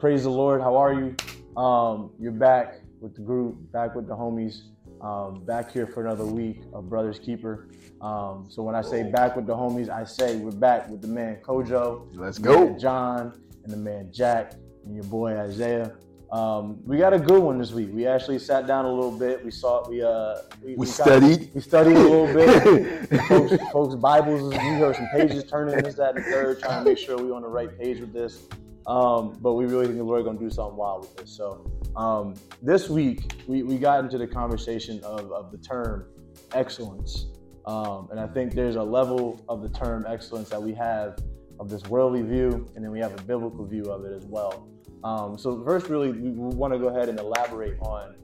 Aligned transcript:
praise 0.00 0.22
the 0.22 0.30
Lord. 0.30 0.60
How 0.60 0.76
are 0.76 0.92
you? 0.94 1.14
Um, 1.60 2.10
you're 2.18 2.32
back 2.32 2.80
with 3.00 3.14
the 3.14 3.20
group, 3.20 3.56
back 3.72 3.94
with 3.94 4.06
the 4.06 4.14
homies, 4.16 4.62
um, 5.00 5.44
back 5.44 5.70
here 5.70 5.86
for 5.86 6.04
another 6.04 6.24
week 6.24 6.62
of 6.72 6.88
Brothers 6.88 7.18
Keeper. 7.18 7.68
Um, 8.00 8.46
so 8.48 8.62
when 8.62 8.74
I 8.74 8.80
say 8.82 9.02
back 9.10 9.36
with 9.36 9.46
the 9.46 9.54
homies, 9.54 9.88
I 9.90 10.04
say 10.04 10.36
we're 10.36 10.52
back 10.52 10.88
with 10.88 11.02
the 11.02 11.08
man 11.08 11.38
Kojo, 11.42 12.06
Let's 12.14 12.38
the 12.38 12.44
go. 12.44 12.64
man 12.66 12.78
John, 12.78 13.40
and 13.64 13.72
the 13.72 13.76
man 13.76 14.10
Jack, 14.12 14.54
and 14.86 14.94
your 14.94 15.04
boy 15.04 15.36
Isaiah. 15.38 15.92
Um, 16.32 16.78
we 16.84 16.96
got 16.96 17.12
a 17.12 17.18
good 17.18 17.42
one 17.42 17.58
this 17.58 17.72
week. 17.72 17.90
We 17.92 18.06
actually 18.06 18.38
sat 18.38 18.66
down 18.68 18.84
a 18.84 18.92
little 18.92 19.10
bit. 19.10 19.44
We 19.44 19.50
saw 19.50 19.86
we 19.88 20.00
uh 20.02 20.36
We 20.62 20.74
kinda- 20.76 20.86
studied. 20.86 21.50
we 21.54 21.60
studied 21.60 21.96
a 21.96 22.00
little 22.00 22.32
bit. 22.32 23.20
folks, 23.28 23.70
folks, 23.72 23.94
Bibles. 23.96 24.42
We 24.52 24.56
heard 24.56 24.94
some 24.96 25.08
pages 25.12 25.42
turning 25.44 25.82
this, 25.82 25.96
that, 25.96 26.14
and 26.16 26.24
the 26.24 26.30
third, 26.30 26.60
trying 26.60 26.84
to 26.84 26.90
make 26.90 26.98
sure 26.98 27.18
we're 27.18 27.34
on 27.34 27.42
the 27.42 27.48
right 27.48 27.76
page 27.76 27.98
with 28.00 28.12
this. 28.12 28.46
Um, 28.86 29.38
but 29.40 29.54
we 29.54 29.66
really 29.66 29.86
think 29.86 29.98
the 29.98 30.04
Lord 30.04 30.24
gonna 30.24 30.38
do 30.38 30.50
something 30.50 30.76
wild 30.76 31.02
with 31.02 31.16
this. 31.16 31.30
So 31.30 31.70
um, 31.96 32.34
this 32.62 32.88
week 32.88 33.32
we, 33.46 33.62
we 33.62 33.78
got 33.78 34.02
into 34.04 34.18
the 34.18 34.26
conversation 34.26 35.02
of, 35.04 35.30
of 35.32 35.52
the 35.52 35.58
term 35.58 36.06
excellence, 36.52 37.26
um, 37.66 38.08
and 38.10 38.18
I 38.18 38.26
think 38.26 38.54
there's 38.54 38.76
a 38.76 38.82
level 38.82 39.42
of 39.48 39.62
the 39.62 39.68
term 39.68 40.06
excellence 40.08 40.48
that 40.48 40.62
we 40.62 40.74
have 40.74 41.18
of 41.58 41.68
this 41.68 41.82
worldly 41.84 42.22
view, 42.22 42.66
and 42.74 42.84
then 42.84 42.90
we 42.90 43.00
have 43.00 43.12
a 43.18 43.22
biblical 43.22 43.66
view 43.66 43.84
of 43.84 44.04
it 44.04 44.12
as 44.12 44.24
well. 44.24 44.66
Um, 45.04 45.38
so 45.38 45.62
first, 45.64 45.88
really, 45.88 46.10
we 46.10 46.30
want 46.30 46.72
to 46.72 46.78
go 46.78 46.88
ahead 46.88 47.08
and 47.08 47.18
elaborate 47.18 47.78
on 47.80 48.16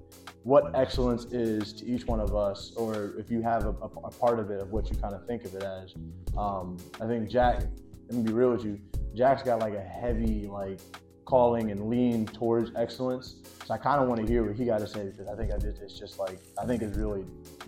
what 0.42 0.74
excellence 0.74 1.24
is 1.32 1.72
to 1.72 1.86
each 1.86 2.06
one 2.06 2.20
of 2.20 2.34
us, 2.34 2.72
or 2.76 3.14
if 3.18 3.30
you 3.30 3.42
have 3.42 3.66
a, 3.66 3.70
a, 3.70 4.10
part 4.10 4.38
of 4.38 4.50
it, 4.50 4.60
of 4.60 4.70
what 4.70 4.88
you 4.88 4.96
kind 4.96 5.14
of 5.14 5.26
think 5.26 5.44
of 5.44 5.54
it 5.54 5.62
as. 5.62 5.94
Um, 6.38 6.76
I 7.00 7.06
think 7.06 7.28
Jack, 7.28 7.62
let 8.08 8.18
me 8.18 8.22
be 8.22 8.32
real 8.32 8.50
with 8.50 8.64
you, 8.64 8.80
Jack's 9.14 9.42
got 9.42 9.60
like 9.60 9.74
a 9.74 9.80
heavy 9.80 10.46
like 10.46 10.80
calling 11.24 11.70
and 11.70 11.88
lean 11.88 12.26
towards 12.26 12.70
excellence. 12.76 13.36
So 13.64 13.74
I 13.74 13.78
kind 13.78 14.00
of 14.00 14.08
want 14.08 14.20
to 14.20 14.26
hear 14.26 14.44
what 14.44 14.56
he 14.56 14.64
got 14.64 14.78
to 14.78 14.86
say 14.86 15.06
because 15.06 15.26
I 15.28 15.36
think 15.36 15.52
I 15.52 15.58
did. 15.58 15.78
It's 15.82 15.98
just 15.98 16.18
like 16.18 16.38
I 16.60 16.66
think 16.66 16.82
it's 16.82 16.96
really 16.96 17.22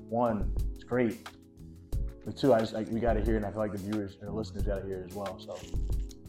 one, 0.08 0.52
it's 0.74 0.84
great. 0.84 1.28
But 2.24 2.36
two, 2.36 2.54
I 2.54 2.60
just 2.60 2.72
like 2.72 2.88
we 2.90 3.00
got 3.00 3.14
to 3.14 3.22
hear, 3.22 3.36
and 3.36 3.44
I 3.44 3.50
feel 3.50 3.60
like 3.60 3.72
the 3.72 3.78
viewers 3.78 4.16
and 4.20 4.28
the 4.28 4.32
listeners 4.32 4.62
got 4.62 4.80
to 4.80 4.86
hear 4.86 5.04
as 5.08 5.14
well. 5.14 5.38
So 5.38 5.58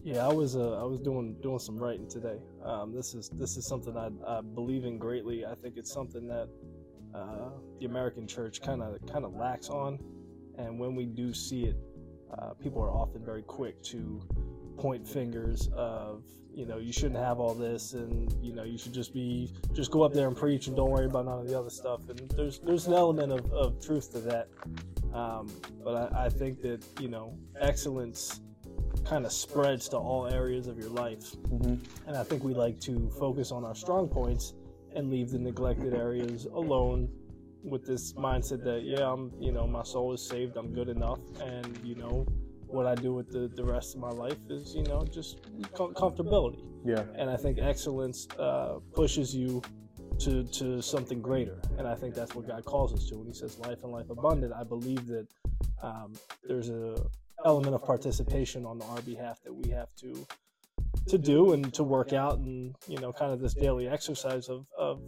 Yeah, 0.04 0.26
I 0.26 0.34
was 0.34 0.56
uh, 0.56 0.82
I 0.82 0.84
was 0.84 1.00
doing 1.00 1.36
doing 1.42 1.60
some 1.60 1.78
writing 1.78 2.10
today. 2.10 2.38
Um, 2.64 2.94
this 2.96 3.14
is 3.14 3.30
this 3.30 3.58
is 3.58 3.68
something 3.68 3.96
I, 3.96 4.10
I 4.26 4.42
believe 4.42 4.86
in 4.86 4.98
greatly. 4.98 5.46
I 5.46 5.56
think 5.56 5.78
it's 5.78 5.92
something 5.92 6.28
that 6.28 6.50
uh, 7.14 7.50
the 7.80 7.86
American 7.86 8.28
church 8.28 8.62
kind 8.62 8.82
of 8.82 8.98
kind 9.12 9.26
of 9.26 9.36
lacks 9.36 9.70
on, 9.70 10.00
and 10.58 10.80
when 10.80 10.96
we 10.96 11.06
do 11.06 11.34
see 11.34 11.66
it, 11.66 11.76
uh, 12.38 12.54
people 12.54 12.82
are 12.82 12.92
often 12.92 13.24
very 13.24 13.44
quick 13.44 13.82
to 13.84 14.22
point 14.78 15.08
fingers 15.08 15.70
of 15.76 16.24
you 16.54 16.66
know 16.66 16.78
you 16.78 16.92
shouldn't 16.92 17.20
have 17.20 17.40
all 17.40 17.54
this 17.54 17.94
and 17.94 18.34
you 18.42 18.54
know 18.54 18.64
you 18.64 18.78
should 18.78 18.94
just 18.94 19.14
be 19.14 19.54
just 19.74 19.92
go 19.92 20.04
up 20.04 20.14
there 20.14 20.28
and 20.28 20.36
preach 20.36 20.68
and 20.68 20.76
don't 20.76 20.90
worry 20.90 21.06
about 21.06 21.26
none 21.26 21.40
of 21.40 21.48
the 21.48 21.58
other 21.58 21.70
stuff. 21.70 22.02
And 22.10 22.30
there's 22.32 22.60
there's 22.60 22.88
an 22.88 22.94
element 22.94 23.32
of, 23.32 23.52
of 23.52 23.86
truth 23.86 24.12
to 24.14 24.20
that. 24.20 24.48
Um, 25.14 25.52
but 25.84 26.14
I, 26.14 26.26
I 26.26 26.30
think 26.30 26.62
that 26.62 26.84
you 27.00 27.08
know 27.08 27.38
excellence 27.60 28.42
kind 29.06 29.26
of 29.26 29.32
spreads 29.32 29.90
to 29.90 29.98
all 29.98 30.28
areas 30.28 30.68
of 30.68 30.78
your 30.78 30.90
life. 30.90 31.36
And 31.52 32.16
I 32.16 32.24
think 32.24 32.44
we 32.44 32.54
like 32.54 32.80
to 32.82 33.10
focus 33.18 33.52
on 33.52 33.64
our 33.64 33.76
strong 33.76 34.08
points 34.08 34.54
and 34.96 35.10
leave 35.10 35.32
the 35.32 35.40
neglected 35.40 35.94
areas 35.94 36.46
alone 36.46 37.10
with 37.64 37.86
this 37.86 38.14
mindset 38.14 38.64
that, 38.64 38.84
yeah, 38.84 39.12
I'm, 39.12 39.32
you 39.40 39.52
know, 39.52 39.68
my 39.68 39.84
soul 39.84 40.14
is 40.14 40.26
saved, 40.26 40.58
I'm 40.58 40.74
good 40.74 40.90
enough. 40.90 41.20
And, 41.42 41.78
you 41.84 41.96
know, 41.96 42.26
what 42.68 42.86
I 42.86 42.96
do 42.96 43.14
with 43.14 43.32
the, 43.32 43.50
the 43.56 43.64
rest 43.64 43.96
of 43.96 44.02
my 44.02 44.10
life 44.10 44.38
is, 44.50 44.76
you 44.76 44.84
know, 44.84 45.04
just 45.12 45.42
com- 45.74 45.94
comfortability. 45.94 46.64
yeah, 46.86 47.04
And 47.18 47.30
I 47.30 47.38
think 47.38 47.60
excellence 47.60 48.28
uh, 48.38 48.80
pushes 48.94 49.36
you 49.36 49.62
to, 50.20 50.44
to 50.44 50.82
something 50.82 51.22
greater. 51.22 51.60
And 51.78 51.88
I 51.88 51.96
think 51.96 52.14
that's 52.14 52.36
what 52.36 52.48
God 52.48 52.64
calls 52.66 52.94
us 52.94 53.08
to. 53.10 53.18
When 53.18 53.28
He 53.28 53.34
says 53.34 53.58
life 53.60 53.84
and 53.84 53.92
life 53.92 54.10
abundant, 54.10 54.54
I 54.54 54.64
believe 54.64 55.08
that 55.08 55.28
um, 55.82 56.14
there's 56.48 56.70
a 56.70 56.96
element 57.46 57.74
of 57.74 57.84
participation 57.84 58.66
on 58.66 58.82
our 58.82 59.02
behalf 59.02 59.40
that 59.44 59.54
we 59.54 59.70
have 59.72 59.96
to 59.96 60.28
to 61.08 61.18
do 61.18 61.54
and 61.54 61.74
to 61.74 61.84
work 61.84 62.14
out 62.14 62.38
and 62.38 62.76
you 62.88 63.00
know 63.00 63.14
kind 63.14 63.32
of 63.32 63.40
this 63.40 63.54
daily 63.54 63.88
exercise 63.88 64.50
of, 64.50 64.66
of 64.78 65.02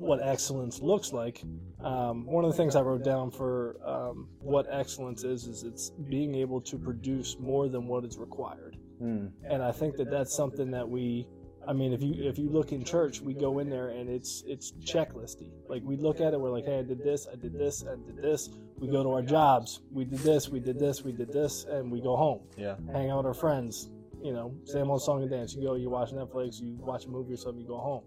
what 0.00 0.20
excellence 0.22 0.80
looks 0.80 1.12
like 1.12 1.42
um, 1.84 2.24
one 2.26 2.44
of 2.44 2.50
the 2.50 2.56
things 2.56 2.74
i 2.76 2.80
wrote 2.80 3.04
down 3.04 3.30
for 3.30 3.76
um, 3.84 4.28
what 4.38 4.66
excellence 4.70 5.24
is 5.24 5.46
is 5.46 5.62
it's 5.62 5.90
being 6.08 6.34
able 6.34 6.60
to 6.60 6.78
produce 6.78 7.36
more 7.38 7.68
than 7.68 7.86
what 7.86 8.04
is 8.04 8.16
required 8.18 8.76
Mm. 9.02 9.30
and 9.48 9.62
I 9.62 9.72
think 9.72 9.96
that 9.96 10.10
that's 10.10 10.34
something 10.36 10.70
that 10.72 10.86
we. 10.86 11.26
I 11.66 11.72
mean, 11.72 11.94
if 11.94 12.02
you 12.02 12.12
if 12.18 12.36
you 12.38 12.50
look 12.50 12.72
in 12.72 12.84
church, 12.84 13.22
we 13.22 13.32
go 13.32 13.58
in 13.60 13.70
there 13.70 13.88
and 13.88 14.10
it's 14.10 14.42
it's 14.46 14.72
checklisty. 14.72 15.48
Like 15.70 15.82
we 15.86 15.96
look 15.96 16.20
at 16.20 16.34
it, 16.34 16.38
we're 16.40 16.50
like, 16.50 16.66
hey, 16.66 16.80
I 16.80 16.82
did 16.82 17.02
this, 17.02 17.26
I 17.26 17.36
did 17.36 17.54
this, 17.58 17.82
I 17.82 17.94
did 17.96 18.18
this. 18.20 18.50
We 18.78 18.88
go 18.88 19.02
to 19.02 19.08
our 19.12 19.22
jobs, 19.22 19.80
we 19.90 20.04
did 20.04 20.18
this, 20.18 20.50
we 20.50 20.60
did 20.60 20.78
this, 20.78 21.02
we 21.02 21.12
did 21.12 21.32
this, 21.32 21.64
and 21.64 21.90
we 21.90 22.02
go 22.02 22.14
home, 22.14 22.40
yeah, 22.58 22.76
hang 22.92 23.08
out 23.10 23.16
with 23.18 23.26
our 23.32 23.32
friends. 23.46 23.88
You 24.22 24.34
know, 24.34 24.54
same 24.64 24.90
old 24.90 25.00
song 25.02 25.22
and 25.22 25.30
dance. 25.30 25.54
You 25.54 25.62
go, 25.66 25.76
you 25.76 25.88
watch 25.88 26.10
Netflix, 26.10 26.60
you 26.60 26.76
watch 26.78 27.06
a 27.06 27.08
movie 27.08 27.32
or 27.32 27.38
something, 27.38 27.62
you 27.62 27.68
go 27.68 27.78
home, 27.78 28.02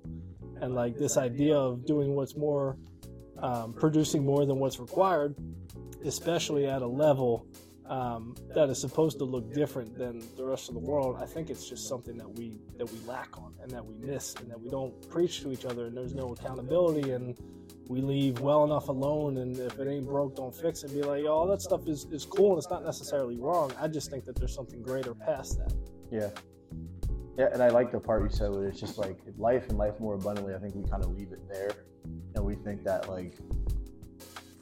and 0.64 0.74
like 0.74 0.98
this 0.98 1.18
idea 1.18 1.56
of 1.56 1.86
doing 1.86 2.16
what's 2.16 2.38
more, 2.38 2.78
um, 3.40 3.74
producing 3.74 4.24
more 4.24 4.46
than 4.46 4.60
what's 4.60 4.80
required, 4.80 5.36
especially 6.06 6.66
at 6.68 6.82
a 6.82 6.88
level 6.88 7.46
um, 7.86 8.34
that 8.56 8.70
is 8.70 8.80
supposed 8.80 9.18
to 9.18 9.26
look 9.26 9.54
different 9.54 9.98
than 9.98 10.24
the 10.38 10.46
rest 10.46 10.70
of 10.70 10.74
the 10.74 10.80
world. 10.80 11.18
I 11.22 11.26
think 11.26 11.50
it's 11.50 11.68
just 11.68 11.90
something 11.90 12.18
that 12.18 12.30
we 12.30 12.58
that 12.78 12.90
we 12.90 12.98
lack 13.06 13.38
on 13.38 13.54
and 13.62 13.70
that 13.72 13.86
we 13.86 13.96
miss 13.96 14.36
and 14.36 14.50
that 14.50 14.60
we 14.60 14.70
don't 14.70 14.94
preach 15.10 15.42
to 15.42 15.52
each 15.52 15.66
other 15.66 15.88
and 15.88 15.98
there's 15.98 16.16
no 16.16 16.30
accountability 16.30 17.12
and 17.12 17.38
we 17.90 18.00
leave 18.00 18.40
well 18.40 18.64
enough 18.64 18.88
alone 18.88 19.38
and 19.40 19.60
if 19.60 19.78
it 19.78 19.88
ain't 19.90 20.08
broke 20.08 20.38
don't 20.38 20.56
fix 20.56 20.84
it. 20.84 20.92
And 20.92 21.02
be 21.02 21.06
like 21.06 21.24
yo 21.24 21.34
all 21.34 21.48
that 21.48 21.62
stuff 21.62 21.86
is, 21.88 22.06
is 22.06 22.24
cool 22.24 22.52
and 22.52 22.58
it's 22.58 22.70
not 22.70 22.86
necessarily 22.86 23.36
wrong. 23.38 23.74
I 23.82 23.90
just 23.90 24.10
think 24.10 24.24
that 24.26 24.38
there's 24.38 24.56
something 24.56 24.82
greater 24.82 25.14
past 25.14 25.58
that. 25.58 25.74
Yeah, 26.10 26.30
yeah. 27.38 27.50
And 27.54 27.62
I 27.64 27.70
like 27.70 27.92
the 27.92 28.00
part 28.00 28.24
you 28.24 28.30
said 28.30 28.52
where 28.52 28.68
it's 28.68 28.80
just 28.80 28.98
like 28.98 29.18
life 29.38 29.68
and 29.70 29.78
life 29.78 30.00
more 30.00 30.16
abundantly. 30.16 30.54
I 30.56 30.60
think 30.60 30.76
we 30.76 30.84
kind 30.90 31.04
of 31.04 31.16
leave 31.18 31.32
it 31.32 31.42
there, 31.50 31.72
and 32.36 32.44
we 32.46 32.56
think 32.56 32.84
that 32.84 33.10
like 33.10 33.34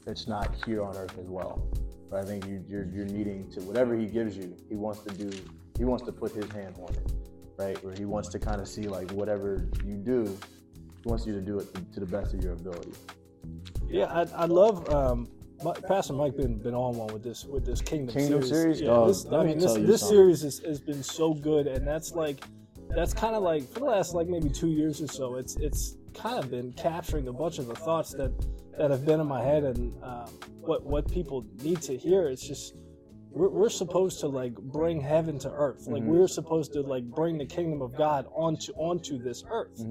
it's 0.06 0.26
not 0.26 0.54
here 0.66 0.82
on 0.82 0.96
earth 0.96 1.16
as 1.18 1.28
well. 1.28 1.62
But 2.10 2.20
I 2.20 2.24
think 2.24 2.46
you, 2.46 2.64
you're 2.68 2.86
you're 2.86 3.06
needing 3.06 3.50
to 3.52 3.60
whatever 3.60 3.96
he 3.96 4.06
gives 4.06 4.36
you, 4.36 4.56
he 4.68 4.76
wants 4.76 5.00
to 5.00 5.14
do. 5.14 5.30
He 5.78 5.84
wants 5.84 6.04
to 6.04 6.12
put 6.12 6.32
his 6.32 6.50
hand 6.52 6.76
on 6.78 6.94
it, 6.94 7.12
right? 7.56 7.82
Where 7.84 7.94
he 7.94 8.04
wants 8.04 8.28
to 8.30 8.38
kind 8.38 8.60
of 8.60 8.68
see 8.68 8.82
like 8.82 9.10
whatever 9.12 9.68
you 9.84 9.96
do, 9.96 10.24
he 11.02 11.08
wants 11.08 11.26
you 11.26 11.32
to 11.32 11.40
do 11.40 11.58
it 11.58 11.68
to 11.94 12.00
the 12.00 12.06
best 12.06 12.34
of 12.34 12.42
your 12.44 12.52
ability. 12.52 12.92
yeah 13.88 14.06
i, 14.12 14.42
I 14.42 14.44
love 14.44 14.88
um, 14.92 15.28
Mi- 15.64 15.72
Pastor 15.88 16.12
Mike 16.12 16.36
been 16.36 16.58
been 16.58 16.74
on 16.74 16.96
one 16.96 17.12
with 17.12 17.22
this 17.24 17.44
with 17.44 17.64
this 17.64 17.80
Kingdom, 17.80 18.14
Kingdom 18.14 18.42
series? 18.44 18.80
Yeah, 18.80 18.90
Oh, 18.90 19.08
this, 19.08 19.26
I 19.26 19.42
me 19.42 19.48
mean 19.50 19.58
this 19.58 19.74
this 19.74 20.06
series 20.06 20.42
has, 20.42 20.58
has 20.60 20.80
been 20.80 21.02
so 21.02 21.32
good, 21.34 21.66
and 21.66 21.86
that's 21.86 22.12
like 22.12 22.44
that's 22.94 23.14
kind 23.14 23.34
of 23.34 23.42
like 23.42 23.68
for 23.72 23.80
the 23.80 23.86
last 23.86 24.14
like 24.14 24.28
maybe 24.28 24.48
two 24.48 24.70
years 24.70 25.00
or 25.00 25.08
so. 25.08 25.36
It's 25.36 25.56
it's 25.56 25.96
kind 26.14 26.38
of 26.38 26.50
been 26.50 26.72
capturing 26.74 27.28
a 27.28 27.32
bunch 27.32 27.58
of 27.58 27.66
the 27.66 27.74
thoughts 27.74 28.12
that 28.12 28.32
that 28.78 28.90
have 28.90 29.04
been 29.04 29.20
in 29.20 29.26
my 29.26 29.42
head 29.42 29.64
and 29.64 29.94
um, 30.02 30.26
what 30.60 30.84
what 30.84 31.10
people 31.10 31.46
need 31.62 31.80
to 31.82 31.96
hear. 31.96 32.28
It's 32.28 32.46
just 32.46 32.74
we're, 33.30 33.48
we're 33.48 33.70
supposed 33.70 34.20
to 34.20 34.28
like 34.28 34.54
bring 34.54 35.00
heaven 35.00 35.38
to 35.40 35.50
earth. 35.50 35.86
Like 35.86 36.02
we're 36.02 36.28
supposed 36.28 36.72
to 36.74 36.82
like 36.82 37.04
bring 37.04 37.38
the 37.38 37.46
kingdom 37.46 37.80
of 37.82 37.96
God 37.96 38.26
onto 38.34 38.72
onto 38.74 39.18
this 39.18 39.44
earth. 39.50 39.82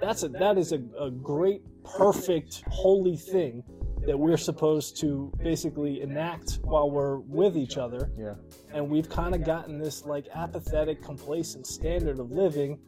That's 0.00 0.22
a 0.24 0.28
that 0.30 0.58
is 0.58 0.72
a, 0.72 0.80
a 0.98 1.10
great, 1.10 1.62
perfect, 1.84 2.62
holy 2.68 3.16
thing 3.16 3.62
that 4.06 4.18
we're 4.18 4.36
supposed 4.36 4.98
to 5.00 5.32
basically 5.42 6.00
enact 6.00 6.58
while 6.62 6.90
we're 6.90 7.18
with 7.18 7.56
each 7.56 7.76
other. 7.76 8.10
Yeah, 8.18 8.34
And 8.72 8.88
we've 8.88 9.08
kind 9.08 9.34
of 9.34 9.44
gotten 9.44 9.78
this 9.78 10.04
like 10.04 10.26
apathetic, 10.34 11.02
complacent 11.02 11.66
standard 11.66 12.18
of 12.18 12.30
living 12.30 12.78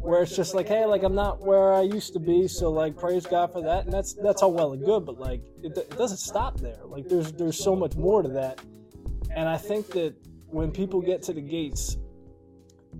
where 0.00 0.22
it's 0.22 0.34
just 0.34 0.54
like, 0.54 0.68
hey, 0.68 0.84
like 0.84 1.02
I'm 1.02 1.14
not 1.14 1.40
where 1.40 1.72
I 1.72 1.82
used 1.82 2.12
to 2.12 2.20
be, 2.20 2.46
so 2.48 2.70
like 2.70 2.96
praise 2.96 3.26
God 3.26 3.52
for 3.52 3.62
that, 3.62 3.84
and 3.84 3.92
that's 3.92 4.14
that's 4.14 4.42
all 4.42 4.52
well 4.52 4.72
and 4.72 4.84
good, 4.84 5.04
but 5.04 5.18
like 5.18 5.42
it, 5.62 5.76
it 5.76 5.96
doesn't 5.96 6.18
stop 6.18 6.60
there. 6.60 6.78
Like 6.84 7.08
there's 7.08 7.32
there's 7.32 7.62
so 7.62 7.74
much 7.74 7.96
more 7.96 8.22
to 8.22 8.28
that, 8.28 8.60
and 9.34 9.48
I 9.48 9.56
think 9.56 9.88
that 9.90 10.14
when 10.46 10.70
people 10.70 11.00
get 11.00 11.22
to 11.24 11.32
the 11.32 11.40
gates 11.40 11.96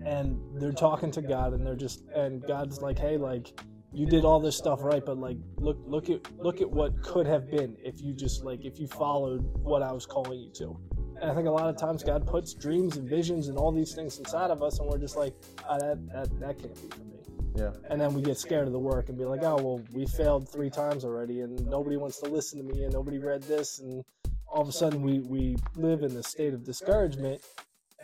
and 0.05 0.39
they're 0.61 0.73
talking 0.73 1.11
to 1.13 1.23
God 1.23 1.55
and 1.55 1.67
they're 1.67 1.77
just 1.77 2.05
and 2.15 2.45
God's 2.47 2.81
like, 2.81 2.99
hey, 2.99 3.17
like 3.17 3.59
you 3.93 4.07
did 4.07 4.25
all 4.25 4.41
this 4.41 4.57
stuff 4.57 4.83
right, 4.83 5.05
but 5.05 5.19
like 5.19 5.37
look 5.57 5.79
look 5.87 6.11
at 6.11 6.21
look 6.39 6.61
at 6.61 6.71
what 6.71 7.01
could 7.03 7.27
have 7.27 7.51
been 7.51 7.77
if 7.83 8.01
you 8.01 8.13
just 8.13 8.45
like 8.45 8.65
if 8.65 8.79
you 8.79 8.87
followed 8.87 9.41
what 9.63 9.83
I 9.83 9.93
was 9.93 10.07
calling 10.07 10.41
you 10.41 10.51
to. 10.55 10.79
And 11.21 11.31
I 11.31 11.35
think 11.35 11.49
a 11.49 11.51
lot 11.51 11.69
of 11.69 11.77
times 11.77 12.05
God 12.05 12.27
puts 12.27 12.55
dreams 12.55 12.97
and 12.97 13.09
visions 13.09 13.49
and 13.49 13.59
all 13.59 13.73
these 13.73 13.95
things 13.95 14.19
inside 14.19 14.51
of 14.51 14.63
us, 14.63 14.79
and 14.79 14.89
we're 14.89 14.99
just 14.99 15.17
like, 15.17 15.35
ah, 15.69 15.79
that, 15.79 15.99
that 16.13 16.41
that 16.41 16.59
can't 16.59 16.75
be 16.75 16.89
for 16.97 17.01
me. 17.01 17.19
yeah, 17.57 17.71
And 17.91 18.01
then 18.01 18.15
we 18.15 18.23
get 18.23 18.39
scared 18.39 18.67
of 18.67 18.73
the 18.73 18.79
work 18.79 19.09
and 19.09 19.19
be 19.19 19.25
like, 19.25 19.43
oh 19.43 19.57
well, 19.57 19.81
we 19.93 20.07
failed 20.07 20.49
three 20.49 20.71
times 20.71 21.05
already, 21.05 21.41
and 21.41 21.67
nobody 21.67 21.97
wants 21.97 22.21
to 22.21 22.29
listen 22.29 22.59
to 22.59 22.75
me, 22.75 22.85
and 22.85 22.93
nobody 22.93 23.19
read 23.19 23.43
this, 23.43 23.81
and 23.81 24.05
all 24.47 24.63
of 24.63 24.69
a 24.69 24.73
sudden 24.73 25.03
we 25.03 25.21
we 25.21 25.57
live 25.77 26.03
in 26.03 26.15
this 26.15 26.29
state 26.29 26.55
of 26.55 26.63
discouragement 26.63 27.43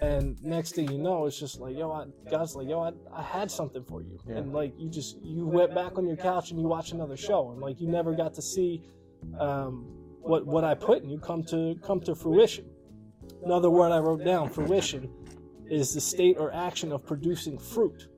And 0.05 0.43
next 0.43 0.75
thing 0.75 0.91
you 0.91 0.99
know, 0.99 1.25
it's 1.25 1.39
just 1.39 1.61
like, 1.61 1.77
yo, 1.77 1.91
I, 1.91 2.05
God's 2.31 2.55
like, 2.55 2.69
yo, 2.69 2.81
I, 2.81 2.93
I 3.13 3.23
had 3.23 3.51
something 3.51 3.83
for 3.85 4.03
you. 4.03 4.19
Yeah. 4.29 4.37
And 4.37 4.53
like, 4.53 4.75
you 4.77 4.91
just, 4.91 5.17
you 5.23 5.47
went 5.47 5.75
back 5.75 5.97
on 5.97 6.07
your 6.07 6.17
couch 6.17 6.51
and 6.51 6.61
you 6.61 6.67
watch 6.67 6.93
another 6.93 7.17
show. 7.17 7.53
And 7.53 7.61
like, 7.61 7.81
you 7.81 7.89
never 7.89 8.13
got 8.15 8.35
to 8.35 8.43
see 8.43 8.83
um, 9.41 9.87
what, 10.21 10.47
what 10.47 10.63
I 10.63 10.75
put 10.75 11.03
in 11.03 11.09
you 11.09 11.19
come 11.19 11.43
to, 11.45 11.77
come 11.83 12.01
to 12.01 12.15
fruition. 12.15 12.67
Another 13.45 13.71
word 13.71 13.93
I 13.93 13.99
wrote 13.99 14.25
down, 14.25 14.51
fruition, 14.51 15.11
is 15.71 15.95
the 15.95 16.01
state 16.01 16.37
or 16.39 16.53
action 16.53 16.93
of 16.93 17.07
producing 17.07 17.59
fruit. 17.59 18.09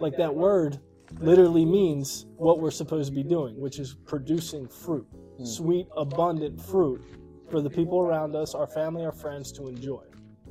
Like 0.00 0.16
that 0.18 0.32
word 0.32 0.78
literally 1.18 1.64
means 1.64 2.26
what 2.36 2.60
we're 2.60 2.70
supposed 2.70 3.08
to 3.08 3.14
be 3.14 3.24
doing, 3.24 3.58
which 3.58 3.80
is 3.80 3.96
producing 4.06 4.68
fruit, 4.68 5.06
sweet, 5.42 5.88
abundant 5.96 6.60
fruit 6.60 7.02
for 7.50 7.60
the 7.60 7.70
people 7.70 7.98
around 8.00 8.36
us, 8.36 8.54
our 8.54 8.66
family, 8.68 9.04
our 9.04 9.12
friends 9.12 9.50
to 9.52 9.66
enjoy. 9.68 10.02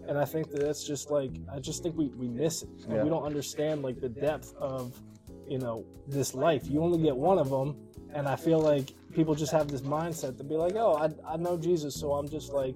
And 0.07 0.17
I 0.17 0.25
think 0.25 0.51
that 0.51 0.61
that's 0.61 0.83
just 0.83 1.09
like, 1.09 1.31
I 1.51 1.59
just 1.59 1.83
think 1.83 1.95
we, 1.97 2.07
we 2.09 2.27
miss 2.27 2.63
it. 2.63 2.69
Yeah. 2.87 3.03
we 3.03 3.09
don't 3.09 3.23
understand 3.23 3.81
like 3.81 3.99
the 3.99 4.09
depth 4.09 4.53
of, 4.57 4.99
you 5.47 5.59
know, 5.59 5.85
this 6.07 6.33
life. 6.33 6.67
You 6.67 6.81
only 6.81 7.01
get 7.01 7.15
one 7.15 7.39
of 7.39 7.49
them. 7.49 7.75
And 8.13 8.27
I 8.27 8.35
feel 8.35 8.59
like 8.59 8.93
people 9.13 9.35
just 9.35 9.51
have 9.51 9.67
this 9.67 9.81
mindset 9.81 10.37
to 10.37 10.43
be 10.43 10.55
like, 10.55 10.75
oh, 10.75 10.95
I, 10.95 11.33
I 11.33 11.37
know 11.37 11.57
Jesus, 11.57 11.99
so 11.99 12.13
I'm 12.13 12.29
just 12.29 12.53
like, 12.53 12.75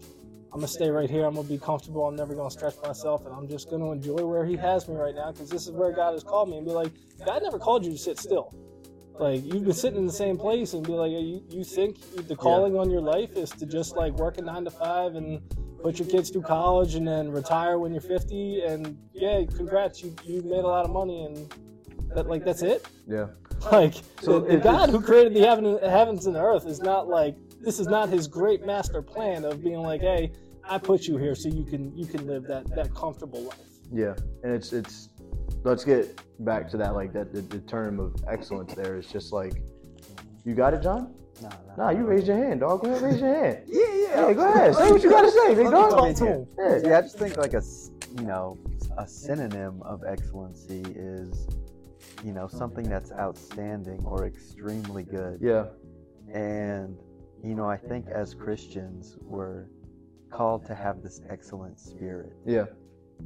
I'm 0.51 0.59
gonna 0.59 0.67
stay 0.67 0.89
right 0.89 1.09
here. 1.09 1.25
I'm 1.25 1.35
gonna 1.35 1.47
be 1.47 1.59
comfortable. 1.59 2.07
I'm 2.07 2.15
never 2.15 2.33
gonna 2.33 2.49
stretch 2.49 2.73
myself, 2.81 3.25
and 3.25 3.35
I'm 3.35 3.47
just 3.47 3.69
gonna 3.69 3.91
enjoy 3.91 4.25
where 4.25 4.45
He 4.45 4.55
has 4.57 4.87
me 4.87 4.95
right 4.95 5.13
now 5.13 5.31
because 5.31 5.47
this 5.49 5.67
is 5.67 5.71
where 5.71 5.91
God 5.91 6.13
has 6.13 6.23
called 6.23 6.49
me. 6.49 6.57
And 6.57 6.65
be 6.65 6.71
like, 6.71 6.91
God 7.23 7.43
never 7.43 7.59
called 7.59 7.85
you 7.85 7.91
to 7.91 7.97
sit 7.97 8.17
still. 8.17 8.55
Like 9.19 9.43
you've 9.45 9.65
been 9.65 9.73
sitting 9.73 9.99
in 9.99 10.07
the 10.07 10.13
same 10.13 10.37
place, 10.37 10.73
and 10.73 10.83
be 10.83 10.93
like, 10.93 11.11
you, 11.11 11.43
you 11.49 11.63
think 11.63 12.27
the 12.27 12.35
calling 12.35 12.75
on 12.77 12.89
your 12.89 13.01
life 13.01 13.37
is 13.37 13.51
to 13.51 13.65
just 13.67 13.95
like 13.95 14.13
work 14.13 14.39
a 14.39 14.41
nine 14.41 14.63
to 14.63 14.71
five 14.71 15.15
and 15.15 15.39
put 15.81 15.99
your 15.99 16.07
kids 16.07 16.29
through 16.29 16.43
college 16.43 16.95
and 16.95 17.07
then 17.07 17.31
retire 17.31 17.77
when 17.79 17.91
you're 17.91 18.01
50, 18.01 18.61
and 18.61 18.97
yeah, 19.13 19.43
congrats, 19.55 20.03
you 20.03 20.15
you 20.23 20.41
made 20.43 20.63
a 20.63 20.67
lot 20.67 20.85
of 20.85 20.91
money, 20.91 21.23
and 21.25 21.53
that 22.15 22.27
like 22.27 22.43
that's 22.43 22.61
it. 22.61 22.85
Yeah. 23.07 23.27
Like 23.73 23.95
So 24.21 24.39
the, 24.39 24.55
the 24.55 24.57
God 24.57 24.89
who 24.89 25.01
created 25.01 25.33
the 25.33 25.41
heaven, 25.41 25.77
heavens 25.83 26.27
and 26.27 26.33
the 26.33 26.41
earth 26.41 26.65
is 26.65 26.79
not 26.79 27.09
like 27.09 27.35
this 27.59 27.77
is 27.77 27.87
not 27.87 28.07
his 28.07 28.25
great 28.25 28.65
master 28.65 29.01
plan 29.01 29.43
of 29.43 29.61
being 29.61 29.81
like, 29.81 29.99
hey, 29.99 30.31
I 30.63 30.77
put 30.77 31.07
you 31.07 31.17
here 31.17 31.35
so 31.35 31.49
you 31.49 31.65
can 31.65 31.93
you 31.97 32.05
can 32.05 32.25
live 32.25 32.43
that 32.43 32.73
that 32.75 32.95
comfortable 32.95 33.41
life. 33.41 33.59
Yeah, 33.91 34.15
and 34.43 34.53
it's 34.53 34.71
it's. 34.71 35.09
Let's 35.63 35.83
get 35.83 36.21
back 36.45 36.69
to 36.69 36.77
that. 36.77 36.95
Like 36.95 37.11
that, 37.11 37.33
the, 37.33 37.41
the 37.41 37.59
term 37.59 37.99
of 37.99 38.15
excellence. 38.29 38.73
There 38.75 38.95
is 38.97 39.07
just 39.07 39.33
like, 39.33 39.61
you 40.45 40.55
got 40.55 40.73
it, 40.73 40.81
John. 40.81 41.13
No, 41.41 41.49
no. 41.49 41.75
Nah, 41.77 41.89
you 41.91 42.05
raised 42.05 42.27
your 42.27 42.37
hand, 42.37 42.59
dog. 42.61 42.81
Go 42.81 42.89
ahead, 42.89 43.01
raise 43.01 43.21
your 43.21 43.33
hand. 43.33 43.59
Yeah, 43.67 43.85
yeah. 43.93 44.27
Hey, 44.27 44.33
go 44.33 44.51
ahead. 44.53 44.75
Say 44.75 44.91
what 44.91 45.03
you 45.03 45.09
gotta 45.09 45.31
say, 45.31 45.55
big 45.55 45.65
Let 45.65 45.65
me 45.65 45.71
dog. 45.71 45.89
come 45.91 46.07
in 46.07 46.15
Talk 46.15 46.27
to 46.27 46.33
him. 46.33 46.47
Yeah. 46.83 46.97
I 46.97 47.01
just 47.01 47.17
think 47.17 47.37
like 47.37 47.53
a, 47.53 47.61
you 48.19 48.25
know, 48.27 48.57
a 48.97 49.07
synonym 49.07 49.81
of 49.83 50.03
excellency 50.05 50.83
is, 50.95 51.47
you 52.25 52.33
know, 52.33 52.47
something 52.47 52.89
that's 52.89 53.11
outstanding 53.13 54.01
or 54.03 54.25
extremely 54.25 55.03
good. 55.03 55.39
Yeah. 55.41 55.65
And, 56.33 56.97
you 57.43 57.55
know, 57.55 57.65
I 57.69 57.77
think 57.77 58.07
as 58.07 58.33
Christians, 58.33 59.17
we're 59.21 59.65
called 60.31 60.65
to 60.65 60.75
have 60.75 61.01
this 61.01 61.21
excellent 61.29 61.79
spirit. 61.79 62.33
Yeah. 62.45 62.65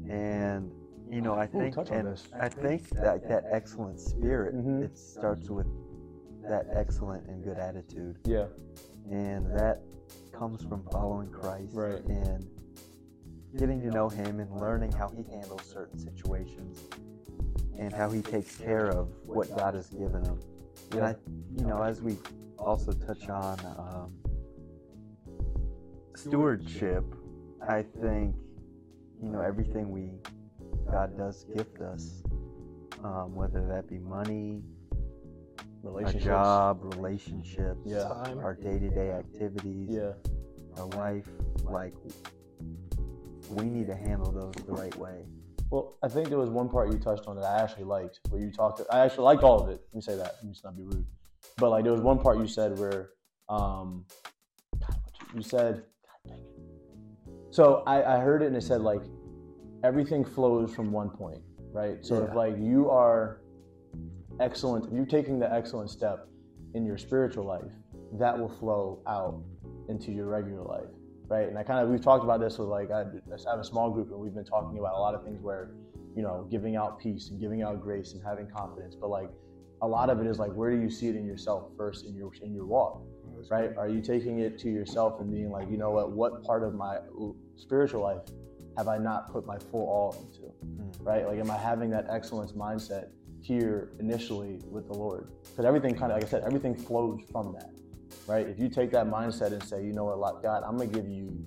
And, 0.09 0.71
you 1.09 1.21
know, 1.21 1.33
I 1.33 1.47
think, 1.47 1.75
touch 1.75 1.91
on 1.91 2.07
and. 2.07 2.19
I 2.39 2.49
think 2.49 2.89
that 2.91 3.27
that 3.29 3.45
excellent 3.51 3.99
spirit, 3.99 4.55
Mhm. 4.55 4.83
it 4.83 4.97
starts 4.97 5.49
with 5.49 5.67
that 6.49 6.67
excellent 6.73 7.27
and 7.27 7.43
good 7.43 7.57
attitude. 7.57 8.17
Yeah. 8.25 8.47
and 9.09 9.45
that 9.57 9.81
comes 10.31 10.63
from 10.63 10.83
following 10.91 11.29
Christ 11.29 11.73
Right. 11.75 12.03
and 12.05 12.45
getting 13.57 13.79
to 13.81 13.87
know 13.91 14.09
Him 14.09 14.39
and 14.39 14.49
learning 14.59 14.91
how 14.91 15.09
He 15.09 15.23
handles 15.31 15.61
certain 15.63 15.99
situations 15.99 16.79
and 17.77 17.93
how 17.93 18.09
He 18.09 18.21
takes 18.21 18.55
care 18.55 18.87
of 18.87 19.09
what 19.25 19.55
God 19.55 19.73
has 19.75 19.87
given 19.89 20.23
Him. 20.25 20.39
And 20.91 21.01
I, 21.05 21.15
you 21.57 21.65
know, 21.65 21.81
as 21.83 22.01
we 22.01 22.17
also 22.57 22.91
touch 22.93 23.29
on 23.29 23.59
um, 23.77 24.13
stewardship, 26.15 27.03
I 27.67 27.83
think, 28.01 28.35
you 29.21 29.29
know, 29.29 29.41
everything 29.41 29.91
we 29.91 30.11
God 30.91 31.17
does 31.17 31.45
gift 31.55 31.79
us, 31.81 32.23
um, 33.03 33.33
whether 33.35 33.65
that 33.67 33.87
be 33.87 33.99
money, 33.99 34.61
a 35.83 35.87
Relationships. 35.87 36.25
job, 36.25 36.95
relationships, 36.95 37.79
Yeah. 37.85 38.03
Time. 38.03 38.39
our 38.39 38.53
day-to-day 38.53 39.11
activities, 39.11 39.89
Yeah. 39.89 40.13
our 40.77 40.85
life, 40.87 41.29
like 41.65 41.93
we 43.49 43.65
need 43.65 43.87
to 43.87 43.95
handle 43.95 44.31
those 44.31 44.53
the 44.65 44.71
right 44.73 44.95
way. 44.97 45.25
Well, 45.69 45.97
I 46.01 46.07
think 46.07 46.29
there 46.29 46.37
was 46.37 46.49
one 46.49 46.69
part 46.69 46.91
you 46.91 46.99
touched 46.99 47.27
on 47.27 47.35
that 47.35 47.45
I 47.45 47.61
actually 47.61 47.83
liked, 47.85 48.19
where 48.29 48.39
you 48.39 48.51
talked. 48.51 48.81
I 48.91 48.99
actually 48.99 49.25
liked 49.25 49.43
all 49.43 49.61
of 49.61 49.69
it. 49.69 49.81
Let 49.91 49.95
me 49.95 50.01
say 50.01 50.15
that. 50.15 50.35
Let 50.35 50.43
me 50.43 50.51
just 50.51 50.63
not 50.63 50.77
be 50.77 50.83
rude. 50.83 51.05
But 51.57 51.69
like, 51.71 51.83
there 51.83 51.91
was 51.91 52.01
one 52.01 52.19
part 52.19 52.37
you 52.37 52.47
said 52.47 52.77
where, 52.79 53.09
um, 53.49 54.05
God, 54.79 54.95
you, 55.33 55.37
you 55.37 55.43
said. 55.43 55.83
God 56.05 56.31
dang 56.31 56.39
it. 56.39 57.53
So 57.53 57.83
I, 57.85 58.15
I 58.15 58.19
heard 58.19 58.41
it 58.41 58.47
and 58.47 58.55
it 58.55 58.63
said 58.63 58.81
like, 58.81 59.01
everything 59.83 60.23
flows 60.23 60.73
from 60.73 60.91
one 60.91 61.09
point, 61.09 61.41
right? 61.73 62.03
So 62.05 62.23
if 62.23 62.33
like 62.33 62.57
you 62.57 62.89
are 62.89 63.41
excellent, 64.39 64.85
if 64.85 64.93
you're 64.93 65.05
taking 65.05 65.39
the 65.39 65.51
excellent 65.51 65.89
step 65.89 66.27
in 66.73 66.85
your 66.85 66.97
spiritual 66.97 67.45
life, 67.45 67.71
that 68.13 68.37
will 68.37 68.49
flow 68.49 69.01
out 69.07 69.41
into 69.89 70.11
your 70.11 70.27
regular 70.27 70.63
life, 70.63 70.89
right? 71.27 71.47
And 71.47 71.57
I 71.57 71.63
kind 71.63 71.83
of 71.83 71.89
we've 71.89 72.01
talked 72.01 72.23
about 72.23 72.39
this 72.39 72.57
with 72.57 72.67
like 72.67 72.91
I, 72.91 73.01
I 73.01 73.51
have 73.51 73.59
a 73.59 73.63
small 73.63 73.89
group 73.89 74.11
and 74.11 74.19
we've 74.19 74.33
been 74.33 74.45
talking 74.45 74.77
about 74.79 74.93
a 74.93 74.99
lot 74.99 75.15
of 75.15 75.23
things 75.23 75.41
where 75.41 75.71
you 76.15 76.21
know 76.21 76.47
giving 76.51 76.75
out 76.75 76.99
peace 76.99 77.29
and 77.29 77.39
giving 77.39 77.63
out 77.63 77.81
grace 77.81 78.13
and 78.13 78.23
having 78.23 78.47
confidence, 78.47 78.95
but 78.95 79.09
like 79.09 79.29
a 79.81 79.87
lot 79.87 80.09
of 80.09 80.21
it 80.21 80.27
is 80.27 80.39
like 80.39 80.51
where 80.53 80.71
do 80.71 80.81
you 80.81 80.89
see 80.89 81.07
it 81.07 81.15
in 81.15 81.25
yourself 81.25 81.71
first 81.75 82.05
in 82.05 82.15
your 82.15 82.31
in 82.41 82.53
your 82.53 82.65
walk, 82.65 83.01
right? 83.49 83.71
Are 83.77 83.89
you 83.89 84.01
taking 84.01 84.39
it 84.39 84.59
to 84.59 84.69
yourself 84.69 85.19
and 85.19 85.31
being 85.31 85.49
like, 85.49 85.69
you 85.69 85.77
know 85.77 85.91
what, 85.91 86.11
what 86.11 86.43
part 86.43 86.63
of 86.63 86.73
my 86.73 86.99
spiritual 87.55 88.01
life 88.01 88.21
have 88.77 88.87
I 88.87 88.97
not 88.97 89.31
put 89.31 89.45
my 89.45 89.57
full 89.57 89.87
all 89.87 90.15
into, 90.19 90.47
hmm. 90.49 91.03
right? 91.03 91.27
Like, 91.27 91.39
am 91.39 91.51
I 91.51 91.57
having 91.57 91.89
that 91.91 92.07
excellence 92.09 92.53
mindset 92.53 93.09
here 93.43 93.91
initially 93.99 94.59
with 94.69 94.87
the 94.87 94.93
Lord? 94.93 95.29
Because 95.43 95.65
everything 95.65 95.93
kind 95.95 96.11
of, 96.11 96.17
like 96.17 96.25
I 96.25 96.27
said, 96.27 96.43
everything 96.43 96.75
flows 96.75 97.21
from 97.31 97.53
that, 97.53 97.71
right? 98.27 98.47
If 98.47 98.59
you 98.59 98.69
take 98.69 98.91
that 98.91 99.07
mindset 99.07 99.51
and 99.51 99.63
say, 99.63 99.83
you 99.83 99.93
know 99.93 100.05
what, 100.05 100.41
God, 100.41 100.63
I'm 100.65 100.77
gonna 100.77 100.89
give 100.89 101.07
you 101.07 101.45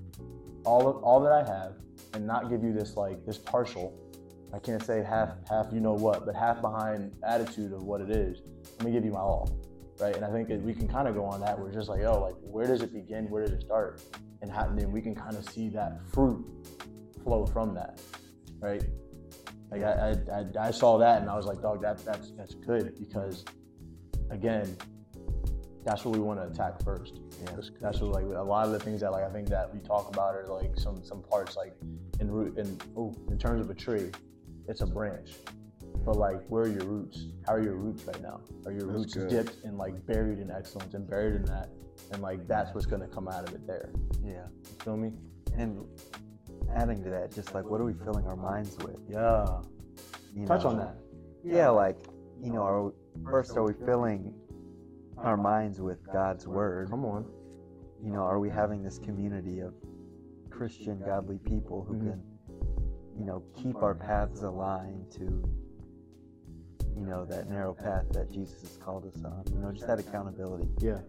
all 0.64 0.88
of 0.88 1.02
all 1.02 1.20
that 1.20 1.32
I 1.32 1.44
have, 1.44 1.75
and 2.12 2.26
not 2.26 2.50
give 2.50 2.62
you 2.62 2.72
this 2.72 2.96
like 2.96 3.25
this 3.25 3.38
partial. 3.38 3.94
I 4.52 4.58
can't 4.58 4.82
say 4.82 5.02
half 5.02 5.31
half 5.48 5.66
you 5.72 5.81
know 5.81 5.94
what, 5.94 6.25
but 6.26 6.34
half 6.34 6.60
behind 6.60 7.12
attitude 7.26 7.72
of 7.72 7.82
what 7.82 8.00
it 8.00 8.10
is. 8.10 8.43
I'm 8.79 8.86
gonna 8.86 8.93
give 8.93 9.05
you 9.05 9.12
my 9.12 9.20
all, 9.20 9.50
right? 10.00 10.15
And 10.15 10.24
I 10.24 10.31
think 10.31 10.48
that 10.48 10.60
we 10.62 10.74
can 10.74 10.88
kind 10.88 11.08
of 11.08 11.15
go 11.15 11.24
on 11.24 11.41
that. 11.41 11.58
We're 11.58 11.72
just 11.72 11.88
like, 11.88 12.03
oh, 12.05 12.20
like 12.20 12.34
where 12.43 12.67
does 12.67 12.82
it 12.82 12.93
begin? 12.93 13.29
Where 13.31 13.43
does 13.43 13.53
it 13.53 13.62
start? 13.62 14.03
And 14.43 14.50
how, 14.50 14.67
and 14.67 14.79
then 14.79 14.93
we 14.93 15.00
can 15.00 15.15
kind 15.15 15.36
of 15.36 15.48
see 15.50 15.69
that 15.70 16.00
fruit 16.12 16.44
flow 17.24 17.46
from 17.46 17.74
that, 17.74 18.00
right? 18.60 18.84
Like 19.70 19.82
I, 19.82 20.15
I, 20.31 20.39
I, 20.39 20.69
I 20.69 20.70
saw 20.70 20.99
that 20.99 21.20
and 21.20 21.31
I 21.31 21.37
was 21.37 21.46
like, 21.46 21.61
dog, 21.61 21.82
that 21.82 22.05
that's 22.05 22.31
that's 22.32 22.55
good 22.55 22.94
because, 22.99 23.44
again, 24.31 24.77
that's 25.85 26.05
what 26.05 26.17
we 26.17 26.20
want 26.20 26.41
to 26.41 26.46
attack 26.46 26.82
first. 26.82 27.20
Yeah. 27.41 27.53
That's, 27.55 27.70
that's 27.81 28.01
what 28.01 28.11
like 28.13 28.25
a 28.25 28.43
lot 28.43 28.67
of 28.67 28.73
the 28.73 28.81
things 28.81 29.01
that 29.01 29.13
like 29.13 29.25
I 29.25 29.31
think 29.31 29.49
that 29.49 29.73
we 29.73 29.81
talk 29.81 30.08
about 30.13 30.35
are 30.35 30.46
like 30.46 30.79
some 30.79 31.05
some 31.05 31.23
parts 31.23 31.56
like 31.56 31.75
in 32.20 32.31
root 32.31 32.58
in 32.58 32.79
oh 32.96 33.15
in 33.31 33.39
terms 33.39 33.61
of 33.61 33.70
a 33.70 33.75
tree, 33.75 34.11
it's 34.69 34.81
a 34.81 34.87
branch. 34.87 35.31
But 36.05 36.17
like, 36.17 36.46
where 36.49 36.65
are 36.65 36.69
your 36.69 36.85
roots? 36.85 37.27
How 37.46 37.55
are 37.55 37.63
your 37.63 37.75
roots 37.75 38.05
right 38.05 38.23
now? 38.23 38.41
Are 38.65 38.73
your 38.73 38.87
That's 38.87 38.99
roots 38.99 39.15
good. 39.15 39.29
dipped 39.29 39.65
and 39.65 39.77
like 39.77 40.06
buried 40.06 40.39
in 40.39 40.51
excellence 40.51 40.94
and 40.94 41.08
buried 41.08 41.35
in 41.35 41.44
that? 41.46 41.70
And 42.13 42.23
like 42.23 42.46
that's 42.46 42.73
what's 42.75 42.87
gonna 42.87 43.08
come 43.08 43.27
out 43.27 43.49
of 43.49 43.55
it 43.55 43.67
there. 43.67 43.91
Yeah. 44.25 44.46
You 44.65 44.77
feel 44.85 44.96
me? 44.96 45.13
And 45.56 45.85
adding 46.75 47.03
to 47.05 47.11
that, 47.11 47.32
just 47.35 47.55
like 47.55 47.65
what 47.65 47.81
are 47.81 47.85
we 47.85 47.94
filling 47.94 48.27
our 48.27 48.37
minds 48.37 48.77
with? 48.79 48.96
Yeah. 49.08 49.61
You 50.35 50.46
Touch 50.46 50.65
know? 50.65 50.70
on 50.70 50.79
that. 50.79 50.96
Yeah, 51.44 51.69
like 51.70 51.96
you 52.43 52.53
know, 52.53 52.63
are 52.63 52.85
we, 52.85 52.93
first 53.25 53.56
are 53.56 53.63
we 53.65 53.73
filling 53.85 54.35
our 55.17 55.37
minds 55.37 55.81
with 55.81 55.99
God's 56.13 56.46
word? 56.46 56.91
Come 56.91 57.05
on. 57.05 57.25
You 58.03 58.13
know, 58.13 58.20
are 58.20 58.39
we 58.39 58.51
having 58.51 58.82
this 58.82 58.99
community 58.99 59.61
of 59.61 59.75
Christian, 60.51 61.01
godly 61.05 61.39
people 61.39 61.82
who 61.85 61.94
Mhm. 61.94 62.11
can, 62.11 62.23
you 63.19 63.25
know, 63.25 63.43
keep 63.55 63.82
our 63.82 63.94
paths 63.94 64.43
aligned 64.43 65.11
to, 65.13 65.25
you 66.94 67.06
know, 67.06 67.25
that 67.25 67.49
narrow 67.49 67.73
path 67.73 68.08
that 68.11 68.31
Jesus 68.31 68.61
has 68.63 68.77
called 68.77 69.06
us 69.06 69.25
on? 69.25 69.44
You 69.53 69.61
know, 69.61 69.73
just 69.73 69.87
that 69.87 69.99
accountability. 69.99 70.69
Yeah. 70.79 71.01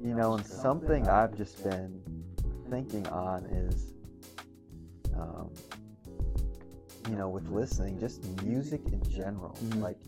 You 0.00 0.14
know, 0.14 0.34
and 0.34 0.44
something 0.44 1.08
I've 1.08 1.36
just 1.36 1.62
been 1.62 2.00
thinking 2.68 3.06
on 3.08 3.46
is, 3.46 3.93
um, 5.18 5.50
you 7.08 7.16
know, 7.16 7.28
with 7.28 7.48
listening, 7.48 7.98
just 8.00 8.24
music 8.42 8.80
in 8.92 9.02
general. 9.10 9.56
Mhm. 9.64 9.80
Like, 9.82 9.98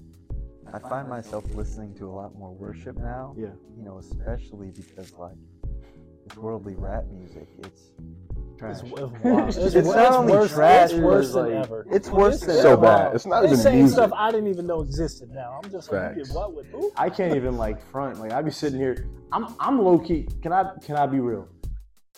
I 0.72 0.78
find 0.78 1.08
myself 1.08 1.44
listening 1.54 1.94
to 1.94 2.06
a 2.08 2.10
lot 2.12 2.34
more 2.36 2.52
worship 2.52 2.96
now. 2.98 3.34
Yeah. 3.38 3.48
You 3.76 3.84
know, 3.84 3.98
especially 3.98 4.70
because 4.70 5.12
like 5.14 5.36
this 6.26 6.36
worldly 6.36 6.74
rap 6.74 7.04
music, 7.10 7.48
it's 7.58 7.92
Trash. 8.58 8.78
It's, 8.82 8.90
it's. 8.94 9.56
It's, 9.58 9.66
It's 9.66 9.74
it's 9.74 9.88
not 9.88 10.12
only 10.12 10.32
worse, 10.32 10.52
trash, 10.54 10.90
it's 10.90 10.98
worse 10.98 11.32
than 11.34 11.54
like, 11.54 11.64
ever. 11.66 11.86
it's 11.90 12.08
worse 12.08 12.40
than 12.40 12.56
So 12.56 12.72
ever. 12.72 12.80
bad. 12.82 13.14
It's 13.14 13.26
not 13.26 13.40
They're 13.42 13.50
even 13.50 13.62
saying 13.62 13.78
music. 13.80 13.96
stuff 13.98 14.12
I 14.16 14.30
didn't 14.30 14.46
even 14.48 14.66
know 14.66 14.80
existed 14.80 15.30
now. 15.30 15.60
I'm 15.62 15.70
just 15.70 15.92
like, 15.92 16.14
Facts. 16.14 16.28
yeah, 16.30 16.34
what 16.34 16.54
with 16.54 16.66
who? 16.68 16.90
I 16.96 17.10
can't 17.10 17.36
even 17.36 17.58
like 17.58 17.78
front. 17.90 18.18
Like 18.18 18.32
I'd 18.32 18.46
be 18.46 18.50
sitting 18.50 18.78
here. 18.80 19.06
I'm 19.30 19.54
I'm 19.60 19.82
low 19.82 19.98
key. 19.98 20.26
Can 20.40 20.54
I 20.54 20.70
can 20.82 20.96
I 20.96 21.06
be 21.06 21.20
real? 21.20 21.46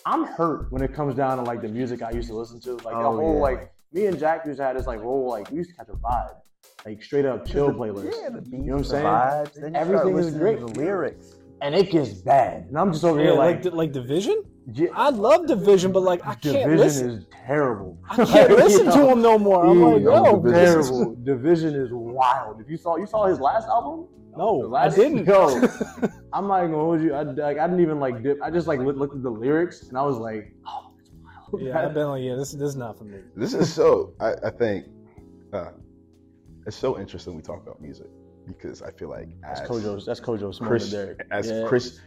I'm 0.07 0.25
hurt 0.25 0.71
when 0.73 0.83
it 0.83 0.95
comes 0.95 1.15
down 1.15 1.39
to 1.39 1.45
like 1.45 1.61
the 1.63 1.69
music 1.69 2.03
I 2.03 2.11
used 2.11 2.29
to 2.29 2.35
listen 2.35 2.61
to. 2.61 2.73
Like 2.77 2.85
the 2.85 2.93
Oh, 2.97 3.17
whole 3.17 3.35
yeah. 3.37 3.41
like 3.41 3.73
me 3.93 4.07
and 4.07 4.19
Jack 4.19 4.47
used 4.47 4.59
to 4.59 4.65
have 4.65 4.77
this 4.77 4.87
like 4.87 5.01
whole 5.01 5.29
like 5.29 5.51
we 5.51 5.59
used 5.59 5.71
to 5.71 5.77
catch 5.77 5.89
a 5.89 5.93
vibe, 5.93 6.35
like 6.87 7.03
straight 7.03 7.25
up 7.25 7.47
chill 7.47 7.73
playlist. 7.73 8.05
Yeah, 8.23 8.31
the 8.31 8.41
beats, 8.41 8.53
You 8.53 8.59
know 8.59 8.73
what 8.73 8.79
I'm 8.79 8.85
saying? 8.85 9.05
vibes. 9.05 9.55
Then 9.61 9.77
Everything 9.77 10.15
start 10.15 10.25
is 10.25 10.35
great. 10.35 10.61
the 10.61 10.67
lyrics. 10.67 11.35
And 11.61 11.75
it 11.75 11.91
gets 11.91 12.11
bad, 12.11 12.67
and 12.69 12.79
I'm 12.79 12.93
just 12.93 13.05
over 13.05 13.19
Yeah, 13.19 13.31
here 13.31 13.35
like 13.35 13.57
like, 13.57 13.65
like, 13.65 13.75
like 13.75 13.93
division. 13.93 14.45
yeah, 14.73 14.91
I 14.95 15.11
love 15.11 15.47
division, 15.49 15.91
but 15.91 16.05
like 16.05 16.21
I 16.25 16.35
can't 16.35 16.55
division 16.63 16.77
listen. 16.77 17.11
is 17.11 17.25
terrible. 17.47 17.99
I 18.09 18.25
can't 18.25 18.51
listen 18.57 18.87
to 18.87 19.09
him 19.11 19.21
no 19.23 19.39
more. 19.41 19.65
I'm 19.67 19.81
like, 19.83 20.03
Yo, 20.03 20.25
yo, 20.25 20.37
Division. 20.41 20.63
terrible. 20.63 21.15
Division 21.25 21.75
is 21.75 21.89
wild. 21.91 22.61
If 22.61 22.71
you 22.71 22.77
saw 22.77 22.97
you 22.97 23.07
saw 23.07 23.27
his 23.27 23.41
last 23.41 23.67
album, 23.67 24.07
The 24.33 24.39
no, 24.39 24.73
I 24.77 24.89
didn't. 24.89 25.27
Yo, 25.27 25.61
I'm 26.33 26.47
not 26.47 26.59
even 26.61 26.73
gonna 26.73 26.83
hold 26.85 27.01
you. 27.01 27.15
I, 27.15 27.23
like, 27.23 27.59
I 27.59 27.67
didn't 27.67 27.81
even 27.83 27.99
like 28.01 28.23
dip. 28.23 28.39
I 28.43 28.51
just 28.51 28.67
like 28.67 28.81
looked, 28.81 28.99
looked 28.99 29.15
at 29.17 29.23
the 29.23 29.31
lyrics 29.31 29.83
and 29.89 29.97
I 29.97 30.03
was 30.03 30.19
like, 30.19 30.53
oh, 30.67 30.93
it's 31.01 31.11
wild. 31.23 31.63
yeah, 31.63 31.81
I've 31.87 31.95
been 31.95 32.09
like, 32.09 32.23
yeah, 32.23 32.35
this 32.35 32.53
this 32.53 32.69
is 32.71 32.77
not 32.77 32.99
for 32.99 33.05
me. 33.05 33.19
This 33.37 33.55
is 33.55 33.73
so. 33.73 34.13
I, 34.21 34.35
I 34.45 34.51
think 34.51 34.87
uh, 35.53 35.71
it's 36.67 36.77
so 36.77 36.99
interesting 36.99 37.35
we 37.35 37.43
talk 37.43 37.63
about 37.63 37.81
music 37.81 38.09
because 38.47 38.83
I 38.83 38.91
feel 38.91 39.09
like 39.09 39.29
That's 39.41 39.61
as 39.63 39.69
Kojo's. 39.69 40.05
That's 40.07 40.21
Kojo's 40.21 40.61
moment, 40.61 40.81
Chris, 40.81 40.91
Derek. 40.91 41.27
as 41.31 41.51
Yeah. 41.51 41.65
Chris, 41.67 42.01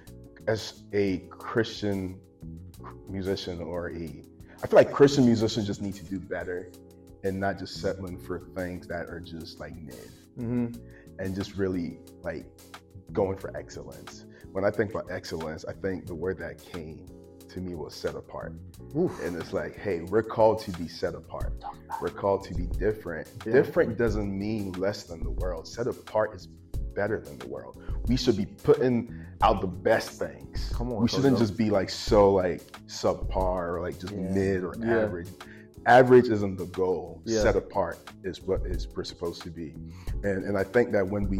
as 0.48 0.84
a 0.94 1.18
Christian 1.30 2.20
musician 3.08 3.62
or 3.62 3.90
a, 3.92 4.24
I 4.64 4.68
feel 4.68 4.78
like 4.78 4.92
Christian 4.92 5.26
musicians 5.26 5.68
just 5.68 5.82
need 5.82 5.94
to 5.96 6.06
do 6.06 6.20
better 6.20 6.72
and 7.24 7.40
not 7.40 7.60
just 7.60 7.80
settling 7.82 8.18
for 8.18 8.40
things 8.56 8.88
that 8.88 9.08
are 9.08 9.20
just 9.20 9.60
like 9.60 9.76
mid 9.76 10.10
Mhm. 10.40 10.80
and 11.20 11.36
just 11.36 11.56
really 11.58 12.00
like 12.24 12.46
going 13.14 13.38
for 13.38 13.56
excellence. 13.56 14.26
When 14.52 14.66
I 14.66 14.72
think 14.72 14.92
about 14.92 15.06
excellence, 15.10 15.66
I 15.66 15.74
think 15.74 16.06
the 16.06 16.16
word 16.16 16.38
that 16.40 16.64
came 16.64 17.06
to 17.50 17.60
me 17.60 17.76
was 17.76 17.94
set 17.94 18.16
apart. 18.16 18.54
Oof. 18.98 19.12
And 19.24 19.36
it's 19.36 19.54
like, 19.54 19.78
hey, 19.78 20.02
we're 20.02 20.24
called 20.24 20.60
to 20.60 20.72
be 20.72 20.88
set 20.88 21.16
apart. 21.16 21.54
We're 22.02 22.10
called 22.10 22.44
to 22.46 22.54
be 22.54 22.66
different. 22.68 23.28
Yeah. 23.46 23.54
Different 23.54 23.98
doesn't 23.98 24.38
mean 24.38 24.72
less 24.74 25.04
than 25.04 25.24
the 25.24 25.32
world. 25.32 25.68
Set 25.68 25.88
apart 25.88 26.34
is 26.36 26.48
better 26.96 27.20
than 27.20 27.38
the 27.40 27.48
world. 27.48 27.82
We 28.08 28.18
should 28.18 28.38
be 28.38 28.46
putting 28.46 29.14
out 29.42 29.62
the 29.62 29.68
best 29.68 30.20
things. 30.20 30.72
Come 30.74 30.92
on, 30.92 31.02
We 31.02 31.08
shouldn't 31.08 31.38
just 31.38 31.58
be 31.58 31.70
like 31.70 31.90
so 31.90 32.32
like 32.32 32.62
subpar 32.88 33.74
or 33.76 33.82
like 33.82 34.00
just 34.00 34.14
Yeah. 34.14 34.30
mid 34.32 34.64
or 34.64 34.74
Yeah. 34.80 35.00
average. 35.00 35.30
Average 35.86 36.30
isn't 36.30 36.58
the 36.58 36.66
goal. 36.68 37.22
Set 37.26 37.56
apart 37.56 38.00
is 38.24 38.42
what 38.42 38.62
is 38.66 38.88
we're 38.96 39.04
supposed 39.04 39.42
to 39.44 39.50
be. 39.50 39.70
Mm-hmm. 39.72 40.26
And 40.26 40.44
and 40.46 40.58
I 40.58 40.64
think 40.64 40.92
that 40.92 41.08
when 41.08 41.28
we 41.28 41.40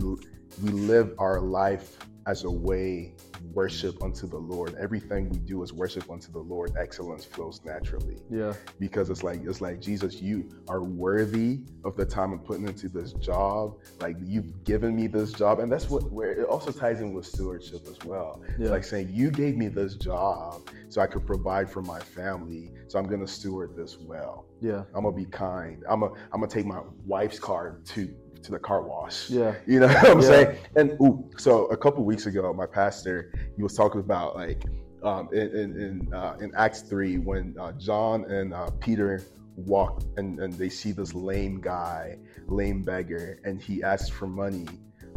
we 0.64 0.70
live 0.72 1.14
our 1.18 1.40
life 1.40 1.98
as 2.28 2.44
a 2.44 2.52
way 2.52 3.14
worship 3.54 4.02
unto 4.04 4.28
the 4.28 4.38
Lord, 4.38 4.76
everything 4.80 5.30
we 5.30 5.40
do 5.40 5.64
is 5.64 5.74
worship 5.74 6.10
unto 6.12 6.32
the 6.32 6.40
Lord. 6.40 6.72
Excellence 6.80 7.26
flows 7.26 7.62
naturally 7.66 8.18
Yeah. 8.30 8.54
because 8.80 9.10
it's 9.10 9.24
like 9.24 9.42
it's 9.44 9.62
like 9.62 9.82
Jesus, 9.82 10.22
you 10.22 10.50
are 10.68 10.84
worthy 10.84 11.62
of 11.84 11.96
the 11.96 12.06
time 12.06 12.32
I'm 12.34 12.40
putting 12.40 12.68
into 12.68 12.90
this 12.90 13.14
job. 13.14 13.78
Like 14.00 14.18
you've 14.24 14.64
given 14.64 14.96
me 14.96 15.08
this 15.08 15.34
job, 15.34 15.60
and 15.60 15.72
that's 15.72 15.90
what 15.90 16.12
where 16.12 16.32
it 16.32 16.46
also 16.46 16.72
ties 16.72 17.02
in 17.02 17.14
with 17.14 17.26
stewardship 17.26 17.88
as 17.88 17.98
well. 18.06 18.42
Yeah. 18.50 18.56
It's 18.60 18.70
like 18.72 18.84
saying 18.84 19.10
you 19.12 19.32
gave 19.32 19.58
me 19.58 19.68
this 19.68 19.96
job 19.96 20.62
so 20.92 21.00
I 21.02 21.08
could 21.08 21.26
provide 21.26 21.70
for 21.70 21.82
my 21.82 22.00
family, 22.00 22.70
so 22.90 23.00
I'm 23.00 23.08
gonna 23.08 23.26
steward 23.28 23.76
this 23.78 23.98
well. 23.98 24.46
Yeah. 24.60 24.84
I'm 24.94 25.04
gonna 25.04 25.16
be 25.16 25.26
kind. 25.26 25.84
I'm 25.90 26.02
gonna 26.02 26.14
I'm 26.34 26.42
gonna 26.42 26.52
take 26.52 26.66
my 26.66 26.82
wife's 27.06 27.40
car 27.40 27.80
to 27.86 28.14
to 28.44 28.52
the 28.52 28.60
car 28.60 28.82
wash. 28.84 29.30
Yeah. 29.30 29.56
You 29.68 29.80
know 29.80 29.88
what 29.88 30.06
I'm 30.10 30.20
Yeah. 30.20 30.28
saying? 30.28 30.58
And 30.76 30.92
ooh, 31.02 31.30
so 31.38 31.66
a 31.68 31.78
couple 31.78 32.04
weeks 32.04 32.26
ago, 32.26 32.52
my 32.54 32.66
pastor 32.66 33.32
he 33.56 33.64
was 33.64 33.74
talking 33.74 34.02
about 34.02 34.36
like 34.36 34.66
um, 35.02 35.30
in 35.32 35.48
in 35.56 35.70
in, 35.82 36.14
uh, 36.14 36.36
in 36.42 36.52
Acts 36.56 36.82
three 36.82 37.18
when 37.18 37.56
uh, 37.58 37.72
John 37.74 38.26
and 38.26 38.54
uh, 38.54 38.70
Peter 38.82 39.24
walk 39.56 40.04
and, 40.18 40.40
and 40.40 40.52
they 40.54 40.70
see 40.70 40.92
this 40.92 41.14
lame 41.14 41.62
guy, 41.62 42.18
lame 42.48 42.82
beggar, 42.84 43.40
and 43.46 43.62
he 43.62 43.82
asks 43.82 44.10
for 44.10 44.28
money. 44.28 44.68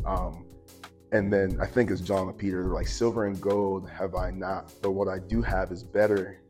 Um, 0.07 0.44
and 1.15 1.33
then 1.33 1.57
I 1.61 1.67
think 1.67 1.91
it's 1.93 2.01
John 2.01 2.29
and 2.29 2.37
Peter. 2.37 2.63
They're 2.63 2.73
like, 2.73 2.89
"Silver 2.89 3.27
and 3.27 3.41
gold 3.41 3.89
have 3.89 4.17
I 4.17 4.33
not, 4.33 4.73
but 4.83 4.91
what 4.91 5.09
I 5.09 5.21
do 5.21 5.41
have 5.43 5.71
is 5.71 5.83
better 5.83 6.41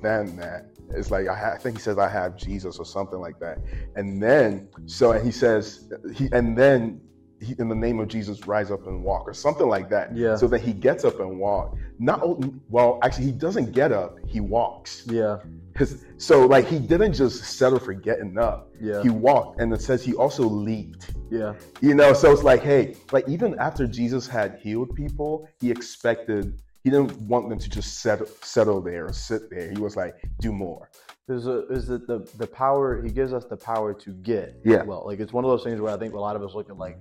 than 0.00 0.36
that." 0.36 0.70
It's 0.90 1.10
like 1.10 1.26
I, 1.26 1.36
ha- 1.36 1.52
I 1.54 1.58
think 1.58 1.76
he 1.76 1.82
says 1.82 1.98
I 1.98 2.08
have 2.08 2.36
Jesus 2.36 2.78
or 2.78 2.86
something 2.86 3.18
like 3.18 3.40
that. 3.40 3.58
And 3.96 4.22
then 4.22 4.68
so 4.86 5.10
and 5.10 5.24
he 5.24 5.32
says 5.32 5.92
he 6.14 6.28
and 6.30 6.56
then 6.56 7.00
he, 7.40 7.54
in 7.58 7.68
the 7.68 7.74
name 7.74 7.98
of 7.98 8.06
Jesus 8.06 8.46
rise 8.46 8.70
up 8.70 8.86
and 8.86 9.02
walk 9.02 9.28
or 9.28 9.34
something 9.34 9.68
like 9.68 9.90
that. 9.90 10.14
Yeah. 10.16 10.36
So 10.36 10.46
that 10.46 10.60
he 10.60 10.72
gets 10.72 11.04
up 11.04 11.18
and 11.18 11.40
walk. 11.40 11.76
Not 11.98 12.22
well, 12.70 13.00
actually 13.02 13.26
he 13.26 13.32
doesn't 13.32 13.72
get 13.72 13.90
up. 13.90 14.18
He 14.24 14.38
walks. 14.38 15.04
Yeah. 15.06 15.38
Cause 15.74 16.04
so 16.16 16.46
like 16.46 16.66
he 16.66 16.78
didn't 16.78 17.12
just 17.12 17.42
settle 17.44 17.80
for 17.80 17.92
getting 17.92 18.38
up. 18.38 18.70
Yeah. 18.80 19.02
He 19.02 19.10
walked, 19.10 19.60
and 19.60 19.72
it 19.72 19.82
says 19.82 20.04
he 20.04 20.14
also 20.14 20.44
leaped. 20.44 21.10
Yeah. 21.30 21.54
You 21.80 21.94
know, 21.94 22.12
so 22.12 22.30
it's 22.32 22.42
like, 22.42 22.62
hey, 22.62 22.96
like 23.12 23.28
even 23.28 23.58
after 23.58 23.86
Jesus 23.86 24.26
had 24.26 24.58
healed 24.62 24.94
people, 24.94 25.48
he 25.60 25.70
expected 25.70 26.60
he 26.84 26.90
didn't 26.90 27.20
want 27.22 27.48
them 27.48 27.58
to 27.58 27.68
just 27.68 28.00
settle 28.00 28.26
settle 28.42 28.80
there 28.80 29.06
or 29.06 29.12
sit 29.12 29.50
there. 29.50 29.70
He 29.70 29.78
was 29.78 29.96
like, 29.96 30.14
do 30.40 30.52
more. 30.52 30.88
There's 31.26 31.48
a 31.48 31.66
is 31.66 31.90
it 31.90 32.06
the 32.06 32.20
the 32.38 32.46
power 32.46 33.02
he 33.02 33.10
gives 33.10 33.32
us 33.32 33.44
the 33.46 33.56
power 33.56 33.92
to 33.92 34.10
get 34.12 34.54
Yeah. 34.64 34.84
well 34.84 35.02
like 35.04 35.18
it's 35.18 35.32
one 35.32 35.44
of 35.44 35.50
those 35.50 35.64
things 35.64 35.80
where 35.80 35.92
I 35.92 35.96
think 35.98 36.14
a 36.14 36.20
lot 36.20 36.36
of 36.36 36.42
us 36.44 36.54
look 36.54 36.70
at 36.70 36.78
like 36.78 36.98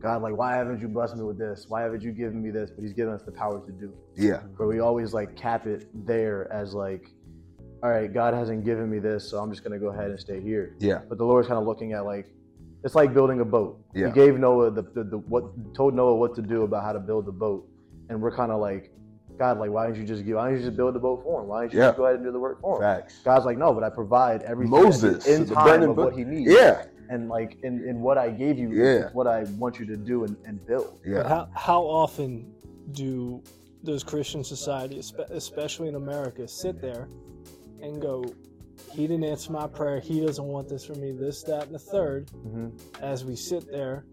God 0.00 0.22
like 0.22 0.34
why 0.34 0.56
haven't 0.56 0.80
you 0.80 0.88
blessed 0.88 1.16
me 1.16 1.24
with 1.24 1.36
this 1.36 1.66
why 1.68 1.82
haven't 1.82 2.00
you 2.02 2.12
given 2.12 2.42
me 2.42 2.48
this 2.50 2.70
but 2.70 2.80
he's 2.82 2.94
given 2.94 3.12
us 3.12 3.20
the 3.22 3.32
power 3.32 3.60
to 3.66 3.72
do 3.72 3.92
it. 4.16 4.22
Yeah. 4.22 4.40
where 4.56 4.66
we 4.66 4.80
always 4.80 5.12
like 5.12 5.36
cap 5.36 5.66
it 5.66 5.88
there 6.06 6.50
as 6.50 6.72
like 6.72 7.10
all 7.82 7.90
right 7.90 8.10
God 8.14 8.32
hasn't 8.32 8.64
given 8.64 8.88
me 8.88 8.98
this 8.98 9.28
so 9.28 9.38
I'm 9.40 9.50
just 9.50 9.62
gonna 9.62 9.78
go 9.78 9.88
ahead 9.88 10.08
and 10.10 10.18
stay 10.18 10.40
here 10.40 10.74
Yeah. 10.78 11.00
but 11.06 11.18
the 11.18 11.26
Lord's 11.26 11.46
kind 11.46 11.60
of 11.60 11.66
looking 11.66 11.92
at 11.92 12.06
like 12.06 12.28
it's 12.86 12.94
like 12.94 13.12
building 13.12 13.40
a 13.40 13.44
boat 13.44 13.72
Yeah. 13.94 14.06
he 14.06 14.12
gave 14.12 14.38
Noah 14.38 14.70
the, 14.70 14.82
the, 14.96 15.04
the 15.12 15.18
what 15.32 15.44
told 15.74 15.92
Noah 15.94 16.16
what 16.22 16.34
to 16.36 16.42
do 16.42 16.62
about 16.62 16.82
how 16.84 16.92
to 16.92 17.00
build 17.00 17.26
the 17.26 17.32
boat 17.32 17.68
and 18.08 18.14
we're 18.22 18.34
kind 18.34 18.50
of 18.52 18.60
like 18.60 18.84
God 19.38 19.58
like 19.58 19.70
why 19.70 19.86
didn't 19.86 20.00
you 20.00 20.06
just 20.06 20.24
give 20.24 20.36
why 20.36 20.44
didn't 20.48 20.60
you 20.62 20.66
just 20.68 20.76
build 20.78 20.94
the 20.94 20.98
boat 21.08 21.18
for 21.24 21.42
him 21.42 21.48
why 21.48 21.58
didn't 21.62 21.74
you 21.74 21.80
Yeah. 21.80 21.86
just 21.88 21.98
go 21.98 22.04
ahead 22.06 22.16
and 22.20 22.24
do 22.24 22.32
the 22.32 22.38
work 22.48 22.60
for 22.62 22.76
him 22.76 22.82
Facts. 22.88 23.20
God's 23.24 23.44
like, 23.44 23.58
no, 23.58 23.74
but 23.74 23.82
I 23.82 23.90
provide 23.90 24.42
everything 24.42 24.70
Moses, 24.70 25.26
in 25.26 25.44
the 25.46 25.54
time 25.54 25.66
burning 25.66 25.90
of 25.90 25.96
what 25.96 26.14
he 26.14 26.24
needs. 26.24 26.50
Yeah. 26.50 26.84
And 27.10 27.28
like 27.28 27.50
in, 27.62 27.74
in 27.90 28.00
what 28.00 28.16
I 28.18 28.30
gave 28.30 28.56
you, 28.62 28.68
Yeah. 28.72 29.06
is 29.08 29.14
what 29.14 29.26
I 29.26 29.40
want 29.62 29.78
you 29.80 29.86
to 29.86 29.96
do 29.96 30.24
and, 30.24 30.34
and 30.48 30.64
build. 30.66 30.98
But 31.04 31.10
Yeah. 31.10 31.28
how 31.28 31.48
how 31.54 31.82
often 31.82 32.30
do 32.92 33.42
those 33.84 34.02
Christian 34.02 34.42
society, 34.42 34.96
espe- 35.04 35.30
especially 35.30 35.88
in 35.88 35.96
America, 35.96 36.48
sit 36.48 36.80
there 36.80 37.08
and 37.84 38.00
go, 38.00 38.24
"He 38.92 39.06
didn't 39.06 39.24
answer 39.24 39.52
my 39.52 39.66
prayer. 39.66 40.00
He 40.00 40.20
doesn't 40.20 40.44
want 40.44 40.68
this 40.68 40.84
for 40.84 40.94
me. 40.94 41.12
This, 41.12 41.42
that, 41.44 41.66
and 41.66 41.74
the 41.74 41.78
3rd 41.78 42.26
Mm-hmm. 42.30 43.04
As 43.04 43.24
we 43.24 43.36
sit 43.36 43.70
there 43.70 44.04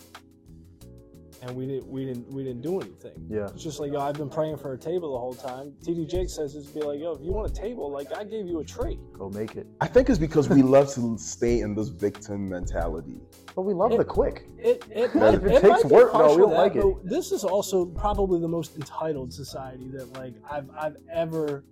and 1.41 1.55
we 1.57 1.65
didn't 1.67 1.87
we 1.87 2.05
didn't 2.05 2.25
we 2.31 2.41
didn't 2.43 2.61
do 2.61 2.79
anything. 2.79 3.13
Yeah. 3.29 3.47
It's 3.53 3.63
just 3.63 3.79
like, 3.81 3.91
yo, 3.91 3.99
I've 3.99 4.15
been 4.15 4.29
praying 4.29 4.57
for 4.57 4.73
a 4.73 4.77
table 4.77 5.11
the 5.13 5.19
whole 5.19 5.33
time. 5.33 5.73
TD 5.83 6.09
Jake 6.09 6.29
says 6.29 6.55
it's 6.55 6.67
be 6.67 6.81
like, 6.81 6.99
yo, 7.01 7.11
if 7.13 7.21
you 7.21 7.31
want 7.33 7.51
a 7.51 7.53
table, 7.53 7.91
like 7.91 8.15
I 8.15 8.23
gave 8.23 8.47
you 8.47 8.59
a 8.61 8.63
tree. 8.63 8.97
Go 9.17 9.29
make 9.29 9.55
it. 9.57 9.67
I 9.81 9.87
think 9.87 10.09
it's 10.09 10.17
because 10.19 10.47
we 10.47 10.61
love 10.61 10.93
to 10.93 11.17
stay 11.17 11.59
in 11.59 11.75
this 11.75 11.89
victim 11.89 12.47
mentality. 12.47 13.17
But 13.55 13.63
we 13.63 13.73
love 13.73 13.91
It- 13.91 13.97
the 13.97 14.05
quick. 14.05 14.47
It 14.57 14.85
it, 14.89 15.05
If 15.05 15.15
might, 15.15 15.33
it 15.33 15.43
it 15.45 15.61
takes 15.61 15.83
might 15.83 15.85
work, 15.91 16.13
no, 16.13 16.19
we 16.31 16.37
don't 16.37 16.49
to 16.51 16.55
like 16.55 16.75
it. 16.77 16.85
This 17.03 17.31
is 17.33 17.43
also 17.43 17.85
probably 17.87 18.39
the 18.39 18.47
most 18.47 18.75
entitled 18.77 19.33
society 19.33 19.89
that 19.95 20.13
like 20.17 20.35
I've 20.49 20.69
I've 20.77 20.95
ever 21.11 21.65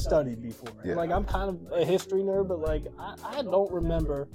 studied 0.00 0.42
before. 0.42 0.70
And, 0.80 0.90
Yeah. 0.90 0.94
Like 0.96 1.10
I'm 1.10 1.24
kind 1.24 1.48
of 1.50 1.72
a 1.72 1.84
history 1.84 2.22
nerd, 2.22 2.48
but 2.48 2.60
like 2.60 2.84
I, 2.98 3.14
I 3.24 3.42
don't 3.42 3.70
remember 3.72 4.28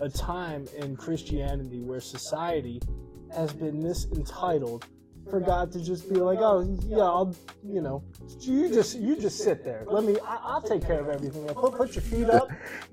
a 0.00 0.08
time 0.08 0.66
in 0.78 0.96
Christianity 0.96 1.80
where 1.80 2.00
society 2.00 2.80
has 3.34 3.52
been 3.52 3.80
this 3.80 4.06
entitled 4.16 4.86
for 5.28 5.38
God 5.38 5.70
to 5.72 5.84
just 5.84 6.08
be 6.12 6.16
like, 6.18 6.38
oh 6.40 6.60
yeah, 6.86 6.96
I'll 7.04 7.36
you 7.62 7.82
know, 7.82 8.02
you 8.40 8.68
just 8.72 8.98
you 8.98 9.14
just 9.16 9.38
sit 9.38 9.62
there. 9.62 9.84
Let 9.86 10.04
me 10.04 10.16
I, 10.26 10.38
I'll 10.42 10.62
take 10.62 10.84
care 10.84 11.00
of 11.00 11.08
everything. 11.08 11.46
Put 11.48 11.74
put 11.76 11.94
your 11.94 12.02
feet 12.02 12.30
up. 12.30 12.48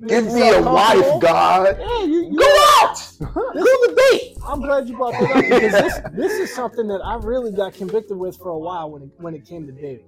Give 0.05 0.25
me 0.25 0.49
a 0.49 0.61
wife. 0.61 1.21
God. 1.21 1.77
Yeah, 1.79 2.03
you, 2.03 2.31
you 2.31 2.37
Go 2.37 2.65
out. 2.81 2.95
This- 2.97 3.17
Go 3.17 3.87
the 3.87 4.07
date. 4.11 4.37
I'm 4.45 4.61
glad 4.61 4.87
you 4.87 4.95
brought 4.97 5.13
that 5.13 5.31
up 5.31 5.43
because 5.43 5.71
this 5.71 5.99
this 6.13 6.31
is 6.33 6.53
something 6.53 6.87
that 6.87 7.01
I 7.03 7.15
really 7.15 7.51
got 7.51 7.73
convicted 7.73 8.17
with 8.17 8.37
for 8.37 8.49
a 8.49 8.59
while 8.59 8.91
when 8.91 9.03
it 9.03 9.09
when 9.17 9.33
it 9.33 9.45
came 9.45 9.65
to 9.65 9.71
dating. 9.71 10.05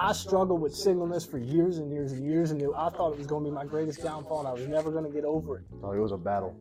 I 0.00 0.12
struggled 0.12 0.60
with 0.60 0.76
singleness 0.76 1.26
for 1.26 1.38
years 1.38 1.78
and 1.78 1.90
years 1.90 2.12
and 2.12 2.24
years, 2.24 2.52
and 2.52 2.62
I 2.76 2.88
thought 2.88 3.12
it 3.12 3.18
was 3.18 3.26
going 3.26 3.42
to 3.42 3.50
be 3.50 3.54
my 3.54 3.64
greatest 3.64 4.00
downfall, 4.00 4.38
and 4.38 4.48
I 4.48 4.52
was 4.52 4.68
never 4.68 4.92
going 4.92 5.04
to 5.04 5.10
get 5.10 5.24
over 5.24 5.58
it. 5.58 5.64
Oh, 5.82 5.90
it 5.90 5.98
was 5.98 6.12
a 6.12 6.16
battle. 6.16 6.54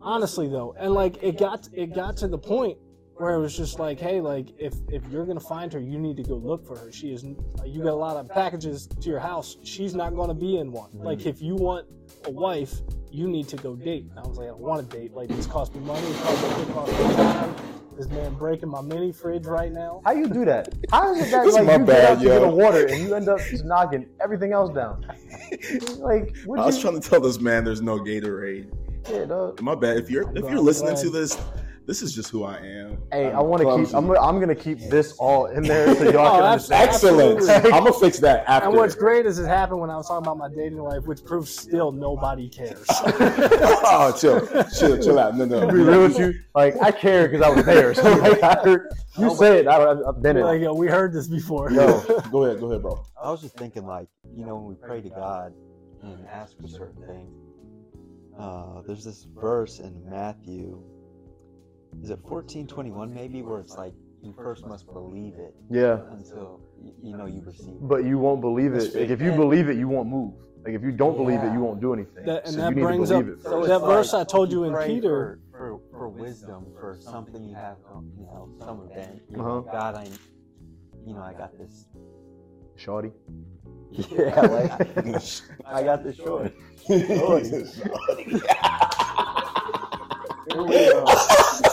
Honestly, 0.00 0.48
though, 0.48 0.74
and 0.78 0.92
like 0.92 1.22
it 1.22 1.38
got 1.38 1.68
it 1.72 1.94
got 1.94 2.16
to 2.18 2.28
the 2.28 2.38
point 2.38 2.78
where 3.16 3.34
it 3.34 3.40
was 3.40 3.56
just 3.56 3.78
like, 3.78 3.98
hey, 3.98 4.20
like 4.20 4.48
if 4.58 4.74
if 4.88 5.02
you're 5.10 5.26
gonna 5.26 5.40
find 5.40 5.72
her, 5.72 5.80
you 5.80 5.98
need 5.98 6.16
to 6.18 6.22
go 6.22 6.36
look 6.36 6.66
for 6.66 6.76
her. 6.78 6.92
She 6.92 7.12
is. 7.12 7.24
You 7.24 7.82
got 7.82 7.92
a 7.92 7.94
lot 7.94 8.16
of 8.16 8.28
packages 8.28 8.86
to 8.86 9.08
your 9.08 9.18
house. 9.18 9.56
She's 9.62 9.94
not 9.94 10.14
gonna 10.14 10.34
be 10.34 10.58
in 10.58 10.70
one. 10.70 10.90
Mm-hmm. 10.90 11.04
Like 11.04 11.26
if 11.26 11.42
you 11.42 11.56
want 11.56 11.86
a 12.24 12.30
wife, 12.30 12.74
you 13.10 13.26
need 13.26 13.48
to 13.48 13.56
go 13.56 13.74
date. 13.74 14.06
And 14.10 14.18
I 14.18 14.26
was 14.26 14.38
like, 14.38 14.46
I 14.46 14.50
don't 14.50 14.60
want 14.60 14.88
to 14.88 14.96
date. 14.96 15.12
Like 15.12 15.28
this 15.28 15.46
costs 15.46 15.74
me 15.74 15.80
money. 15.80 16.06
It 16.06 16.22
costs 16.22 16.42
me, 16.42 16.62
it 16.62 16.72
costs 16.72 16.98
me 16.98 17.14
time. 17.16 17.75
This 17.96 18.08
man 18.08 18.34
breaking 18.34 18.68
my 18.68 18.82
mini 18.82 19.10
fridge 19.10 19.46
right 19.46 19.72
now. 19.72 20.02
How 20.04 20.12
you 20.12 20.28
do 20.28 20.44
that? 20.44 20.68
How 20.90 21.14
is 21.14 21.26
it 21.26 21.30
that 21.30 21.44
This 21.44 21.54
like 21.54 21.62
you 21.62 21.86
bad, 21.86 21.86
get 21.86 22.04
out 22.04 22.18
to 22.18 22.24
get 22.24 22.42
a 22.42 22.48
water 22.50 22.86
and 22.86 23.02
you 23.02 23.14
end 23.14 23.28
up 23.28 23.40
knocking 23.64 24.06
everything 24.20 24.52
else 24.52 24.70
down? 24.74 25.06
like, 25.98 26.36
I 26.44 26.66
was 26.66 26.76
you? 26.76 26.82
trying 26.82 27.00
to 27.00 27.08
tell 27.08 27.20
this 27.20 27.40
man 27.40 27.64
there's 27.64 27.80
no 27.80 27.98
Gatorade. 27.98 28.70
yeah, 29.10 29.24
dog. 29.24 29.62
My 29.62 29.74
bad. 29.74 29.96
If 29.96 30.10
you're 30.10 30.30
if 30.36 30.44
you're 30.44 30.60
listening 30.60 30.96
to 30.96 31.08
this, 31.08 31.38
this 31.86 32.02
is 32.02 32.12
just 32.12 32.30
who 32.30 32.42
I 32.44 32.56
am. 32.56 32.98
Hey, 33.12 33.26
I 33.26 33.38
I'm 33.38 33.46
want 33.46 33.62
to 33.62 33.86
keep. 33.86 33.94
I'm. 33.96 34.06
Gonna, 34.08 34.20
I'm 34.20 34.40
gonna 34.40 34.54
keep 34.54 34.78
this 34.90 35.12
all 35.18 35.46
in 35.46 35.62
there 35.62 35.94
so 35.94 36.10
y'all 36.10 36.26
Oh, 36.26 36.30
can 36.40 36.42
abs- 36.42 36.70
understand. 36.70 36.88
Excellent. 36.88 37.36
Absolutely. 37.38 37.72
I'm 37.72 37.84
gonna 37.84 37.92
fix 37.92 38.18
that 38.20 38.44
after. 38.48 38.68
And 38.68 38.76
what's 38.76 38.94
great 38.96 39.24
is 39.24 39.38
it 39.38 39.46
happened 39.46 39.80
when 39.80 39.90
I 39.90 39.96
was 39.96 40.08
talking 40.08 40.26
about 40.26 40.38
my 40.38 40.48
dating 40.48 40.78
life, 40.78 41.04
which 41.04 41.24
proves 41.24 41.50
still 41.56 41.92
nobody 41.92 42.48
cares. 42.48 42.84
oh, 42.90 44.16
chill, 44.20 44.40
chill, 44.76 45.02
chill 45.02 45.18
out. 45.18 45.36
No, 45.36 45.44
no. 45.44 45.60
To 45.60 45.72
be 45.72 45.80
real 45.80 46.02
with 46.02 46.18
you, 46.18 46.34
like 46.54 46.74
I 46.82 46.90
care 46.90 47.28
because 47.28 47.46
I 47.46 47.50
was 47.50 47.64
there. 47.64 47.94
So 47.94 48.02
like, 48.16 48.42
I 48.42 48.54
heard 48.62 48.88
you 49.18 49.34
say 49.36 49.60
it. 49.60 49.68
I, 49.68 49.92
I've 49.92 50.20
been 50.22 50.36
in. 50.36 50.42
like, 50.44 50.60
it. 50.60 50.64
yo, 50.64 50.74
we 50.74 50.88
heard 50.88 51.12
this 51.12 51.28
before. 51.28 51.70
Yo, 51.70 52.00
Go 52.30 52.44
ahead, 52.44 52.60
go 52.60 52.70
ahead, 52.70 52.82
bro. 52.82 53.04
I 53.22 53.30
was 53.30 53.40
just 53.40 53.56
thinking, 53.56 53.86
like, 53.86 54.08
you 54.34 54.44
know, 54.44 54.56
when 54.56 54.66
we 54.66 54.74
pray 54.74 55.00
to 55.00 55.08
God 55.08 55.54
and 56.02 56.26
ask 56.28 56.56
for 56.60 56.66
certain 56.68 57.02
things, 57.06 57.32
uh, 58.38 58.82
there's 58.86 59.04
this 59.04 59.26
verse 59.34 59.78
in 59.78 60.08
Matthew, 60.10 60.82
is 62.02 62.10
it 62.10 62.18
1421 62.22 63.14
maybe, 63.14 63.42
where 63.42 63.60
it's 63.60 63.76
like, 63.76 63.92
you 64.22 64.32
first 64.32 64.66
must 64.66 64.86
believe 64.92 65.34
it 65.34 65.54
yeah, 65.70 65.98
until, 66.10 66.60
you 67.02 67.16
know, 67.16 67.26
you 67.26 67.42
receive 67.44 67.68
it. 67.68 67.88
but 67.88 68.04
you 68.04 68.18
won't 68.18 68.40
believe 68.40 68.74
it. 68.74 68.94
Like, 68.94 69.10
if 69.10 69.20
you 69.20 69.32
believe 69.32 69.68
it, 69.68 69.76
you 69.76 69.88
won't 69.88 70.08
move. 70.08 70.34
Like 70.64 70.74
if 70.74 70.82
you 70.82 70.90
don't 70.90 71.16
believe 71.16 71.42
it, 71.44 71.52
you 71.52 71.60
won't 71.60 71.80
do 71.80 71.92
anything. 71.92 72.24
That- 72.24 72.44
and 72.44 72.54
so 72.54 72.60
that 72.62 72.70
you 72.70 72.74
need 72.76 72.82
brings 72.82 73.08
to 73.10 73.18
up- 73.18 73.22
believe 73.24 73.38
it. 73.38 73.42
So 73.44 73.50
first. 73.50 73.70
it's 73.70 73.80
that 73.80 73.86
verse 73.86 74.14
I 74.14 74.24
told 74.24 74.50
you 74.50 74.64
you 74.64 74.74
in 74.74 74.86
Peter- 74.86 75.38
For, 75.52 75.58
for, 75.58 75.80
for 75.92 76.08
wisdom, 76.08 76.66
for 76.80 76.96
something 77.00 77.44
you 77.44 77.54
have, 77.54 77.76
you 78.18 78.24
know, 78.26 78.48
some 78.58 78.88
event. 78.90 79.22
You 79.30 79.38
Uh-huh. 79.40 79.48
know, 79.48 79.60
God, 79.70 79.94
I, 79.94 80.08
you 81.06 81.14
know, 81.14 81.22
I 81.22 81.34
got 81.34 81.56
this. 81.56 81.86
Shorty. 82.76 83.12
Yeah, 83.92 84.40
like, 84.40 84.72
I 85.64 85.82
got 85.84 86.02
this 86.02 86.16
short. 86.16 86.52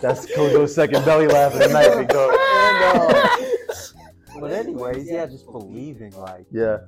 That's 0.00 0.26
Kojo's 0.26 0.74
second 0.74 1.04
belly 1.04 1.26
laugh 1.26 1.52
of 1.54 1.58
the 1.60 1.68
night, 1.68 1.94
big 1.96 2.08
dog. 2.08 2.34
But 4.40 4.52
anyways, 4.52 5.10
yeah, 5.10 5.26
just 5.26 5.46
believing 5.50 6.12
like 6.12 6.46
Yeah, 6.50 6.78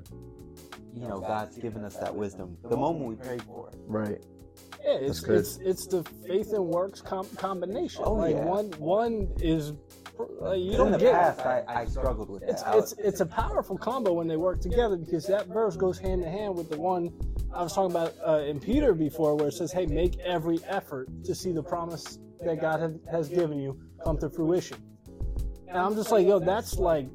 you 0.94 1.06
know 1.08 1.20
God's 1.20 1.58
given 1.58 1.84
us 1.84 1.96
that 1.96 2.14
wisdom 2.14 2.56
the 2.68 2.76
moment 2.76 3.06
we 3.06 3.14
pray 3.16 3.38
for 3.38 3.68
it. 3.68 3.76
right. 3.86 4.18
Yeah, 4.84 4.94
it's, 5.00 5.22
it's 5.24 5.58
it's 5.58 5.86
the 5.86 6.02
faith 6.26 6.52
and 6.52 6.66
works 6.66 7.00
com- 7.00 7.28
combination. 7.36 8.02
Oh, 8.04 8.14
like 8.14 8.34
yeah. 8.36 8.44
one 8.44 8.70
one 8.78 9.28
is 9.40 9.72
like, 10.40 10.58
you 10.60 10.72
in 10.72 10.76
don't 10.76 10.92
the 10.92 10.98
get 10.98 11.12
past, 11.14 11.40
I, 11.40 11.62
I 11.68 11.84
struggled 11.86 12.28
with 12.30 12.40
that. 12.42 12.50
it's 12.50 12.62
I 12.62 12.78
it's 12.78 12.92
it's 12.98 13.20
a 13.20 13.26
powerful 13.26 13.76
combo 13.78 14.12
when 14.12 14.26
they 14.28 14.36
work 14.36 14.60
together 14.60 14.96
because 14.96 15.26
that 15.26 15.46
verse 15.48 15.76
goes 15.76 15.98
hand 15.98 16.22
in 16.22 16.30
hand 16.30 16.54
with 16.56 16.68
the 16.70 16.78
one 16.80 17.12
I 17.54 17.62
was 17.62 17.74
talking 17.74 17.90
about 17.94 18.14
uh, 18.26 18.40
in 18.44 18.58
Peter 18.60 18.92
before, 18.94 19.36
where 19.36 19.48
it 19.48 19.54
says, 19.54 19.72
"Hey, 19.72 19.86
make 19.86 20.18
every 20.20 20.58
effort 20.64 21.08
to 21.24 21.34
see 21.34 21.52
the 21.52 21.62
promise 21.62 22.18
that 22.44 22.60
God 22.60 22.80
has, 22.80 22.92
has 23.10 23.28
given 23.28 23.58
you 23.58 23.78
come 24.04 24.18
to 24.18 24.28
fruition." 24.30 24.78
And 25.68 25.78
I'm 25.78 25.94
just 25.94 26.10
like, 26.10 26.26
yo, 26.26 26.38
that's 26.38 26.78
like. 26.78 27.08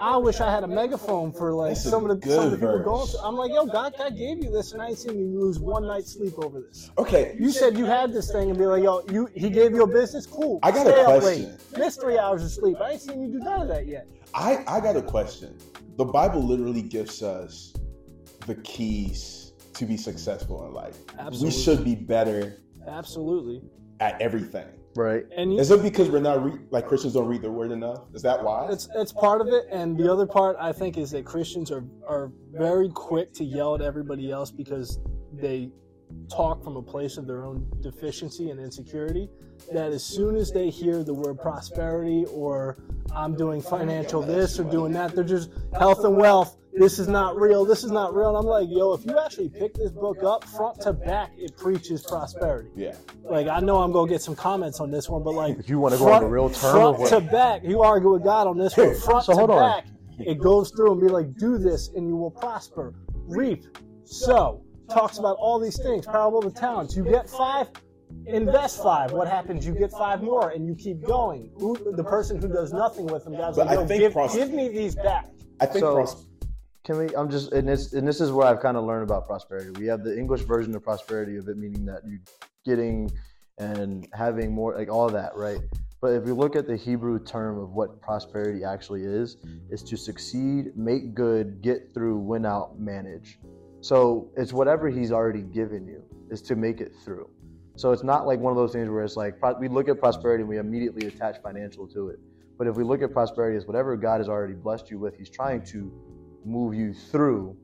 I 0.00 0.16
wish 0.16 0.40
I 0.40 0.48
had 0.48 0.62
a 0.62 0.68
megaphone 0.68 1.32
for 1.32 1.52
like 1.52 1.70
That's 1.70 1.82
some 1.82 2.08
of 2.08 2.20
the 2.20 2.30
some 2.30 2.44
of 2.44 2.50
the 2.52 2.56
people 2.56 2.68
verse. 2.78 2.84
going. 2.84 3.06
through- 3.08 3.18
I'm 3.20 3.34
like, 3.34 3.50
yo, 3.52 3.66
God, 3.66 3.94
God 3.98 4.16
gave 4.16 4.44
you 4.44 4.48
this, 4.48 4.70
and 4.72 4.80
I 4.80 4.90
ain't 4.90 4.98
seen 4.98 5.18
you 5.18 5.26
lose 5.40 5.58
one 5.58 5.88
night's 5.88 6.12
sleep 6.12 6.34
over 6.38 6.60
this. 6.60 6.88
Okay, 6.98 7.34
You 7.36 7.50
said 7.50 7.76
you 7.76 7.84
had 7.84 8.12
this 8.12 8.30
thing 8.30 8.48
and 8.48 8.56
be 8.56 8.64
like, 8.64 8.84
yo, 8.84 9.02
you 9.10 9.28
he 9.34 9.50
gave 9.50 9.72
you 9.72 9.82
a 9.82 9.88
business? 9.88 10.24
Cool. 10.24 10.60
I 10.62 10.70
got 10.70 10.86
a 10.86 10.90
Stay 10.90 11.00
up 11.00 11.20
question. 11.20 11.50
late. 11.50 11.78
Miss 11.78 11.96
three 11.96 12.16
hours 12.16 12.44
of 12.44 12.52
sleep. 12.52 12.76
I 12.80 12.92
ain't 12.92 13.00
seen 13.02 13.20
you 13.22 13.26
do 13.32 13.38
none 13.40 13.62
of 13.62 13.66
that 13.68 13.88
yet. 13.88 14.06
I 14.34 14.62
I 14.68 14.78
got 14.78 14.96
a 14.96 15.02
question. 15.02 15.58
The 15.96 16.04
Bible 16.04 16.44
literally 16.46 16.82
gives 16.82 17.20
us 17.24 17.72
the 18.46 18.54
keys 18.54 19.52
to 19.74 19.84
be 19.84 19.96
successful 19.96 20.64
in 20.64 20.74
life. 20.74 20.96
Absolutely. 21.18 21.44
We 21.44 21.50
should 21.50 21.84
be 21.84 21.96
better 21.96 22.60
Absolutely. 22.86 23.62
At 24.00 24.20
everything. 24.20 24.66
Right. 24.96 25.24
And 25.36 25.52
you, 25.52 25.60
Is 25.60 25.70
it 25.70 25.82
because 25.82 26.08
we're 26.08 26.20
not 26.20 26.44
re- 26.44 26.58
like 26.70 26.86
Christians 26.86 27.14
don't 27.14 27.28
read 27.28 27.42
the 27.42 27.50
word 27.50 27.70
enough? 27.70 28.04
Is 28.14 28.22
that 28.22 28.42
why? 28.42 28.68
it's 28.70 28.88
it's 28.96 29.12
part 29.12 29.40
of 29.40 29.48
it, 29.48 29.66
and 29.70 29.96
the 29.96 30.12
other 30.12 30.26
part 30.26 30.56
I 30.58 30.72
think 30.72 30.98
is 30.98 31.10
that 31.12 31.24
Christians 31.24 31.70
are 31.70 31.84
are 32.06 32.32
very 32.52 32.88
quick 32.88 33.32
to 33.34 33.44
yell 33.44 33.74
at 33.74 33.80
everybody 33.80 34.30
else 34.32 34.50
because 34.50 34.98
they 35.32 35.70
talk 36.30 36.64
from 36.64 36.76
a 36.76 36.82
place 36.82 37.16
of 37.16 37.26
their 37.26 37.44
own 37.44 37.66
deficiency 37.80 38.50
and 38.50 38.58
insecurity. 38.58 39.28
That 39.72 39.92
as 39.92 40.02
soon 40.04 40.36
as 40.36 40.50
they 40.50 40.70
hear 40.70 41.04
the 41.04 41.14
word 41.14 41.38
prosperity 41.38 42.24
or 42.32 42.78
I'm 43.14 43.36
doing 43.36 43.60
financial 43.60 44.22
this 44.22 44.58
or 44.58 44.64
doing 44.64 44.92
that, 44.92 45.14
they're 45.14 45.24
just 45.24 45.50
health 45.76 46.04
and 46.04 46.16
wealth. 46.16 46.56
This 46.78 46.98
is 46.98 47.08
not 47.08 47.36
real. 47.36 47.64
This 47.64 47.84
is 47.84 47.90
not 47.90 48.14
real. 48.14 48.28
And 48.28 48.36
I'm 48.38 48.44
like, 48.46 48.68
yo, 48.70 48.92
if 48.94 49.04
you 49.04 49.18
actually 49.18 49.48
pick 49.48 49.74
this 49.74 49.90
book 49.90 50.22
up 50.22 50.44
front 50.44 50.80
to 50.82 50.92
back, 50.92 51.32
it 51.36 51.56
preaches 51.56 52.02
prosperity. 52.02 52.70
yeah. 52.76 52.94
Like 53.24 53.46
I 53.48 53.60
know 53.60 53.78
I'm 53.78 53.92
gonna 53.92 54.08
get 54.10 54.22
some 54.22 54.36
comments 54.36 54.80
on 54.80 54.90
this 54.90 55.08
one, 55.08 55.22
but 55.22 55.34
like 55.34 55.58
If 55.58 55.68
you 55.68 55.78
wanna 55.78 55.98
go 55.98 56.12
on 56.12 56.22
the 56.22 56.28
real 56.28 56.48
term 56.50 56.94
front 56.96 57.08
to 57.08 57.20
back, 57.20 57.62
you 57.64 57.82
argue 57.82 58.12
with 58.12 58.24
God 58.24 58.46
on 58.46 58.56
this 58.58 58.76
one. 58.76 58.94
Front 59.00 59.24
So 59.26 59.32
to 59.32 59.38
hold 59.38 59.50
on. 59.50 59.58
back, 59.58 59.86
it 60.18 60.38
goes 60.40 60.70
through 60.70 60.92
and 60.92 61.00
be 61.00 61.08
like, 61.08 61.34
do 61.36 61.58
this 61.58 61.88
and 61.94 62.08
you 62.08 62.16
will 62.16 62.30
prosper, 62.30 62.94
reap, 63.26 63.64
sow. 64.04 64.62
Talks 64.90 65.18
about 65.18 65.36
all 65.38 65.58
these 65.60 65.76
things. 65.82 66.06
Parable 66.06 66.38
of 66.38 66.54
the 66.54 66.58
talents. 66.58 66.96
You 66.96 67.04
get 67.04 67.28
five, 67.28 67.68
invest 68.26 68.82
five. 68.82 69.12
What 69.12 69.28
happens? 69.28 69.66
You 69.66 69.74
get 69.74 69.90
five 69.92 70.22
more, 70.22 70.50
and 70.50 70.66
you 70.66 70.74
keep 70.74 71.02
going. 71.02 71.50
Who, 71.58 71.76
the 71.94 72.04
person 72.04 72.40
who 72.40 72.48
does 72.48 72.72
nothing 72.72 73.06
with 73.06 73.24
them, 73.24 73.36
God's 73.36 73.58
But 73.58 73.66
like, 73.66 73.78
I 73.78 73.86
think 73.86 74.00
give, 74.00 74.12
pros- 74.14 74.34
give 74.34 74.50
me 74.50 74.68
these 74.70 74.94
back. 74.94 75.28
I 75.60 75.66
think 75.66 75.80
So- 75.84 75.94
pros- 75.94 76.24
Can 76.84 76.98
we? 76.98 77.14
I'm 77.14 77.30
just, 77.30 77.52
and 77.52 77.68
this, 77.68 77.92
and 77.92 78.06
this 78.06 78.20
is 78.20 78.32
where 78.32 78.46
I've 78.46 78.60
kind 78.60 78.76
of 78.76 78.84
learned 78.84 79.02
about 79.02 79.26
prosperity. 79.26 79.70
We 79.78 79.86
have 79.86 80.04
the 80.04 80.16
English 80.16 80.42
version 80.42 80.74
of 80.74 80.82
prosperity 80.82 81.36
of 81.36 81.48
it, 81.48 81.58
meaning 81.58 81.84
that 81.86 82.02
you're 82.06 82.20
getting 82.64 83.10
and 83.58 84.06
having 84.12 84.52
more, 84.52 84.74
like 84.76 84.88
all 84.88 85.08
that, 85.10 85.32
right? 85.34 85.58
But 86.00 86.12
if 86.12 86.22
we 86.22 86.32
look 86.32 86.54
at 86.54 86.66
the 86.66 86.76
Hebrew 86.76 87.22
term 87.24 87.58
of 87.58 87.72
what 87.72 88.00
prosperity 88.00 88.64
actually 88.64 89.02
is, 89.02 89.36
mm-hmm. 89.36 89.74
is 89.74 89.82
to 89.82 89.96
succeed, 89.96 90.76
make 90.76 91.14
good, 91.14 91.60
get 91.60 91.92
through, 91.92 92.18
win 92.18 92.46
out, 92.46 92.78
manage. 92.78 93.38
So 93.80 94.30
it's 94.36 94.52
whatever 94.52 94.88
He's 94.88 95.10
already 95.12 95.42
given 95.42 95.86
you 95.86 96.02
is 96.30 96.40
to 96.42 96.56
make 96.56 96.80
it 96.80 96.92
through. 97.04 97.28
So 97.76 97.92
it's 97.92 98.04
not 98.04 98.26
like 98.26 98.40
one 98.40 98.52
of 98.52 98.56
those 98.56 98.72
things 98.72 98.88
where 98.88 99.04
it's 99.04 99.16
like 99.16 99.36
we 99.60 99.68
look 99.68 99.88
at 99.88 99.98
prosperity 99.98 100.42
and 100.42 100.48
we 100.48 100.58
immediately 100.58 101.06
attach 101.06 101.40
financial 101.42 101.86
to 101.88 102.08
it. 102.08 102.18
But 102.58 102.66
if 102.66 102.76
we 102.76 102.82
look 102.82 103.02
at 103.02 103.12
prosperity 103.12 103.56
as 103.56 103.66
whatever 103.66 103.96
God 103.96 104.18
has 104.18 104.28
already 104.28 104.54
blessed 104.54 104.90
you 104.90 104.98
with, 104.98 105.16
He's 105.16 105.30
trying 105.30 105.64
to 105.66 105.92
move 106.44 106.74
you 106.74 106.92
through 106.94 107.56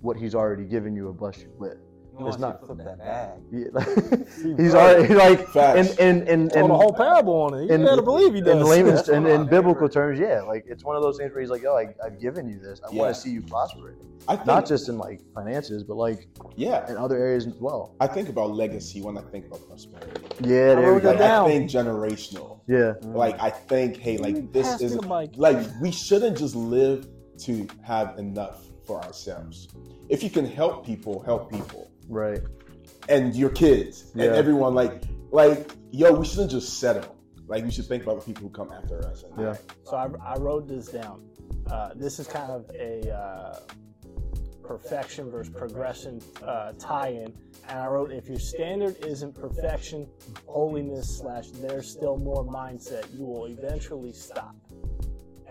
what 0.00 0.16
He's 0.16 0.34
already 0.34 0.64
given 0.64 0.94
you 0.94 1.08
or 1.08 1.12
blessed 1.12 1.42
you 1.42 1.52
with. 1.58 1.76
He 2.16 2.24
wants 2.24 2.38
not- 2.38 2.64
flip 2.66 2.78
that 2.78 2.98
bag. 2.98 3.30
Yeah, 3.50 4.54
he's 4.58 4.74
already 4.74 5.14
like 5.14 5.48
Facts. 5.48 5.96
in 5.96 6.22
in 6.22 6.28
in, 6.28 6.48
Told 6.50 6.64
in 6.64 6.68
the 6.68 6.74
whole 6.76 6.92
parable 6.92 7.32
on 7.34 7.54
it. 7.54 7.62
You 7.68 7.74
in- 7.74 7.84
better 7.84 8.02
believe 8.02 8.34
he 8.34 8.40
does. 8.42 8.60
in 8.60 8.62
layman's 8.62 9.08
in, 9.08 9.26
in 9.26 9.46
biblical 9.46 9.88
terms, 9.88 10.18
yeah, 10.18 10.42
like 10.42 10.64
it's 10.66 10.84
one 10.84 10.96
of 10.96 11.02
those 11.02 11.16
things 11.16 11.32
where 11.32 11.40
he's 11.40 11.48
like, 11.50 11.62
"Yo, 11.62 11.74
I, 11.76 11.94
I've 12.04 12.20
given 12.20 12.46
you 12.46 12.58
this. 12.58 12.80
I 12.86 12.92
Yeah. 12.92 13.02
want 13.02 13.14
to 13.14 13.20
see 13.20 13.30
you 13.30 13.40
prosper." 13.42 13.90
it." 13.90 13.96
I 14.28 14.36
think, 14.36 14.46
Not 14.46 14.66
just 14.66 14.90
in 14.90 14.98
like 14.98 15.22
finances, 15.34 15.82
but 15.82 15.96
like 15.96 16.28
yeah. 16.56 16.90
in 16.90 16.96
other 16.98 17.16
areas 17.16 17.46
as 17.46 17.54
well. 17.58 17.94
I 18.00 18.06
think 18.06 18.28
about 18.28 18.50
legacy 18.50 19.00
when 19.00 19.16
I 19.16 19.22
think 19.22 19.46
about 19.46 19.66
prosperity. 19.66 20.20
Yeah, 20.42 20.74
there 20.74 20.92
we 20.92 21.00
go. 21.00 21.16
that 21.16 21.20
Like. 21.20 21.46
I 21.46 21.48
think 21.48 21.70
generational. 21.70 22.60
Yeah, 22.66 22.94
mm. 23.00 23.14
Like 23.14 23.40
I 23.40 23.48
think, 23.48 23.96
hey, 23.96 24.18
like 24.18 24.52
this 24.52 24.78
is 24.82 24.94
the 24.96 25.30
like 25.36 25.58
we 25.80 25.90
shouldn't 25.90 26.36
just 26.36 26.54
live 26.54 27.06
to 27.44 27.66
have 27.82 28.18
enough 28.18 28.64
for 28.86 29.00
ourselves. 29.02 29.68
If 30.08 30.22
you 30.22 30.30
can 30.30 30.46
help 30.46 30.84
people, 30.84 31.22
help 31.22 31.50
people. 31.50 31.90
right. 32.08 32.40
and 33.08 33.34
your 33.36 33.50
kids 33.50 34.10
Yeah. 34.14 34.24
and 34.24 34.34
everyone 34.34 34.74
like 34.74 35.02
like 35.30 35.70
yo 35.92 36.12
we 36.12 36.26
shouldn't 36.26 36.50
just 36.50 36.80
settle 36.80 37.16
like 37.46 37.64
we 37.64 37.70
should 37.70 37.86
think 37.86 38.02
about 38.02 38.16
the 38.20 38.24
people 38.26 38.42
who 38.42 38.50
come 38.50 38.70
after 38.72 38.98
us 39.06 39.22
and 39.22 39.32
Yeah. 39.40 39.56
So 39.84 39.96
I, 39.96 40.08
I 40.32 40.36
wrote 40.38 40.66
this 40.68 40.86
down. 40.88 41.22
Uh, 41.70 41.90
this 41.94 42.18
is 42.18 42.26
kind 42.26 42.50
of 42.50 42.68
a 42.74 43.10
uh, 43.12 43.60
perfection 44.64 45.30
versus 45.30 45.52
progression 45.54 46.20
uh, 46.44 46.72
tie-in, 46.78 47.32
and 47.68 47.78
I 47.78 47.86
wrote 47.86 48.12
if 48.12 48.28
your 48.28 48.38
standard 48.38 48.96
isn't 49.04 49.34
perfection, 49.34 50.08
holiness 50.46 51.18
slash 51.18 51.48
there's 51.50 51.88
still 51.90 52.16
more 52.16 52.44
mindset, 52.44 53.04
you 53.16 53.24
will 53.24 53.46
eventually 53.46 54.12
stop. 54.12 54.54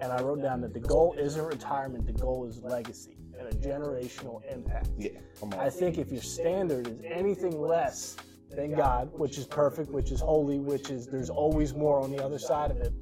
And 0.01 0.11
I 0.11 0.21
wrote 0.21 0.41
down 0.41 0.61
that 0.61 0.73
the 0.73 0.79
goal 0.79 1.15
isn't 1.17 1.43
retirement, 1.43 2.05
the 2.05 2.13
goal 2.13 2.45
is 2.47 2.61
legacy 2.61 3.17
and 3.37 3.47
a 3.47 3.55
generational 3.55 4.41
impact. 4.51 4.89
yeah 4.97 5.11
come 5.39 5.53
on 5.53 5.59
I 5.59 5.69
think 5.69 5.97
if 5.97 6.11
your 6.11 6.21
standard 6.21 6.87
is 6.87 7.01
anything 7.05 7.59
less 7.59 8.17
than 8.51 8.75
God, 8.75 9.09
which 9.13 9.37
is 9.37 9.45
perfect, 9.45 9.91
which 9.91 10.11
is 10.11 10.19
holy, 10.19 10.59
which 10.59 10.89
is 10.89 11.07
there's 11.07 11.29
always 11.29 11.73
more 11.73 12.01
on 12.01 12.11
the 12.11 12.23
other 12.23 12.39
side 12.39 12.71
of 12.71 12.77
it. 12.77 12.93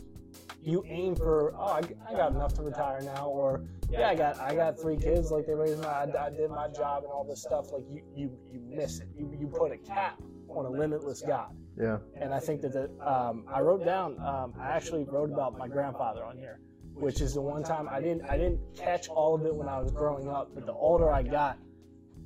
You 0.62 0.84
aim 0.88 1.16
for, 1.16 1.56
oh, 1.56 1.62
I, 1.62 1.82
I 2.10 2.12
got 2.14 2.32
enough 2.32 2.54
to 2.56 2.64
retire 2.64 3.00
now, 3.02 3.28
or 3.28 3.62
yeah, 3.90 4.10
I 4.10 4.16
got 4.16 4.38
I 4.40 4.54
got 4.54 4.78
three 4.78 4.98
kids, 4.98 5.32
like 5.32 5.46
they 5.46 5.54
raised 5.54 5.82
my, 5.82 5.88
I, 5.88 6.26
I 6.26 6.30
did 6.30 6.50
my 6.50 6.68
job 6.68 7.04
and 7.04 7.12
all 7.12 7.24
this 7.24 7.42
stuff. 7.42 7.72
Like 7.72 7.84
you 7.90 8.02
you 8.14 8.38
you 8.52 8.60
miss 8.60 9.00
it. 9.00 9.08
You 9.18 9.34
you 9.40 9.48
put 9.48 9.72
a 9.72 9.78
cap 9.78 10.22
on 10.50 10.66
a 10.66 10.70
limitless 10.70 11.22
God. 11.22 11.56
Yeah. 11.80 12.00
And 12.20 12.34
I 12.34 12.40
think 12.40 12.62
that 12.62 12.74
the, 12.74 12.90
um, 13.00 13.46
I 13.48 13.62
wrote 13.62 13.86
down. 13.86 14.20
Um, 14.20 14.54
I 14.60 14.70
actually 14.70 15.06
wrote 15.06 15.32
about 15.32 15.58
my 15.58 15.70
grandfather 15.70 16.26
on 16.26 16.38
here, 16.38 16.60
which 17.00 17.22
is 17.22 17.34
the 17.34 17.42
one 17.42 17.64
time 17.64 17.88
I 17.90 18.02
didn't 18.02 18.24
I 18.30 18.38
didn't 18.38 18.60
catch 18.76 19.08
all 19.10 19.36
of 19.36 19.46
it 19.46 19.54
when 19.54 19.68
I 19.68 19.80
was 19.80 19.92
growing 19.92 20.30
up. 20.30 20.52
But 20.54 20.66
the 20.66 20.74
older 20.74 21.12
I 21.12 21.24
got, 21.24 21.58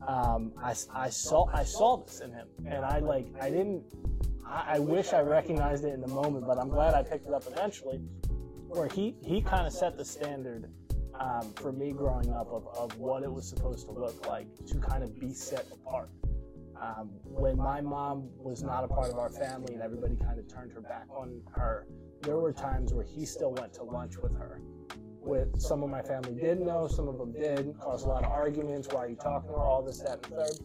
um, 0.08 0.52
I, 0.62 0.74
I 0.94 1.10
saw 1.10 1.48
I 1.54 1.64
saw 1.64 1.98
this 1.98 2.22
in 2.22 2.32
him, 2.32 2.48
and 2.66 2.86
I 2.86 3.00
like 3.00 3.28
I 3.40 3.50
didn't. 3.50 3.84
I, 4.46 4.76
I 4.76 4.80
wish 4.80 5.14
I 5.14 5.22
recognized 5.22 5.86
it 5.86 5.94
in 5.94 6.02
the 6.02 6.08
moment, 6.08 6.46
but 6.48 6.58
I'm 6.58 6.70
glad 6.70 6.94
I 6.94 7.04
picked 7.04 7.28
it 7.28 7.34
up 7.34 7.44
eventually. 7.48 8.02
Where 8.68 8.88
he 8.88 9.16
he 9.26 9.42
kind 9.42 9.68
of 9.68 9.74
set 9.74 9.98
the 9.98 10.06
standard 10.06 10.70
um, 11.20 11.54
for 11.56 11.72
me 11.72 11.92
growing 11.92 12.32
up 12.34 12.48
of, 12.52 12.68
of 12.76 12.98
what 12.98 13.24
it 13.24 13.32
was 13.32 13.48
supposed 13.48 13.86
to 13.88 13.92
look 13.92 14.26
like 14.28 14.48
to 14.68 14.78
kind 14.80 15.04
of 15.04 15.20
be 15.20 15.34
set 15.34 15.68
apart. 15.72 16.10
Um, 16.82 17.12
when 17.24 17.58
my 17.58 17.80
mom 17.80 18.30
was 18.38 18.64
not 18.64 18.84
a 18.84 18.88
part 18.88 19.12
of 19.12 19.20
our 19.20 19.30
family 19.30 19.76
and 19.76 19.84
everybody 19.84 20.16
kind 20.16 20.40
of 20.40 20.52
turned 20.52 20.72
her 20.74 20.82
back 20.82 21.06
on 21.12 21.42
her, 21.54 21.86
there 22.22 22.38
were 22.38 22.52
times 22.52 22.92
where 22.92 23.06
he 23.06 23.24
still 23.24 23.54
went 23.54 23.72
to 23.76 23.84
lunch 23.84 24.18
with 24.18 24.36
her. 24.36 24.60
With 25.20 25.62
some 25.62 25.84
of 25.84 25.92
my 25.92 26.02
family 26.02 26.34
didn't 26.34 26.66
know, 26.66 26.88
some 26.88 27.08
of 27.08 27.20
them 27.20 27.34
did, 27.34 27.76
caused 27.80 28.08
a 28.08 28.10
lot 28.10 28.24
of 28.24 28.32
arguments. 28.32 28.88
Why 28.90 29.06
are 29.06 29.10
you 29.10 29.16
talking 29.16 29.50
to 29.50 29.56
her? 29.58 29.62
All 29.62 29.84
this, 29.84 30.00
that, 30.00 30.26
and 30.26 30.36
third. 30.36 30.58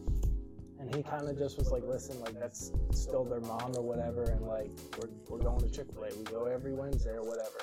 And 0.79 0.95
he 0.95 1.03
kind 1.03 1.29
of 1.29 1.37
just 1.37 1.59
was 1.59 1.71
like, 1.71 1.83
listen, 1.85 2.19
like 2.21 2.33
that's 2.39 2.71
still 2.91 3.23
their 3.23 3.41
mom 3.41 3.73
or 3.77 3.83
whatever, 3.83 4.23
and 4.23 4.41
like 4.41 4.71
we're, 4.97 5.09
we're 5.29 5.43
going 5.43 5.59
to 5.59 5.69
Chick 5.69 5.87
Fil 5.93 6.03
A. 6.03 6.15
We 6.17 6.23
go 6.23 6.45
every 6.45 6.73
Wednesday 6.73 7.11
or 7.11 7.23
whatever. 7.23 7.61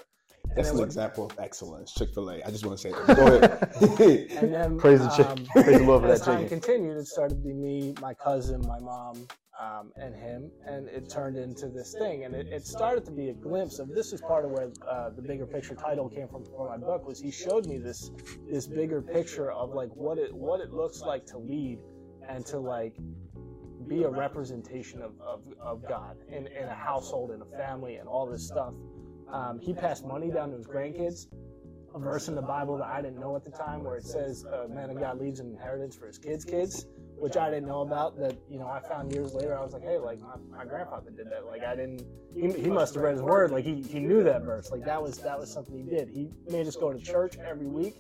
And 0.56 0.64
That's 0.64 0.70
an 0.78 0.84
example 0.84 1.26
of 1.26 1.38
excellence. 1.38 1.92
Chick 1.92 2.14
Fil 2.14 2.30
A. 2.30 2.42
I 2.44 2.50
just 2.50 2.64
want 2.64 2.78
to 2.78 2.82
say 2.82 2.92
that. 2.92 3.16
Go 3.96 3.98
ahead. 3.98 4.30
And 4.38 4.54
then 4.54 4.78
Praise 4.84 5.00
the 5.00 5.08
chick- 5.08 5.26
um, 5.26 5.44
praise 5.64 5.78
the 5.78 5.84
Lord 5.84 6.02
for 6.02 6.08
as 6.08 6.20
that 6.20 6.24
time 6.24 6.42
chicken. 6.44 6.60
continued, 6.60 6.96
it 6.96 7.06
started 7.08 7.34
to 7.34 7.40
be 7.40 7.52
me, 7.52 7.92
my 8.00 8.14
cousin, 8.14 8.60
my 8.60 8.78
mom, 8.78 9.26
um, 9.60 9.92
and 9.96 10.14
him, 10.14 10.52
and 10.64 10.86
it 10.88 11.08
turned 11.10 11.36
into 11.36 11.68
this 11.68 11.96
thing. 11.98 12.24
And 12.24 12.34
it, 12.36 12.46
it 12.46 12.66
started 12.66 13.04
to 13.06 13.10
be 13.10 13.30
a 13.30 13.34
glimpse 13.34 13.80
of 13.80 13.88
this 13.88 14.12
is 14.12 14.20
part 14.20 14.44
of 14.44 14.52
where 14.52 14.70
uh, 14.88 15.10
the 15.10 15.22
bigger 15.22 15.46
picture 15.46 15.74
title 15.74 16.08
came 16.08 16.28
from 16.28 16.44
for 16.44 16.68
my 16.68 16.76
book 16.76 17.04
was 17.06 17.20
he 17.20 17.32
showed 17.32 17.66
me 17.66 17.78
this 17.78 18.12
this 18.48 18.66
bigger 18.68 19.02
picture 19.02 19.50
of 19.50 19.74
like 19.74 19.90
what 19.94 20.18
it 20.18 20.32
what 20.32 20.60
it 20.60 20.72
looks 20.72 21.00
like 21.00 21.26
to 21.26 21.38
lead 21.38 21.78
and 22.28 22.46
to 22.46 22.58
like 22.60 22.94
be 23.88 24.04
a 24.04 24.08
representation 24.08 25.02
of, 25.02 25.12
of, 25.20 25.44
of 25.60 25.86
God 25.86 26.16
in, 26.28 26.46
in 26.46 26.64
a 26.68 26.74
household, 26.74 27.30
in 27.32 27.42
a 27.42 27.56
family, 27.58 27.96
and 27.96 28.08
all 28.08 28.26
this 28.26 28.46
stuff. 28.46 28.72
Um, 29.30 29.58
he 29.60 29.72
passed 29.72 30.06
money 30.06 30.30
down 30.30 30.50
to 30.50 30.56
his 30.56 30.66
grandkids. 30.66 31.26
A 31.94 31.98
verse 31.98 32.26
in 32.26 32.34
the 32.34 32.42
Bible 32.42 32.76
that 32.78 32.88
I 32.88 33.00
didn't 33.00 33.20
know 33.20 33.36
at 33.36 33.44
the 33.44 33.52
time, 33.52 33.84
where 33.84 33.96
it 33.96 34.04
says, 34.04 34.44
"A 34.44 34.66
man 34.66 34.90
of 34.90 34.98
God 34.98 35.20
leaves 35.20 35.38
an 35.38 35.48
inheritance 35.48 35.94
for 35.94 36.08
his 36.08 36.18
kids' 36.18 36.44
kids," 36.44 36.86
which 37.16 37.36
I 37.36 37.50
didn't 37.50 37.68
know 37.68 37.82
about. 37.82 38.18
That 38.18 38.36
you 38.50 38.58
know, 38.58 38.66
I 38.66 38.80
found 38.80 39.12
years 39.12 39.32
later. 39.32 39.56
I 39.56 39.62
was 39.62 39.72
like, 39.72 39.84
"Hey, 39.84 39.98
like 39.98 40.20
my, 40.20 40.34
my 40.50 40.64
grandfather 40.64 41.12
did 41.12 41.30
that. 41.30 41.46
Like 41.46 41.62
I 41.62 41.76
didn't. 41.76 42.02
He, 42.34 42.50
he 42.50 42.68
must 42.68 42.94
have 42.94 43.04
read 43.04 43.12
his 43.12 43.22
word. 43.22 43.52
Like 43.52 43.64
he, 43.64 43.80
he 43.80 44.00
knew 44.00 44.24
that 44.24 44.42
verse. 44.42 44.72
Like 44.72 44.84
that 44.86 45.00
was 45.00 45.18
that 45.18 45.38
was 45.38 45.52
something 45.52 45.76
he 45.76 45.84
did. 45.84 46.08
He 46.08 46.32
made 46.50 46.66
us 46.66 46.74
go 46.74 46.92
to 46.92 46.98
church 46.98 47.36
every 47.38 47.68
week, 47.68 47.94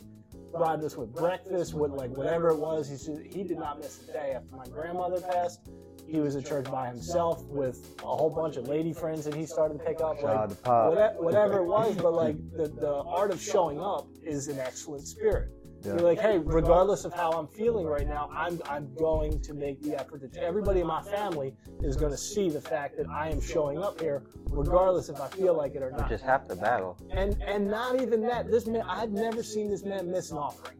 provided 0.50 0.84
us 0.84 0.96
with 0.96 1.14
breakfast, 1.14 1.72
with 1.74 1.92
like 1.92 2.10
whatever 2.16 2.48
it 2.48 2.58
was. 2.58 2.88
He 2.88 2.96
said 2.96 3.24
he 3.30 3.44
did 3.44 3.58
not 3.58 3.78
miss 3.78 4.02
a 4.08 4.12
day 4.12 4.32
after 4.34 4.56
my 4.56 4.66
grandmother 4.66 5.20
passed. 5.20 5.60
He 6.06 6.20
was 6.20 6.36
at 6.36 6.46
church 6.46 6.70
by 6.70 6.88
himself 6.88 7.44
with 7.46 7.96
a 8.02 8.06
whole 8.06 8.30
bunch 8.30 8.56
of 8.56 8.68
lady 8.68 8.92
friends, 8.92 9.26
and 9.26 9.34
he 9.34 9.46
started 9.46 9.78
to 9.78 9.84
pick 9.84 10.00
up 10.00 10.22
like 10.22 10.50
whatever, 10.66 11.14
whatever 11.18 11.58
it 11.58 11.66
was. 11.66 11.96
But 11.96 12.12
like 12.14 12.36
the, 12.56 12.68
the 12.68 13.02
art 13.06 13.30
of 13.30 13.40
showing 13.40 13.80
up 13.80 14.06
is 14.22 14.48
an 14.48 14.58
excellent 14.58 15.06
spirit. 15.06 15.50
Yeah. 15.82 15.92
You're 15.92 16.00
like, 16.00 16.18
hey, 16.18 16.38
regardless 16.38 17.04
of 17.04 17.12
how 17.12 17.32
I'm 17.32 17.46
feeling 17.46 17.86
right 17.86 18.06
now, 18.06 18.30
I'm 18.32 18.60
I'm 18.68 18.94
going 18.94 19.40
to 19.42 19.52
make 19.52 19.82
the 19.82 19.98
effort 20.00 20.22
that 20.22 20.36
everybody 20.36 20.80
in 20.80 20.86
my 20.86 21.02
family 21.02 21.54
is 21.82 21.96
going 21.96 22.12
to 22.12 22.16
see 22.16 22.48
the 22.48 22.60
fact 22.60 22.96
that 22.96 23.08
I 23.08 23.28
am 23.28 23.40
showing 23.40 23.78
up 23.78 24.00
here, 24.00 24.22
regardless 24.50 25.10
if 25.10 25.20
I 25.20 25.28
feel 25.28 25.54
like 25.54 25.74
it 25.74 25.82
or 25.82 25.90
not. 25.90 26.08
just 26.08 26.24
half 26.24 26.48
the 26.48 26.56
battle. 26.56 26.96
And 27.10 27.40
and 27.42 27.68
not 27.68 28.00
even 28.00 28.22
that. 28.22 28.50
This 28.50 28.66
man, 28.66 28.82
I've 28.88 29.10
never 29.10 29.42
seen 29.42 29.68
this 29.68 29.84
man 29.84 30.10
miss 30.10 30.30
an 30.30 30.38
offering. 30.38 30.78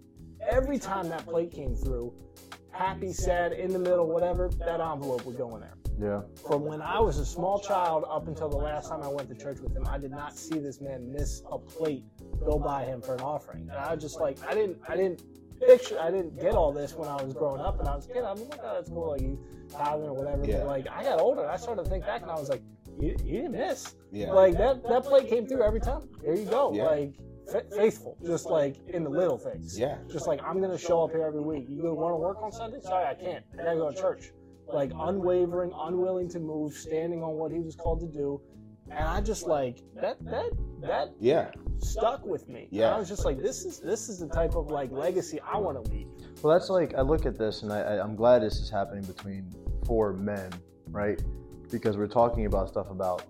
Every 0.49 0.79
time 0.79 1.09
that 1.09 1.27
plate 1.27 1.51
came 1.51 1.75
through, 1.75 2.13
happy, 2.75 3.13
sad, 3.13 3.53
in 3.53 3.73
the 3.73 3.79
middle, 3.79 4.07
whatever, 4.07 4.51
that 4.59 4.81
envelope 4.81 5.25
would 5.25 5.39
go 5.39 5.55
in 5.55 5.61
there. 5.61 5.75
Yeah. 6.01 6.23
From 6.47 6.65
when 6.65 6.83
I 6.83 6.99
was 6.99 7.19
a 7.19 7.25
small 7.25 7.61
child 7.61 8.05
up 8.11 8.27
until 8.27 8.49
the 8.49 8.57
last 8.57 8.89
time 8.89 9.03
I 9.03 9.09
went 9.09 9.29
to 9.29 9.35
church 9.35 9.61
with 9.61 9.77
him, 9.77 9.87
I 9.89 9.99
did 9.99 10.11
not 10.11 10.37
see 10.37 10.59
this 10.59 10.81
man 10.81 11.13
miss 11.13 11.43
a 11.51 11.59
plate 11.59 12.05
go 12.45 12.59
by 12.59 12.85
him 12.85 13.01
for 13.01 13.15
an 13.15 13.21
offering. 13.21 13.69
And 13.71 13.79
I 13.79 13.95
was 13.95 14.03
just 14.03 14.21
like, 14.21 14.37
I 14.47 14.55
didn't, 14.55 14.79
I 14.89 14.97
didn't 14.97 15.23
picture, 15.61 15.99
I 16.01 16.11
didn't 16.11 16.41
get 16.41 16.55
all 16.55 16.73
this 16.73 16.95
when 16.95 17.09
I 17.09 17.23
was 17.23 17.33
growing 17.33 17.61
up, 17.61 17.79
and 17.79 17.89
I 17.89 17.95
was 17.95 18.07
a 18.07 18.13
kid. 18.13 18.25
I 18.25 18.33
was 18.33 18.41
like, 18.41 18.61
oh, 18.63 18.75
that's 18.75 18.91
cool, 18.91 19.11
like 19.11 19.21
you 19.21 19.39
tithing 19.71 20.07
or 20.07 20.15
whatever. 20.15 20.45
Yeah. 20.45 20.59
But 20.59 20.67
like, 20.67 20.89
I 20.91 21.05
got 21.05 21.21
older, 21.21 21.43
and 21.43 21.51
I 21.51 21.57
started 21.57 21.85
to 21.85 21.91
think 21.91 22.05
back, 22.05 22.23
and 22.23 22.31
I 22.31 22.35
was 22.35 22.49
like, 22.49 22.63
he, 23.01 23.09
he 23.25 23.37
didn't 23.37 23.53
miss. 23.53 23.95
Yeah. 24.13 24.33
Like 24.33 24.57
that, 24.59 24.83
that 24.89 25.05
plate 25.05 25.29
came 25.29 25.47
through 25.47 25.63
every 25.63 25.81
time. 25.81 26.09
There 26.23 26.35
you 26.35 26.45
go. 26.45 26.73
Yeah. 26.73 26.85
Like 26.85 27.15
fa- 27.51 27.65
faithful, 27.75 28.17
just 28.25 28.47
like 28.47 28.77
in 28.89 29.05
the 29.05 29.11
little 29.11 29.39
things. 29.39 29.79
Yeah. 29.79 29.99
Just 30.11 30.27
like 30.27 30.41
I'm 30.43 30.61
gonna 30.61 30.79
show 30.79 31.03
up 31.05 31.11
here 31.11 31.23
every 31.25 31.41
week. 31.41 31.67
You 31.69 31.83
want 31.95 32.13
to 32.13 32.17
work 32.17 32.43
on 32.43 32.53
Sunday? 32.53 32.81
Sorry, 32.81 33.07
I 33.07 33.15
can't. 33.15 33.45
I 33.55 33.65
gotta 33.65 33.77
go 33.77 33.91
to 33.91 33.97
church. 33.97 34.33
Like 34.67 34.93
unwavering, 34.99 35.73
unwilling 35.75 36.29
to 36.31 36.41
move, 36.41 36.73
standing 36.73 37.23
on 37.23 37.35
what 37.35 37.53
he 37.53 37.61
was 37.61 37.77
called 37.77 38.01
to 38.01 38.07
do. 38.07 38.41
And 38.91 38.99
I 39.05 39.21
just 39.21 39.47
like 39.47 39.81
that. 40.01 40.23
That 40.25 40.51
that 40.81 41.09
Yeah. 41.21 41.51
stuck 41.79 42.25
with 42.27 42.49
me. 42.49 42.69
Yeah. 42.71 42.87
And 42.87 42.95
I 42.97 42.99
was 42.99 43.09
just 43.09 43.25
like, 43.25 43.39
this 43.41 43.65
is 43.65 43.81
this 43.81 44.09
is 44.09 44.19
the 44.21 44.29
type 44.29 44.55
of 44.55 44.71
like 44.71 44.91
legacy 44.91 45.41
I 45.41 45.59
want 45.59 45.83
to 45.85 45.91
leave. 45.91 46.09
Well, 46.43 46.53
that's 46.59 46.71
like 46.71 46.95
I 46.95 47.01
look 47.03 47.25
at 47.27 47.39
this, 47.39 47.63
and 47.63 47.73
I, 47.73 47.81
I, 47.81 48.03
I'm 48.03 48.15
glad 48.17 48.43
this 48.43 48.59
is 48.59 48.69
happening 48.71 49.05
between 49.05 49.51
four 49.87 50.13
men, 50.13 50.51
right? 50.91 51.23
Because 51.71 51.97
we're 51.97 52.07
talking 52.09 52.47
about 52.47 52.69
stuff 52.69 52.91
about 52.91 53.25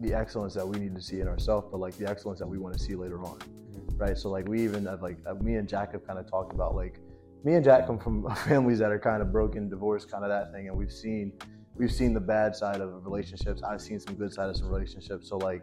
the 0.00 0.14
excellence 0.14 0.54
that 0.54 0.66
we 0.66 0.78
need 0.78 0.94
to 0.94 1.02
see 1.02 1.20
in 1.20 1.28
ourselves, 1.28 1.68
but 1.70 1.78
like 1.78 1.96
the 1.96 2.08
excellence 2.08 2.38
that 2.38 2.46
we 2.46 2.58
want 2.58 2.74
to 2.76 2.80
see 2.80 2.94
later 2.94 3.22
on, 3.22 3.38
right? 3.96 4.16
So 4.16 4.28
like 4.28 4.46
we 4.48 4.62
even 4.62 4.84
have 4.86 5.02
like 5.02 5.18
uh, 5.26 5.34
me 5.34 5.56
and 5.56 5.68
Jack 5.68 5.92
have 5.92 6.06
kind 6.06 6.18
of 6.18 6.28
talked 6.30 6.52
about 6.52 6.74
like 6.74 7.00
me 7.44 7.54
and 7.54 7.64
Jack 7.64 7.86
come 7.86 7.98
from 7.98 8.28
families 8.48 8.78
that 8.80 8.90
are 8.90 8.98
kind 8.98 9.22
of 9.22 9.32
broken, 9.32 9.68
divorced, 9.68 10.10
kind 10.10 10.24
of 10.24 10.30
that 10.30 10.52
thing, 10.52 10.68
and 10.68 10.76
we've 10.76 10.92
seen 10.92 11.32
we've 11.76 11.92
seen 11.92 12.12
the 12.14 12.20
bad 12.20 12.54
side 12.54 12.80
of 12.80 13.04
relationships. 13.04 13.62
I've 13.62 13.80
seen 13.80 14.00
some 14.00 14.14
good 14.14 14.32
side 14.32 14.48
of 14.48 14.56
some 14.56 14.68
relationships. 14.68 15.28
So 15.28 15.36
like 15.36 15.62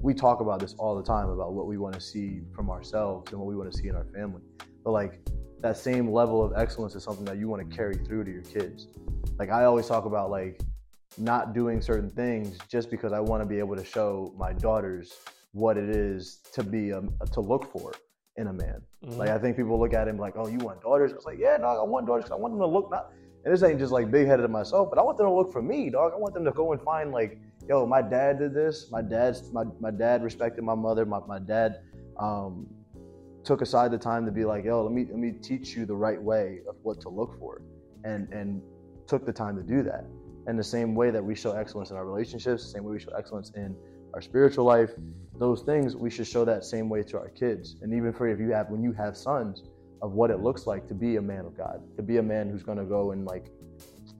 we 0.00 0.14
talk 0.14 0.40
about 0.40 0.60
this 0.60 0.74
all 0.78 0.96
the 0.96 1.04
time 1.04 1.28
about 1.28 1.52
what 1.54 1.66
we 1.66 1.78
want 1.78 1.94
to 1.94 2.00
see 2.00 2.40
from 2.54 2.70
ourselves 2.70 3.30
and 3.30 3.40
what 3.40 3.46
we 3.46 3.56
want 3.56 3.72
to 3.72 3.78
see 3.78 3.88
in 3.88 3.94
our 3.94 4.06
family. 4.06 4.42
But 4.84 4.90
like 4.90 5.20
that 5.60 5.76
same 5.76 6.10
level 6.10 6.44
of 6.44 6.52
excellence 6.56 6.94
is 6.96 7.04
something 7.04 7.24
that 7.24 7.38
you 7.38 7.48
want 7.48 7.68
to 7.68 7.76
carry 7.76 7.94
through 7.94 8.24
to 8.24 8.30
your 8.30 8.42
kids. 8.42 8.88
Like 9.38 9.50
I 9.50 9.64
always 9.64 9.86
talk 9.86 10.04
about 10.04 10.30
like 10.30 10.60
not 11.18 11.52
doing 11.54 11.80
certain 11.80 12.10
things 12.10 12.58
just 12.68 12.90
because 12.90 13.12
I 13.12 13.20
want 13.20 13.42
to 13.42 13.46
be 13.46 13.58
able 13.58 13.76
to 13.76 13.84
show 13.84 14.32
my 14.36 14.52
daughters 14.52 15.12
what 15.52 15.76
it 15.76 15.88
is 15.88 16.40
to 16.52 16.62
be 16.62 16.90
a, 16.90 17.02
to 17.32 17.40
look 17.40 17.70
for 17.70 17.92
in 18.36 18.46
a 18.46 18.52
man. 18.52 18.80
Like 19.02 19.28
I 19.28 19.38
think 19.38 19.56
people 19.56 19.78
look 19.78 19.92
at 19.92 20.08
him 20.08 20.18
like, 20.18 20.34
"Oh, 20.36 20.46
you 20.46 20.58
want 20.58 20.80
daughters?" 20.80 21.12
It's 21.12 21.26
like, 21.26 21.38
"Yeah, 21.38 21.58
dog, 21.58 21.78
I 21.78 21.82
want 21.82 22.06
daughters. 22.06 22.24
'cause 22.24 22.32
I 22.32 22.36
want 22.36 22.54
them 22.54 22.60
to 22.60 22.66
look 22.66 22.90
not." 22.90 23.12
And 23.44 23.52
this 23.52 23.62
ain't 23.62 23.78
just 23.78 23.92
like 23.92 24.10
big 24.10 24.26
headed 24.26 24.44
to 24.44 24.48
myself, 24.48 24.88
but 24.88 24.98
I 24.98 25.02
want 25.02 25.18
them 25.18 25.26
to 25.26 25.32
look 25.32 25.52
for 25.52 25.60
me, 25.60 25.90
dog. 25.90 26.12
I 26.14 26.18
want 26.18 26.32
them 26.32 26.44
to 26.44 26.52
go 26.52 26.72
and 26.72 26.80
find 26.80 27.10
like, 27.12 27.38
"Yo, 27.68 27.84
my 27.84 28.00
dad 28.00 28.38
did 28.38 28.54
this. 28.54 28.90
My 28.90 29.02
dad's 29.02 29.52
my 29.52 29.64
my 29.80 29.90
dad 29.90 30.22
respected 30.22 30.62
my 30.64 30.74
mother. 30.76 31.04
My 31.04 31.20
my 31.26 31.40
dad 31.40 31.80
um, 32.18 32.66
took 33.44 33.60
aside 33.60 33.90
the 33.90 33.98
time 33.98 34.24
to 34.24 34.32
be 34.32 34.44
like, 34.44 34.64
"Yo, 34.64 34.82
let 34.82 34.92
me 34.92 35.04
let 35.10 35.18
me 35.18 35.32
teach 35.42 35.76
you 35.76 35.84
the 35.84 35.94
right 35.96 36.22
way 36.22 36.60
of 36.68 36.76
what 36.84 37.00
to 37.00 37.08
look 37.10 37.38
for," 37.38 37.60
and 38.04 38.32
and 38.32 38.62
took 39.06 39.26
the 39.26 39.32
time 39.32 39.56
to 39.56 39.62
do 39.62 39.82
that. 39.82 40.06
And 40.46 40.58
the 40.58 40.64
same 40.64 40.94
way 40.94 41.10
that 41.10 41.24
we 41.24 41.34
show 41.34 41.52
excellence 41.52 41.90
in 41.90 41.96
our 41.96 42.04
relationships, 42.04 42.64
the 42.64 42.70
same 42.70 42.84
way 42.84 42.92
we 42.92 43.00
show 43.00 43.12
excellence 43.16 43.52
in 43.54 43.76
our 44.14 44.20
spiritual 44.20 44.64
life, 44.64 44.90
those 45.38 45.62
things 45.62 45.96
we 45.96 46.10
should 46.10 46.26
show 46.26 46.44
that 46.44 46.64
same 46.64 46.88
way 46.88 47.02
to 47.04 47.18
our 47.18 47.28
kids. 47.28 47.76
And 47.82 47.94
even 47.94 48.12
for 48.12 48.28
if 48.28 48.38
you 48.38 48.50
have 48.50 48.68
when 48.70 48.82
you 48.82 48.92
have 48.92 49.16
sons, 49.16 49.62
of 50.02 50.14
what 50.14 50.30
it 50.30 50.40
looks 50.40 50.66
like 50.66 50.88
to 50.88 50.94
be 50.94 51.16
a 51.16 51.22
man 51.22 51.46
of 51.46 51.56
God, 51.56 51.80
to 51.96 52.02
be 52.02 52.16
a 52.16 52.22
man 52.22 52.50
who's 52.50 52.64
going 52.64 52.78
to 52.78 52.84
go 52.84 53.12
and 53.12 53.24
like 53.24 53.46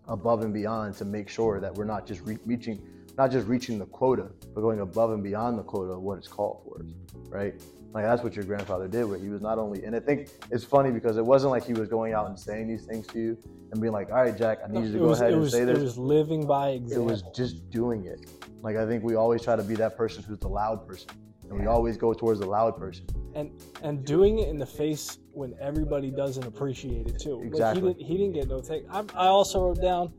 above 0.08 0.42
and 0.42 0.54
beyond 0.54 0.94
to 0.94 1.04
make 1.04 1.28
sure 1.28 1.61
that 1.61 1.74
we're 1.74 1.85
not 1.85 2.06
just 2.06 2.20
re- 2.22 2.38
reaching, 2.46 2.80
not 3.18 3.32
just 3.32 3.48
reaching 3.48 3.78
the 3.80 3.87
quota, 3.87 4.30
but 4.54 4.61
going 4.61 4.80
above 4.80 5.11
and 5.11 5.24
beyond 5.24 5.58
the 5.58 5.62
quota 5.62 5.92
of 5.92 6.02
what 6.02 6.18
it's 6.18 6.28
called 6.28 6.62
for 6.64 6.87
right? 7.28 7.61
Like 7.92 8.05
that's 8.05 8.22
what 8.22 8.35
your 8.35 8.44
grandfather 8.44 8.88
did. 8.88 9.05
Where 9.05 9.18
he 9.18 9.28
was 9.28 9.42
not 9.42 9.59
only, 9.59 9.85
and 9.85 9.94
I 9.94 10.00
think 10.00 10.31
it's 10.50 10.64
funny 10.64 10.90
because 10.90 11.16
it 11.18 11.24
wasn't 11.24 11.50
like 11.50 11.64
he 11.66 11.74
was 11.74 11.88
going 11.88 12.14
out 12.14 12.26
and 12.26 12.38
saying 12.38 12.68
these 12.68 12.85
things 12.87 13.07
to 13.09 13.18
you 13.18 13.38
and 13.70 13.81
being 13.81 13.92
like, 13.92 14.09
"All 14.11 14.16
right, 14.16 14.37
Jack, 14.37 14.59
I 14.64 14.72
need 14.72 14.87
you 14.87 14.92
to 14.92 14.98
go 14.98 15.09
was, 15.09 15.20
ahead 15.20 15.33
and 15.35 15.42
was, 15.42 15.52
say 15.52 15.62
it 15.62 15.66
this." 15.66 15.78
was 15.78 15.98
living 15.98 16.46
by 16.46 16.70
example. 16.70 17.09
It 17.09 17.11
was 17.12 17.22
just 17.35 17.68
doing 17.70 18.07
it. 18.07 18.26
Like 18.62 18.76
I 18.76 18.87
think 18.87 19.05
we 19.05 19.14
always 19.14 19.42
try 19.42 19.57
to 19.57 19.62
be 19.62 19.74
that 19.74 19.96
person 19.96 20.22
who's 20.22 20.38
the 20.38 20.48
loud 20.48 20.87
person, 20.88 21.11
and 21.50 21.59
we 21.61 21.66
always 21.66 21.98
go 21.98 22.14
towards 22.14 22.40
the 22.40 22.46
loud 22.46 22.78
person. 22.78 23.05
and 23.35 23.50
and 23.83 24.05
doing 24.07 24.38
it 24.38 24.48
in 24.48 24.57
the 24.59 24.66
face 24.66 25.18
when 25.33 25.55
everybody 25.61 26.11
doesn't 26.11 26.44
appreciate 26.46 27.07
it 27.09 27.18
too. 27.18 27.37
Like, 27.37 27.46
Exactly. 27.48 27.83
he 27.83 27.88
didn't 27.88 28.07
he 28.07 28.16
didn't 28.16 28.33
get 28.33 28.48
no 28.48 28.61
take. 28.61 28.85
I, 28.90 29.00
I 29.14 29.26
also 29.26 29.61
wrote 29.66 29.83
down 29.83 30.12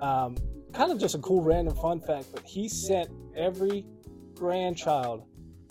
Um, 0.00 0.36
kind 0.72 0.90
of 0.90 0.98
just 0.98 1.14
a 1.14 1.18
cool 1.18 1.42
random 1.42 1.74
fun 1.74 2.00
fact, 2.00 2.26
but 2.32 2.42
he 2.46 2.66
sent 2.68 3.10
every 3.36 3.84
grandchild 4.34 5.24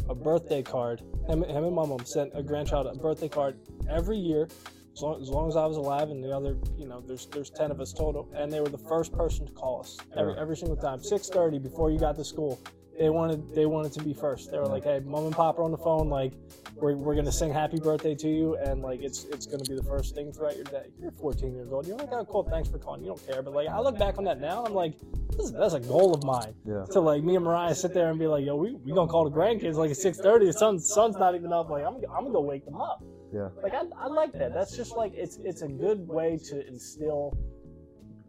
a 0.07 0.13
birthday 0.15 0.61
card. 0.61 1.01
Him, 1.29 1.43
him 1.43 1.63
and 1.63 1.75
my 1.75 1.85
mom 1.85 2.03
sent 2.05 2.31
a 2.33 2.41
grandchild 2.41 2.87
a 2.87 2.95
birthday 2.95 3.29
card 3.29 3.59
every 3.87 4.17
year, 4.17 4.47
as 4.93 5.01
long, 5.01 5.21
as 5.21 5.29
long 5.29 5.47
as 5.47 5.55
I 5.55 5.65
was 5.67 5.77
alive, 5.77 6.09
and 6.09 6.23
the 6.23 6.35
other, 6.35 6.57
you 6.75 6.87
know, 6.87 7.01
there's 7.01 7.27
there's 7.27 7.51
ten 7.51 7.69
of 7.69 7.79
us 7.79 7.93
total, 7.93 8.27
and 8.35 8.51
they 8.51 8.59
were 8.61 8.69
the 8.69 8.79
first 8.79 9.13
person 9.13 9.45
to 9.45 9.53
call 9.53 9.81
us 9.81 9.95
every 10.17 10.35
every 10.39 10.57
single 10.57 10.75
time. 10.75 11.03
Six 11.03 11.29
thirty 11.29 11.59
before 11.59 11.91
you 11.91 11.99
got 11.99 12.15
to 12.15 12.25
school, 12.25 12.59
they 12.99 13.09
wanted 13.09 13.55
they 13.55 13.65
wanted 13.65 13.93
to 13.93 14.03
be 14.03 14.13
first. 14.13 14.51
They 14.51 14.59
were 14.59 14.67
like, 14.67 14.83
"Hey, 14.83 14.99
mom 14.99 15.25
and 15.25 15.33
pop 15.33 15.57
are 15.57 15.63
on 15.63 15.71
the 15.71 15.77
phone. 15.77 16.09
Like, 16.09 16.33
we're, 16.75 16.95
we're 16.95 17.15
gonna 17.15 17.31
sing 17.31 17.51
happy 17.51 17.79
birthday 17.79 18.13
to 18.13 18.27
you, 18.27 18.57
and 18.57 18.81
like 18.81 19.01
it's 19.01 19.23
it's 19.25 19.45
gonna 19.45 19.63
be 19.63 19.75
the 19.75 19.83
first 19.83 20.15
thing 20.15 20.33
throughout 20.33 20.57
your 20.57 20.65
day." 20.65 20.87
You're 20.99 21.11
14 21.11 21.53
years 21.53 21.71
old. 21.71 21.87
You're 21.87 21.95
like, 21.95 22.09
"Oh, 22.11 22.25
cool. 22.25 22.43
Thanks 22.43 22.67
for 22.67 22.77
calling." 22.77 23.01
You 23.01 23.07
don't 23.07 23.25
care, 23.25 23.41
but 23.41 23.53
like 23.53 23.69
I 23.69 23.79
look 23.79 23.97
back 23.97 24.17
on 24.17 24.25
that 24.25 24.41
now, 24.41 24.65
I'm 24.65 24.73
like, 24.73 24.95
this 25.31 25.45
is, 25.45 25.51
that's 25.53 25.75
a 25.75 25.79
goal 25.79 26.13
of 26.13 26.25
mine. 26.25 26.53
Yeah. 26.65 26.85
To 26.91 26.99
like 26.99 27.23
me 27.23 27.37
and 27.37 27.45
Mariah 27.45 27.73
sit 27.73 27.93
there 27.93 28.09
and 28.09 28.19
be 28.19 28.27
like, 28.27 28.45
"Yo, 28.45 28.57
we 28.57 28.75
we 28.75 28.91
gonna 28.91 29.09
call 29.09 29.23
the 29.23 29.35
grandkids 29.35 29.75
like 29.75 29.91
at 29.91 29.97
6:30. 29.97 30.47
The 30.47 30.53
son 30.53 30.77
son's 30.77 31.15
not 31.15 31.35
even 31.35 31.53
up. 31.53 31.69
Like 31.69 31.85
I'm 31.85 31.95
I'm 31.95 32.23
gonna 32.23 32.31
go 32.31 32.41
wake 32.41 32.65
them 32.65 32.81
up." 32.81 33.01
Yeah. 33.33 33.47
Like 33.63 33.73
I, 33.73 33.83
I 33.97 34.07
like 34.07 34.33
that. 34.33 34.53
That's 34.53 34.75
just 34.75 34.97
like 34.97 35.13
it's 35.15 35.37
it's 35.37 35.61
a 35.61 35.69
good 35.69 36.05
way 36.05 36.37
to 36.49 36.67
instill 36.67 37.37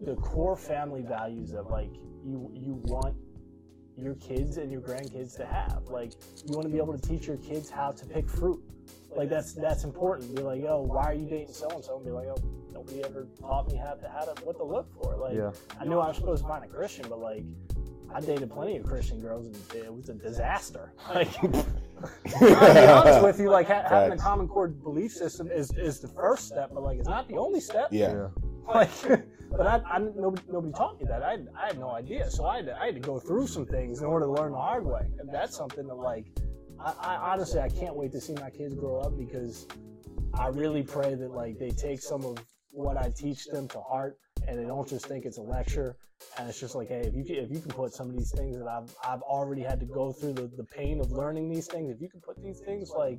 the 0.00 0.14
core 0.14 0.56
family 0.56 1.02
values 1.02 1.50
that 1.50 1.68
like 1.68 1.90
you 2.24 2.52
you 2.54 2.80
want 2.84 3.16
your 4.02 4.14
kids 4.16 4.56
and 4.56 4.70
your 4.70 4.80
grandkids 4.80 5.36
to 5.36 5.46
have. 5.46 5.82
Like 5.88 6.12
you 6.46 6.54
want 6.54 6.66
to 6.66 6.72
be 6.72 6.78
able 6.78 6.96
to 6.96 7.08
teach 7.08 7.26
your 7.26 7.36
kids 7.38 7.70
how 7.70 7.92
to 7.92 8.06
pick 8.06 8.28
fruit. 8.28 8.60
Like 9.16 9.28
that's 9.28 9.52
that's 9.54 9.84
important. 9.84 10.34
Be 10.34 10.42
like, 10.42 10.62
yo, 10.62 10.82
why 10.82 11.04
are 11.04 11.14
you 11.14 11.26
dating 11.26 11.52
so 11.52 11.68
and 11.70 11.84
so? 11.84 11.96
And 11.96 12.04
be 12.04 12.10
like, 12.10 12.26
oh, 12.28 12.36
nobody 12.72 13.04
ever 13.04 13.26
taught 13.40 13.68
me 13.68 13.76
how 13.76 13.94
to 13.94 14.08
how 14.08 14.24
to 14.24 14.44
what 14.44 14.56
to 14.58 14.64
look 14.64 14.88
for. 15.02 15.16
Like 15.16 15.36
Yeah. 15.36 15.50
I 15.80 15.84
knew 15.84 15.98
I 15.98 16.08
was 16.08 16.16
supposed 16.16 16.42
to 16.42 16.48
find 16.48 16.64
a 16.64 16.68
Christian, 16.68 17.06
but 17.08 17.18
like 17.20 17.44
I 18.12 18.20
dated 18.20 18.50
plenty 18.50 18.76
of 18.76 18.84
Christian 18.84 19.20
girls 19.20 19.46
and 19.46 19.56
it 19.74 19.92
was 19.92 20.08
a 20.08 20.14
disaster. 20.14 20.92
Like 21.14 21.28
I'll 21.44 22.74
be 22.74 22.86
honest 22.86 23.22
with 23.22 23.38
you, 23.40 23.50
like 23.50 23.66
ha- 23.68 23.84
having 23.88 24.12
a 24.12 24.16
common 24.16 24.48
core 24.48 24.68
belief 24.68 25.12
system 25.12 25.50
is, 25.50 25.70
is 25.76 26.00
the 26.00 26.08
first 26.08 26.46
step, 26.48 26.70
but 26.72 26.82
like 26.82 26.98
it's 26.98 27.08
not 27.08 27.28
the 27.28 27.36
only 27.36 27.60
step. 27.60 27.88
Yeah. 27.90 28.12
Yeah. 28.12 28.28
Like, 28.74 28.90
but 29.50 29.66
I, 29.66 29.80
I 29.90 29.98
nobody, 29.98 30.42
nobody 30.50 30.72
taught 30.72 31.00
me 31.00 31.06
that. 31.08 31.22
I, 31.22 31.38
I 31.60 31.66
had 31.68 31.78
no 31.78 31.90
idea, 31.90 32.30
so 32.30 32.46
I 32.46 32.56
had, 32.56 32.66
to, 32.66 32.80
I 32.80 32.86
had 32.86 32.94
to 32.94 33.00
go 33.00 33.18
through 33.18 33.46
some 33.46 33.66
things 33.66 34.00
in 34.00 34.06
order 34.06 34.26
to 34.26 34.32
learn 34.32 34.52
the 34.52 34.58
hard 34.58 34.86
way, 34.86 35.02
and 35.18 35.28
that's 35.32 35.56
something 35.56 35.86
that 35.86 35.94
like, 35.94 36.26
I, 36.78 36.94
I 37.00 37.32
honestly 37.32 37.60
I 37.60 37.68
can't 37.68 37.94
wait 37.96 38.12
to 38.12 38.20
see 38.20 38.34
my 38.34 38.50
kids 38.50 38.74
grow 38.74 39.00
up 39.00 39.18
because 39.18 39.66
I 40.34 40.48
really 40.48 40.82
pray 40.82 41.14
that 41.14 41.32
like 41.32 41.58
they 41.58 41.70
take 41.70 42.00
some 42.00 42.24
of 42.24 42.38
what 42.70 42.96
I 42.96 43.10
teach 43.16 43.46
them 43.46 43.68
to 43.68 43.80
heart, 43.80 44.18
and 44.46 44.58
they 44.58 44.64
don't 44.64 44.88
just 44.88 45.06
think 45.06 45.24
it's 45.24 45.38
a 45.38 45.42
lecture. 45.42 45.96
And 46.38 46.46
it's 46.50 46.60
just 46.60 46.74
like, 46.74 46.88
hey, 46.88 47.00
if 47.00 47.14
you 47.14 47.24
can, 47.24 47.36
if 47.36 47.50
you 47.50 47.60
can 47.60 47.70
put 47.70 47.94
some 47.94 48.10
of 48.10 48.16
these 48.16 48.30
things 48.30 48.58
that 48.58 48.66
I've 48.68 48.94
I've 49.02 49.22
already 49.22 49.62
had 49.62 49.80
to 49.80 49.86
go 49.86 50.12
through 50.12 50.34
the, 50.34 50.50
the 50.56 50.64
pain 50.64 51.00
of 51.00 51.10
learning 51.12 51.48
these 51.48 51.66
things, 51.66 51.90
if 51.90 52.00
you 52.00 52.10
can 52.10 52.20
put 52.20 52.42
these 52.42 52.60
things 52.60 52.90
like, 52.90 53.18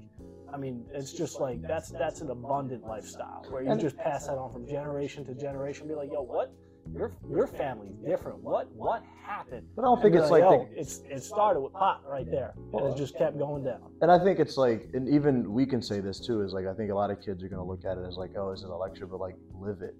I 0.53 0.57
mean, 0.57 0.85
it's 0.93 1.11
just 1.11 1.39
like 1.39 1.61
that's 1.63 1.89
that's 1.89 2.21
an 2.21 2.29
abundant 2.29 2.83
lifestyle 2.83 3.43
where 3.49 3.63
you 3.63 3.75
just 3.77 3.97
pass 3.97 4.27
that 4.27 4.37
on 4.37 4.51
from 4.53 4.67
generation 4.67 5.25
to 5.25 5.33
generation. 5.33 5.87
Be 5.87 5.95
like, 5.95 6.11
yo, 6.11 6.21
what? 6.21 6.53
Your 6.93 7.11
your 7.29 7.45
family's 7.47 7.95
different. 8.05 8.39
What 8.43 8.71
what 8.75 9.03
happened? 9.25 9.67
But 9.75 9.83
I 9.83 9.85
don't 9.85 10.01
think 10.01 10.15
it's 10.15 10.29
like, 10.31 10.41
yo, 10.41 10.67
the- 10.71 10.79
it's 10.79 11.01
it 11.09 11.23
started 11.23 11.59
with 11.61 11.73
pot 11.73 12.01
right 12.07 12.29
there, 12.29 12.53
and 12.73 12.87
it 12.87 12.97
just 12.97 13.15
kept 13.17 13.37
going 13.37 13.63
down. 13.63 13.81
and 14.01 14.11
I 14.11 14.17
think 14.23 14.39
it's 14.39 14.57
like, 14.57 14.89
and 14.93 15.07
even 15.09 15.53
we 15.53 15.65
can 15.65 15.81
say 15.81 15.99
this 16.01 16.19
too, 16.19 16.41
is 16.41 16.53
like 16.53 16.65
I 16.67 16.73
think 16.73 16.91
a 16.91 16.95
lot 16.95 17.09
of 17.11 17.19
kids 17.21 17.43
are 17.43 17.47
gonna 17.49 17.65
look 17.65 17.85
at 17.85 17.97
it 17.97 18.05
as 18.07 18.17
like, 18.17 18.31
oh, 18.37 18.51
this 18.51 18.59
is 18.61 18.69
a 18.69 18.75
lecture, 18.75 19.05
but 19.07 19.19
like 19.19 19.35
live 19.53 19.81
it, 19.81 19.95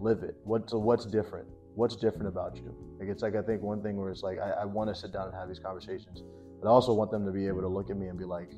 live 0.00 0.22
it. 0.22 0.36
What 0.44 0.70
so 0.70 0.78
what's 0.78 1.04
different? 1.04 1.48
What's 1.74 1.96
different 1.96 2.28
about 2.28 2.56
you? 2.56 2.74
Like 2.98 3.08
it's 3.08 3.22
like 3.22 3.36
I 3.36 3.42
think 3.42 3.62
one 3.62 3.82
thing 3.82 3.96
where 3.96 4.10
it's 4.10 4.22
like 4.22 4.38
I, 4.38 4.62
I 4.62 4.64
want 4.64 4.88
to 4.90 4.94
sit 4.94 5.12
down 5.12 5.28
and 5.28 5.34
have 5.34 5.48
these 5.48 5.58
conversations, 5.58 6.22
but 6.60 6.68
I 6.68 6.70
also 6.70 6.92
want 6.92 7.10
them 7.10 7.24
to 7.26 7.32
be 7.32 7.46
able 7.46 7.60
to 7.60 7.68
look 7.68 7.90
at 7.90 7.96
me 7.96 8.08
and 8.08 8.18
be 8.18 8.24
like, 8.24 8.50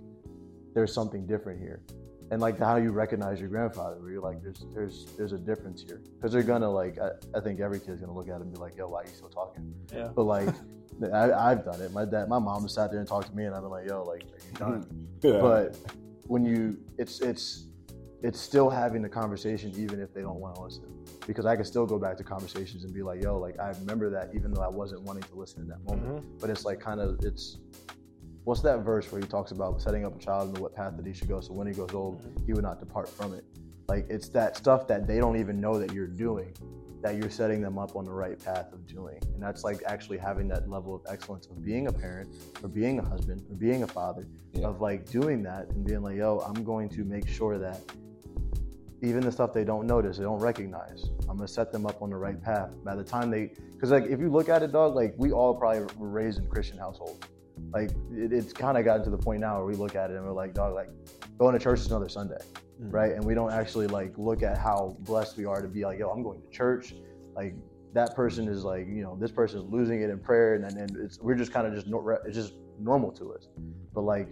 there's 0.74 0.92
something 0.92 1.26
different 1.26 1.61
here, 1.61 1.83
and 2.31 2.40
like 2.40 2.59
how 2.59 2.76
you 2.76 2.90
recognize 2.90 3.40
your 3.40 3.48
grandfather, 3.48 4.00
where 4.00 4.11
you're 4.11 4.22
like, 4.22 4.42
there's 4.42 4.64
there's 4.74 5.07
there's 5.16 5.33
a 5.33 5.38
difference 5.38 5.83
here, 5.83 6.00
because 6.16 6.33
they're 6.33 6.42
gonna 6.42 6.70
like 6.70 6.98
I, 6.98 7.11
I 7.37 7.40
think 7.40 7.61
every 7.61 7.81
kid's 7.81 8.00
gonna 8.00 8.14
look 8.14 8.29
at 8.29 8.37
it 8.37 8.42
and 8.42 8.53
be 8.53 8.59
like, 8.59 8.76
yo, 8.76 8.88
why 8.88 9.03
are 9.03 9.05
you 9.05 9.11
still 9.11 9.29
talking? 9.31 9.74
Yeah. 9.94 10.09
But 10.14 10.24
like. 10.24 10.48
I, 11.14 11.33
I've 11.33 11.64
done 11.64 11.81
it. 11.81 11.94
My 11.94 12.05
dad, 12.05 12.29
my 12.29 12.38
mom 12.38 12.61
has 12.61 12.74
sat 12.74 12.90
there 12.90 13.00
and 13.00 13.09
talked 13.09 13.29
to 13.29 13.35
me, 13.35 13.44
and 13.44 13.55
I've 13.55 13.62
been 13.62 13.70
like, 13.70 13.88
"Yo, 13.88 14.03
like, 14.03 14.22
are 14.22 14.26
you 14.53 14.59
done?" 14.59 15.07
Yeah. 15.22 15.40
but 15.40 15.76
when 16.31 16.44
you 16.44 16.79
it's 16.96 17.20
it's 17.20 17.66
it's 18.22 18.40
still 18.40 18.70
having 18.70 19.03
the 19.03 19.09
conversation 19.09 19.72
even 19.76 20.00
if 20.00 20.14
they 20.14 20.20
don't 20.20 20.38
want 20.38 20.55
to 20.55 20.62
listen 20.62 20.85
because 21.26 21.46
i 21.46 21.54
can 21.54 21.64
still 21.64 21.87
go 21.87 21.98
back 21.98 22.16
to 22.16 22.24
conversations 22.24 22.85
and 22.85 22.92
be 22.92 23.02
like 23.02 23.22
yo 23.22 23.38
like 23.38 23.59
i 23.61 23.70
remember 23.80 24.11
that 24.11 24.30
even 24.35 24.52
though 24.52 24.62
i 24.62 24.68
wasn't 24.68 25.00
wanting 25.02 25.22
to 25.22 25.35
listen 25.35 25.62
in 25.62 25.68
that 25.68 25.83
moment. 25.85 26.16
Mm-hmm. 26.16 26.38
But 26.40 26.50
it's 26.50 26.64
like 26.64 26.80
kind 26.80 27.00
of 27.00 27.18
it's 27.22 27.59
what's 28.44 28.62
that 28.62 28.78
verse 28.78 29.11
where 29.12 29.20
he 29.20 29.26
talks 29.26 29.50
about 29.52 29.80
setting 29.80 30.04
up 30.04 30.16
a 30.16 30.18
child 30.18 30.48
in 30.48 30.54
the 30.54 30.61
what 30.61 30.74
path 30.74 30.96
that 30.96 31.06
he 31.06 31.12
should 31.12 31.28
go 31.28 31.40
so 31.40 31.52
when 31.52 31.66
he 31.66 31.72
goes 31.72 31.92
old 31.92 32.22
mm-hmm. 32.22 32.46
he 32.46 32.52
would 32.52 32.64
not 32.64 32.80
depart 32.80 33.09
from 33.09 33.35
it? 33.35 33.44
Like 33.88 34.06
it's 34.09 34.28
that 34.30 34.56
stuff 34.56 34.87
that 34.88 35.06
they 35.06 35.18
don't 35.18 35.38
even 35.38 35.61
know 35.61 35.78
that 35.78 35.92
you're 35.92 36.06
doing 36.06 36.54
that 37.02 37.16
you're 37.16 37.30
setting 37.30 37.62
them 37.62 37.78
up 37.78 37.96
on 37.96 38.04
the 38.04 38.12
right 38.12 38.38
path 38.44 38.72
of 38.72 38.87
doing. 38.87 39.18
And 39.35 39.42
that's 39.42 39.64
like 39.64 39.83
actually 39.87 40.18
having 40.18 40.48
that 40.48 40.68
level 40.68 40.94
of 40.94 41.00
excellence 41.11 41.46
of 41.46 41.64
being 41.64 41.87
a 41.87 41.92
parent 41.92 42.28
or 42.62 42.68
being 42.68 42.98
a 42.98 43.02
husband 43.02 43.42
or 43.48 43.56
being 43.56 43.83
a 43.83 43.87
father 43.87 44.26
Yeah. 44.52 44.66
of 44.66 44.80
like 44.80 45.09
doing 45.11 45.42
that 45.44 45.68
and 45.68 45.85
being 45.85 46.02
like 46.02 46.16
yo 46.16 46.40
i'm 46.40 46.62
going 46.64 46.88
to 46.90 47.04
make 47.04 47.28
sure 47.28 47.59
that 47.59 47.80
even 49.02 49.20
the 49.22 49.32
stuff 49.32 49.52
they 49.52 49.64
don't 49.64 49.86
notice 49.86 50.18
they 50.18 50.24
don't 50.24 50.40
recognize 50.40 51.04
i'm 51.28 51.36
going 51.36 51.46
to 51.46 51.48
set 51.48 51.72
them 51.72 51.86
up 51.86 52.02
on 52.02 52.10
the 52.10 52.16
right 52.16 52.42
path. 52.42 52.74
By 52.84 52.94
the 52.94 53.04
time 53.04 53.30
they 53.30 53.50
because 53.72 53.90
like 53.90 54.04
if 54.04 54.20
you 54.20 54.30
look 54.30 54.48
at 54.48 54.62
it 54.62 54.72
dog 54.72 54.94
like 54.94 55.14
we 55.16 55.32
all 55.32 55.54
probably 55.54 55.80
were 55.96 56.08
raised 56.08 56.38
in 56.38 56.46
christian 56.48 56.78
households 56.78 57.18
like 57.72 57.90
it, 58.12 58.32
it's 58.32 58.52
kind 58.52 58.76
of 58.78 58.84
gotten 58.84 59.04
to 59.04 59.10
the 59.10 59.18
point 59.18 59.40
now 59.40 59.56
where 59.56 59.66
we 59.66 59.74
look 59.74 59.94
at 59.94 60.10
it 60.10 60.16
and 60.16 60.24
we're 60.24 60.32
like 60.32 60.54
dog 60.54 60.74
like 60.74 60.90
going 61.38 61.52
to 61.52 61.58
church 61.62 61.80
is 61.80 61.86
another 61.86 62.08
sunday 62.08 62.38
Mhm. 62.82 62.92
right? 62.94 63.12
And 63.12 63.22
we 63.22 63.34
don't 63.34 63.52
actually 63.52 63.88
like 63.88 64.16
look 64.16 64.42
at 64.42 64.56
how 64.56 64.96
blessed 65.00 65.36
we 65.36 65.44
are 65.44 65.60
to 65.60 65.68
be 65.68 65.84
like 65.84 65.98
yo 65.98 66.08
i'm 66.10 66.22
going 66.22 66.40
to 66.40 66.48
church. 66.48 66.94
Like 67.36 67.54
that 67.92 68.14
person 68.16 68.48
is 68.48 68.64
like 68.64 68.86
you 68.88 69.02
know 69.02 69.18
this 69.20 69.30
person 69.30 69.58
is 69.60 69.64
losing 69.66 70.00
it 70.00 70.08
in 70.08 70.18
prayer 70.18 70.54
and 70.54 70.64
then 70.64 70.88
it's 70.98 71.18
we're 71.20 71.34
just 71.34 71.52
kind 71.52 71.66
of 71.66 71.74
just 71.74 71.86
it's 72.26 72.34
just 72.34 72.54
normal 72.78 73.12
to 73.12 73.34
us. 73.34 73.48
But 73.94 74.02
like 74.02 74.28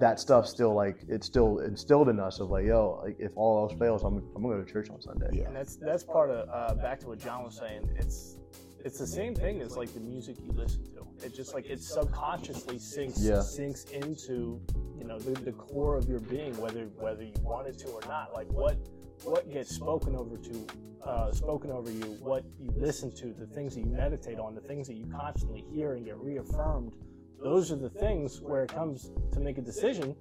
that 0.00 0.18
stuff 0.18 0.46
still 0.46 0.74
like 0.74 0.96
it's 1.08 1.26
still 1.26 1.58
instilled 1.60 2.08
in 2.08 2.18
us 2.18 2.40
of 2.40 2.50
like 2.50 2.64
yo 2.66 3.00
like 3.04 3.16
if 3.18 3.30
all 3.36 3.60
else 3.62 3.78
fails 3.78 4.02
i'm, 4.02 4.16
I'm 4.34 4.42
gonna 4.42 4.56
go 4.56 4.64
to 4.64 4.70
church 4.72 4.88
on 4.90 5.00
sunday 5.00 5.28
Yeah. 5.32 5.46
And 5.46 5.54
that's 5.56 5.76
that's 5.76 6.02
part 6.04 6.30
of 6.30 6.48
uh, 6.48 6.74
back 6.74 7.00
to 7.00 7.06
what 7.08 7.18
John 7.18 7.44
was 7.44 7.56
saying. 7.56 7.88
It's 7.96 8.36
it's 8.84 8.98
the 8.98 9.06
same 9.06 9.34
thing 9.34 9.60
as 9.60 9.76
like 9.76 9.92
the 9.92 10.00
music 10.00 10.36
you 10.42 10.52
listen 10.52 10.82
to. 10.94 11.06
It 11.24 11.34
just 11.34 11.52
like 11.54 11.66
it 11.66 11.80
subconsciously 11.82 12.78
sinks 12.78 13.20
Yeah. 13.22 13.42
sinks 13.42 13.84
into 13.84 14.60
you 14.98 15.04
know 15.04 15.18
the, 15.18 15.32
the 15.42 15.52
core 15.52 15.96
of 15.96 16.08
your 16.08 16.20
being, 16.20 16.56
whether 16.60 16.84
whether 16.98 17.22
you 17.22 17.34
want 17.42 17.66
it 17.68 17.78
to 17.80 17.88
or 17.88 18.00
not. 18.08 18.32
Like 18.32 18.48
what 18.50 18.76
what 19.24 19.50
gets 19.52 19.74
spoken 19.74 20.16
over 20.16 20.38
to 20.38 20.66
uh, 21.04 21.30
spoken 21.32 21.70
over 21.70 21.90
you, 21.90 22.04
what 22.20 22.44
you 22.58 22.70
listen 22.76 23.10
to, 23.16 23.34
the 23.38 23.46
things 23.46 23.74
that 23.74 23.80
you 23.80 23.90
meditate 23.90 24.38
on, 24.38 24.54
the 24.54 24.60
things 24.62 24.86
that 24.86 24.94
you 24.96 25.06
constantly 25.06 25.64
hear 25.72 25.94
and 25.94 26.04
get 26.06 26.16
reaffirmed. 26.18 26.92
Those 27.42 27.72
are 27.72 27.76
the 27.76 27.88
things 27.88 28.40
where 28.40 28.62
it 28.62 28.72
comes 28.72 29.10
to 29.32 29.40
make 29.40 29.56
a 29.56 29.62
decision. 29.62 30.14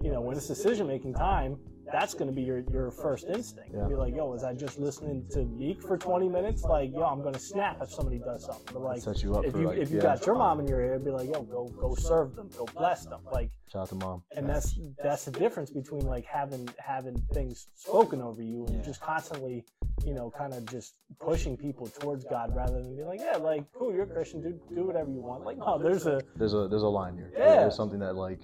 You 0.00 0.10
know, 0.10 0.20
when 0.20 0.36
it's 0.36 0.48
decision 0.48 0.86
making 0.86 1.14
time, 1.14 1.58
that's 1.92 2.14
going 2.14 2.28
to 2.28 2.34
be 2.34 2.42
your, 2.42 2.60
your 2.72 2.90
first 2.90 3.26
instinct. 3.28 3.70
Yeah. 3.74 3.86
Be 3.88 3.94
like, 3.94 4.14
yo, 4.14 4.26
was 4.30 4.44
I 4.44 4.54
just 4.54 4.78
listening 4.78 5.26
to 5.32 5.44
Meek 5.44 5.82
for 5.82 5.96
20 5.98 6.28
minutes? 6.28 6.62
Like, 6.62 6.92
yo, 6.92 7.02
I'm 7.02 7.20
going 7.22 7.34
to 7.34 7.40
snap 7.40 7.78
if 7.82 7.90
somebody 7.90 8.18
does 8.18 8.44
something. 8.46 8.64
But 8.72 8.82
like, 8.82 9.02
set 9.02 9.22
you 9.22 9.34
up 9.34 9.44
if 9.44 9.54
you 9.54 9.66
like 9.68 9.78
if 9.78 9.90
you 9.90 9.96
yeah, 9.96 10.02
got 10.02 10.26
your 10.26 10.34
mom 10.36 10.60
in 10.60 10.66
your 10.66 10.80
ear, 10.80 10.98
be 10.98 11.10
like, 11.10 11.28
yo, 11.28 11.42
go 11.42 11.68
go 11.80 11.94
serve 11.94 12.34
them, 12.36 12.48
go 12.56 12.66
bless 12.74 13.04
them. 13.06 13.20
Like, 13.30 13.50
shout 13.70 13.82
out 13.82 13.88
to 13.88 13.94
mom 13.94 14.22
and 14.36 14.48
that's 14.48 14.78
that's 15.02 15.24
the 15.24 15.30
difference 15.30 15.70
between 15.70 16.04
like 16.06 16.26
having 16.26 16.68
having 16.78 17.16
things 17.32 17.68
spoken 17.74 18.20
over 18.20 18.42
you 18.42 18.66
and 18.66 18.76
Yeah. 18.76 18.82
just 18.82 19.00
constantly 19.00 19.64
you 20.04 20.12
know 20.12 20.30
kind 20.36 20.52
of 20.52 20.66
just 20.66 20.94
pushing 21.18 21.56
people 21.56 21.86
towards 21.86 22.24
god 22.26 22.54
rather 22.54 22.82
than 22.82 22.94
be 22.94 23.02
like 23.02 23.20
yeah 23.20 23.38
like 23.38 23.64
cool 23.72 23.90
you're 23.94 24.02
a 24.02 24.06
christian 24.06 24.42
do 24.42 24.60
do 24.74 24.84
whatever 24.84 25.10
you 25.10 25.22
want 25.22 25.44
like 25.44 25.56
no 25.56 25.78
there's 25.78 26.06
a 26.06 26.20
there's 26.36 26.52
a 26.52 26.68
there's 26.68 26.82
a 26.82 26.86
line 26.88 27.14
here 27.16 27.32
Yeah. 27.34 27.60
there's 27.60 27.74
something 27.76 27.98
that 28.00 28.14
like 28.14 28.40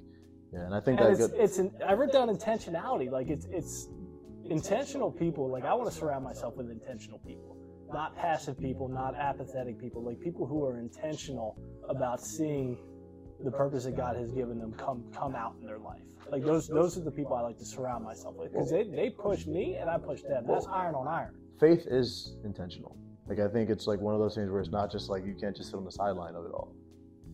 yeah 0.53 0.61
and 0.61 0.75
i 0.75 0.81
think 0.81 1.01
and 1.01 1.09
that 1.09 1.13
it's 1.13 1.29
good 1.29 1.41
it's 1.41 1.59
an, 1.59 1.71
i 1.87 1.93
wrote 1.93 2.13
down 2.13 2.29
intentionality 2.29 3.11
like 3.11 3.29
it's 3.29 3.47
it's 3.51 3.89
intentional 4.45 5.11
people 5.11 5.51
like 5.51 5.65
i 5.65 5.75
want 5.75 5.91
to 5.91 5.97
surround 5.97 6.25
myself 6.25 6.57
with 6.57 6.71
intentional 6.71 7.19
people 7.21 7.57
not 7.93 8.17
passive 8.17 8.59
people 8.59 8.89
not 8.89 9.15
apathetic 9.17 9.79
people 9.79 10.03
like 10.03 10.21
people 10.21 10.47
who 10.47 10.65
are 10.65 10.79
intentional 10.79 11.57
about 11.89 12.21
seeing 12.21 12.77
the 13.45 13.51
purpose 13.51 13.85
that 13.85 13.97
god 13.97 14.17
has 14.17 14.33
given 14.33 14.59
them 14.59 14.73
come 14.73 15.05
come 15.15 15.35
out 15.35 15.55
in 15.61 15.67
their 15.67 15.79
life. 15.79 16.03
Like 16.31 16.45
those 16.45 16.69
those 16.69 16.99
are 16.99 17.05
the 17.05 17.11
people 17.11 17.35
i 17.35 17.41
like 17.41 17.57
to 17.59 17.65
surround 17.65 18.05
myself 18.05 18.35
with 18.37 18.53
because 18.53 18.71
they, 18.71 18.85
they 18.85 19.11
push 19.11 19.47
me 19.47 19.77
and 19.77 19.89
i 19.89 19.97
push 19.97 20.23
them. 20.23 20.45
That's 20.47 20.67
iron 20.67 20.95
on 20.95 21.09
iron. 21.09 21.35
faith 21.59 21.87
is 21.89 22.37
intentional. 22.45 22.97
Like 23.29 23.39
i 23.39 23.49
think 23.49 23.71
it's 23.71 23.87
like 23.87 24.01
one 24.01 24.15
of 24.15 24.21
those 24.21 24.35
things 24.35 24.51
where 24.51 24.61
it's 24.61 24.71
not 24.71 24.91
just 24.91 25.09
like 25.09 25.25
you 25.25 25.35
can't 25.41 25.57
just 25.57 25.71
sit 25.71 25.77
on 25.77 25.85
the 25.85 25.93
sideline 25.93 26.35
of 26.35 26.45
it 26.45 26.53
all 26.53 26.75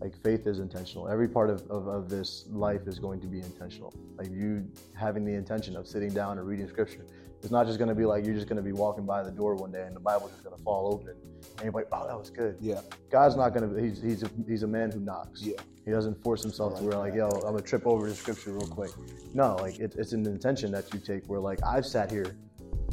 like 0.04 0.14
faith 0.22 0.46
is 0.46 0.60
intentional 0.60 1.08
every 1.08 1.28
part 1.28 1.50
of, 1.50 1.68
of, 1.70 1.88
of 1.88 2.08
this 2.08 2.44
life 2.50 2.82
is 2.86 3.00
going 3.00 3.20
to 3.20 3.26
be 3.26 3.38
intentional 3.38 3.92
like 4.18 4.30
you 4.30 4.64
having 4.94 5.24
the 5.24 5.34
intention 5.34 5.76
of 5.76 5.88
sitting 5.88 6.10
down 6.10 6.38
and 6.38 6.46
reading 6.46 6.68
scripture 6.68 7.04
It's 7.42 7.50
not 7.50 7.66
just 7.66 7.78
gonna 7.78 7.94
be 7.94 8.04
like 8.04 8.24
you're 8.24 8.34
just 8.34 8.48
gonna 8.48 8.62
be 8.62 8.72
walking 8.72 9.04
by 9.04 9.22
the 9.22 9.30
door 9.30 9.54
one 9.54 9.72
day 9.72 9.84
and 9.86 9.96
the 9.96 10.00
Bible's 10.00 10.30
just 10.30 10.44
gonna 10.44 10.56
fall 10.58 10.94
open 10.94 11.14
and 11.56 11.64
you're 11.64 11.72
like, 11.72 11.88
oh, 11.92 12.06
that 12.06 12.18
was 12.18 12.30
good. 12.30 12.56
Yeah. 12.60 12.80
God's 13.10 13.36
not 13.36 13.54
gonna. 13.54 13.80
He's 13.80 14.00
he's 14.00 14.22
a, 14.22 14.30
he's 14.46 14.62
a 14.62 14.66
man 14.66 14.90
who 14.90 15.00
knocks. 15.00 15.42
Yeah. 15.42 15.60
He 15.84 15.90
doesn't 15.90 16.22
force 16.22 16.42
himself 16.42 16.78
to 16.78 16.84
where 16.84 16.96
like, 16.96 17.14
yo, 17.14 17.28
I'm 17.28 17.40
gonna 17.42 17.60
trip 17.60 17.86
over 17.86 18.08
the 18.08 18.14
scripture 18.14 18.52
real 18.52 18.66
quick. 18.66 18.90
No, 19.34 19.56
like 19.56 19.78
it, 19.78 19.94
it's 19.98 20.12
an 20.12 20.26
intention 20.26 20.70
that 20.72 20.92
you 20.92 21.00
take. 21.00 21.26
Where 21.26 21.40
like 21.40 21.62
I've 21.64 21.84
sat 21.84 22.10
here, 22.10 22.36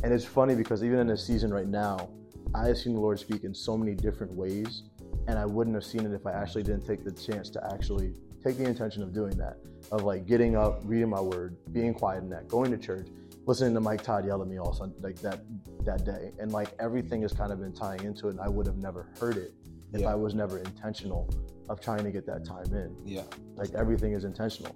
and 0.04 0.14
it's 0.14 0.26
funny 0.26 0.56
because 0.56 0.84
even 0.84 1.00
in 1.00 1.08
this 1.08 1.26
season 1.26 1.54
right 1.54 1.68
now, 1.68 2.10
I 2.54 2.68
have 2.68 2.78
seen 2.78 2.94
the 2.94 3.00
Lord 3.00 3.20
speak 3.20 3.44
in 3.46 3.56
so 3.56 3.78
many 3.78 3.96
different 3.96 4.34
ways, 4.34 4.84
and 5.28 5.38
I 5.38 5.46
wouldn't 5.46 5.76
have 5.76 5.86
seen 5.86 6.06
it 6.06 6.14
if 6.14 6.26
I 6.26 6.32
actually 6.32 6.64
didn't 6.64 6.86
take 6.86 7.04
the 7.04 7.12
chance 7.12 7.50
to 7.52 7.74
actually 7.74 8.14
take 8.44 8.58
the 8.58 8.66
intention 8.66 9.04
of 9.04 9.14
doing 9.14 9.38
that, 9.38 9.58
of 9.92 10.04
like 10.04 10.26
getting 10.26 10.56
up, 10.56 10.82
reading 10.84 11.10
my 11.10 11.22
word, 11.22 11.56
being 11.72 11.94
quiet 11.94 12.24
in 12.24 12.30
that, 12.30 12.48
going 12.48 12.72
to 12.72 12.78
church, 12.78 13.08
listening 13.46 13.74
to 13.74 13.80
Mike 13.82 14.02
Todd 14.04 14.26
yell 14.26 14.42
at 14.42 14.48
me 14.48 14.58
all 14.60 14.74
Sun- 14.74 14.94
like 15.02 15.20
that 15.22 15.42
that 15.86 16.06
day, 16.06 16.32
and 16.40 16.52
like 16.52 16.70
everything 16.80 17.22
has 17.24 17.34
kind 17.34 17.52
of 17.52 17.60
been 17.60 17.74
tying 17.74 18.04
into 18.04 18.28
it, 18.28 18.32
and 18.32 18.40
I 18.42 18.48
would 18.50 18.66
have 18.68 18.78
never 18.78 19.10
heard 19.20 19.38
it 19.38 19.54
if 19.94 20.02
Yeah. 20.02 20.12
I 20.12 20.16
was 20.16 20.34
never 20.34 20.58
intentional 20.60 21.30
of 21.70 21.80
trying 21.80 22.04
to 22.04 22.12
get 22.12 22.26
that 22.26 22.44
time 22.46 22.74
in. 22.74 22.96
Yeah. 23.06 23.24
Like 23.56 23.74
everything 23.74 24.14
is 24.14 24.24
intentional. 24.26 24.76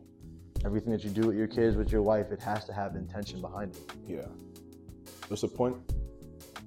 Everything 0.63 0.91
that 0.93 1.03
you 1.03 1.09
do 1.09 1.27
with 1.27 1.35
your 1.35 1.47
kids, 1.47 1.75
with 1.75 1.91
your 1.91 2.01
wife, 2.01 2.31
it 2.31 2.39
has 2.41 2.65
to 2.65 2.73
have 2.73 2.95
intention 2.95 3.39
behind 3.41 3.75
it. 3.75 3.81
Yeah. 4.07 4.25
There's 5.27 5.43
a 5.43 5.47
point 5.47 5.75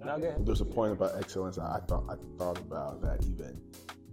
Now 0.04 0.16
there's 0.18 0.60
a 0.60 0.64
point 0.64 0.92
about 0.92 1.16
excellence. 1.16 1.58
I 1.58 1.80
thought 1.88 2.04
I 2.08 2.14
thought 2.38 2.58
about 2.58 3.00
that 3.02 3.24
even 3.26 3.60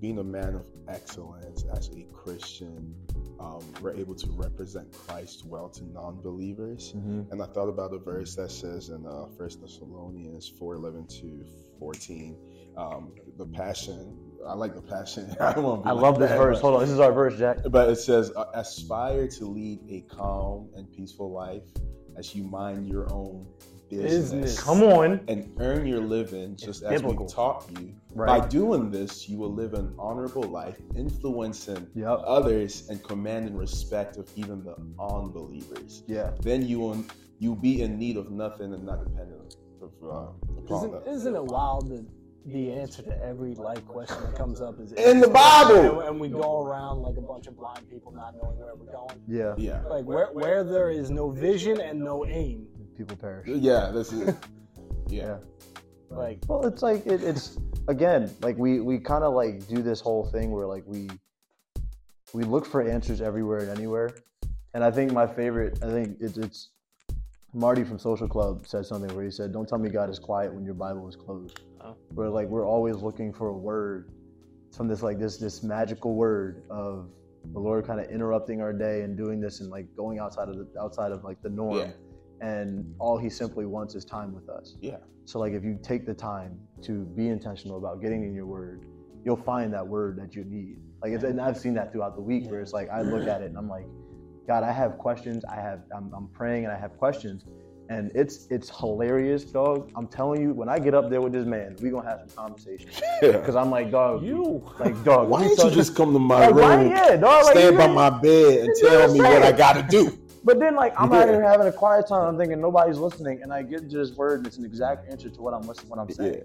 being 0.05 0.19
a 0.19 0.23
man 0.23 0.53
of 0.53 0.63
excellence 0.87 1.65
as 1.75 1.89
a 1.97 2.05
Christian. 2.13 2.93
Um, 3.39 3.63
we're 3.81 3.95
able 3.95 4.13
to 4.13 4.27
represent 4.33 4.93
Christ 4.93 5.45
well 5.47 5.67
to 5.69 5.83
non-believers, 5.83 6.91
and 7.31 7.41
I 7.41 7.47
thought 7.47 7.69
about 7.69 7.91
a 7.91 7.97
verse 7.97 8.35
that 8.35 8.51
says 8.51 8.89
in 8.89 9.03
uh, 9.07 9.25
First 9.35 9.61
Thessalonians 9.61 10.47
four 10.47 10.75
eleven 10.75 11.07
to 11.07 11.43
fourteen. 11.79 12.37
Um, 12.77 13.13
the 13.35 13.47
passion. 13.47 14.15
I 14.45 14.53
like 14.53 14.75
the 14.75 14.81
passion. 14.83 15.35
I, 15.39 15.53
I 15.53 15.59
like 15.59 15.85
love 15.85 16.19
this 16.19 16.29
verse. 16.29 16.61
Hold 16.61 16.75
on, 16.75 16.81
this 16.81 16.91
is 16.91 16.99
our 16.99 17.11
verse, 17.11 17.35
Jack. 17.39 17.57
but 17.71 17.89
it 17.89 17.95
says, 17.95 18.31
uh, 18.35 18.45
aspire 18.53 19.27
to 19.39 19.45
lead 19.45 19.79
a 19.89 20.01
calm 20.13 20.69
and 20.75 20.91
peaceful 20.91 21.31
life 21.31 21.63
as 22.15 22.35
you 22.35 22.43
mind 22.43 22.87
your 22.87 23.11
own 23.11 23.47
business. 23.89 24.31
Business. 24.31 24.61
Come 24.63 24.83
on. 24.83 25.21
And 25.27 25.51
earn 25.59 25.85
your 25.85 26.01
living 26.01 26.55
just 26.55 26.83
as 26.83 27.01
biblical. 27.01 27.25
we 27.25 27.31
taught 27.31 27.65
you. 27.79 27.93
Right. 28.13 28.41
By 28.41 28.47
doing 28.47 28.89
this, 28.91 29.27
you 29.29 29.37
will 29.37 29.53
live 29.53 29.73
an 29.73 29.93
honorable 29.99 30.43
life, 30.43 30.77
influencing 30.95 31.87
Yep. 31.95 32.21
others 32.25 32.87
and 32.89 33.03
commanding 33.03 33.55
respect 33.55 34.17
of 34.17 34.29
even 34.35 34.63
the 34.63 34.75
unbelievers. 34.99 36.03
Yeah. 36.07 36.31
Then 36.41 36.65
you 36.65 36.79
will 36.79 37.03
you'll 37.39 37.55
be 37.55 37.81
in 37.81 37.97
need 37.99 38.17
of 38.17 38.31
nothing 38.31 38.73
and 38.73 38.85
not 38.85 39.03
dependent 39.03 39.57
of, 39.81 39.91
uh, 40.03 40.73
Isn't, 40.75 40.91
them. 40.91 41.01
isn't 41.07 41.35
it 41.35 41.43
wild 41.43 41.89
that 41.89 42.05
the 42.45 42.71
answer 42.71 43.01
to 43.01 43.23
every 43.25 43.55
life 43.55 43.85
question 43.87 44.15
that 44.21 44.35
comes 44.35 44.61
up 44.61 44.79
is 44.79 44.93
In 44.93 45.19
the 45.19 45.27
Bible! 45.27 45.99
and, 45.99 46.09
and 46.09 46.19
we 46.19 46.29
go 46.29 46.63
around 46.63 47.01
like 47.01 47.17
a 47.17 47.21
bunch 47.21 47.47
of 47.47 47.57
blind 47.57 47.89
people 47.89 48.11
not 48.13 48.35
knowing 48.41 48.57
where 48.59 48.75
we're 48.75 48.91
going. 48.91 49.19
Yeah. 49.27 49.53
Yeah. 49.57 49.81
Like 49.89 50.05
where 50.05 50.27
where 50.27 50.63
there 50.63 50.89
is 50.91 51.09
no 51.09 51.29
vision 51.31 51.81
and 51.81 51.99
no 51.99 52.25
aim, 52.25 52.67
People 52.97 53.17
perish. 53.17 53.47
Yeah, 53.47 53.91
this 53.91 54.11
is 54.13 54.33
yeah. 55.07 55.37
like 56.09 56.39
Well, 56.47 56.65
it's 56.65 56.81
like 56.81 57.05
it, 57.05 57.23
it's 57.23 57.57
again 57.87 58.31
like 58.41 58.57
we 58.57 58.79
we 58.79 58.99
kind 58.99 59.23
of 59.23 59.33
like 59.33 59.67
do 59.67 59.81
this 59.81 59.99
whole 59.99 60.25
thing 60.31 60.51
where 60.51 60.65
like 60.65 60.83
we 60.85 61.09
we 62.33 62.43
look 62.43 62.65
for 62.65 62.81
answers 62.81 63.21
everywhere 63.21 63.59
and 63.59 63.69
anywhere, 63.69 64.15
and 64.73 64.83
I 64.83 64.91
think 64.91 65.11
my 65.11 65.27
favorite 65.27 65.79
I 65.83 65.89
think 65.89 66.17
it's 66.19 66.37
it's 66.37 66.69
Marty 67.53 67.83
from 67.83 67.97
Social 67.97 68.27
Club 68.27 68.67
said 68.67 68.85
something 68.85 69.13
where 69.15 69.23
he 69.23 69.31
said, 69.31 69.53
"Don't 69.53 69.67
tell 69.67 69.77
me 69.77 69.89
God 69.89 70.09
is 70.09 70.19
quiet 70.19 70.53
when 70.53 70.65
your 70.65 70.73
Bible 70.73 71.07
is 71.07 71.15
closed." 71.15 71.61
Oh. 71.81 71.95
Where 72.13 72.29
like 72.29 72.47
we're 72.47 72.67
always 72.67 72.97
looking 72.97 73.33
for 73.33 73.47
a 73.47 73.57
word 73.57 74.11
from 74.75 74.87
this 74.87 75.01
like 75.01 75.19
this 75.19 75.37
this 75.37 75.63
magical 75.63 76.15
word 76.15 76.63
of 76.69 77.09
the 77.53 77.59
Lord 77.59 77.85
kind 77.85 77.99
of 77.99 78.09
interrupting 78.09 78.61
our 78.61 78.73
day 78.73 79.01
and 79.01 79.15
doing 79.15 79.39
this 79.39 79.61
and 79.61 79.69
like 79.69 79.85
going 79.95 80.19
outside 80.19 80.49
of 80.49 80.57
the 80.57 80.67
outside 80.79 81.11
of 81.11 81.23
like 81.23 81.41
the 81.41 81.49
norm. 81.49 81.77
Yeah. 81.77 81.91
And 82.41 82.93
all 82.99 83.17
he 83.17 83.29
simply 83.29 83.65
wants 83.65 83.95
is 83.95 84.05
time 84.05 84.33
with 84.33 84.49
us. 84.49 84.75
Yeah. 84.81 84.97
So 85.25 85.39
like 85.39 85.53
if 85.53 85.63
you 85.63 85.79
take 85.81 86.05
the 86.05 86.13
time 86.13 86.59
to 86.83 87.05
be 87.05 87.29
intentional 87.29 87.77
about 87.77 88.01
getting 88.01 88.23
in 88.23 88.33
your 88.33 88.45
word, 88.45 88.85
you'll 89.23 89.35
find 89.35 89.73
that 89.73 89.85
word 89.85 90.17
that 90.19 90.35
you 90.35 90.43
need. 90.43 90.77
Like 91.01 91.13
it's, 91.13 91.23
and 91.23 91.41
I've 91.41 91.57
seen 91.57 91.73
that 91.75 91.91
throughout 91.91 92.15
the 92.15 92.21
week 92.21 92.49
where 92.49 92.61
it's 92.61 92.73
like 92.73 92.89
I 92.89 93.01
look 93.01 93.27
at 93.27 93.41
it 93.41 93.45
and 93.45 93.57
I'm 93.57 93.67
like, 93.69 93.85
God, 94.47 94.63
I 94.63 94.71
have 94.71 94.97
questions. 94.97 95.43
I 95.45 95.55
have 95.55 95.81
I'm, 95.95 96.13
I'm 96.15 96.27
praying 96.27 96.65
and 96.65 96.73
I 96.73 96.77
have 96.77 96.97
questions, 96.97 97.45
and 97.89 98.11
it's 98.13 98.47
it's 98.51 98.69
hilarious, 98.69 99.43
dog. 99.43 99.91
I'm 99.95 100.07
telling 100.07 100.41
you, 100.41 100.53
when 100.53 100.69
I 100.69 100.77
get 100.77 100.93
up 100.93 101.09
there 101.09 101.21
with 101.21 101.33
this 101.33 101.47
man, 101.47 101.75
we 101.81 101.89
gonna 101.89 102.07
have 102.07 102.19
some 102.27 102.45
conversation. 102.45 102.89
Because 103.21 103.55
I'm 103.61 103.71
like, 103.71 103.89
dog, 103.89 104.23
you. 104.23 104.63
like 104.79 105.03
dog. 105.03 105.29
Why 105.29 105.47
we 105.47 105.55
don't 105.55 105.69
you 105.69 105.75
just 105.75 105.95
come 105.95 106.13
to 106.13 106.19
my 106.19 106.47
like, 106.47 106.55
why, 106.55 106.75
room, 106.75 106.91
yeah, 106.91 107.15
dog, 107.15 107.45
stand 107.45 107.73
you 107.73 107.77
by 107.79 107.87
my 107.87 108.09
bed, 108.11 108.59
and 108.59 108.75
tell 108.79 109.11
me 109.11 109.21
I'm 109.21 109.33
what 109.33 109.43
I 109.43 109.51
got 109.51 109.73
to 109.73 109.83
do? 109.83 110.17
But 110.45 110.59
then, 110.59 110.75
like, 110.75 110.93
I'm 110.95 111.11
out 111.11 111.27
here 111.27 111.41
having 111.41 111.65
a 111.67 111.71
quiet 111.71 112.07
time. 112.07 112.27
I'm 112.27 112.37
thinking 112.37 112.61
nobody's 112.61 112.99
listening, 112.99 113.41
and 113.41 113.51
I 113.51 113.63
get 113.63 113.81
into 113.81 113.97
this 113.97 114.11
word, 114.11 114.37
and 114.37 114.47
it's 114.47 114.57
an 114.57 114.65
exact 114.65 115.09
answer 115.11 115.27
to 115.27 115.41
what 115.41 115.55
I'm 115.55 115.63
listening, 115.63 115.89
what 115.89 115.99
I'm 115.99 116.09
saying. 116.09 116.43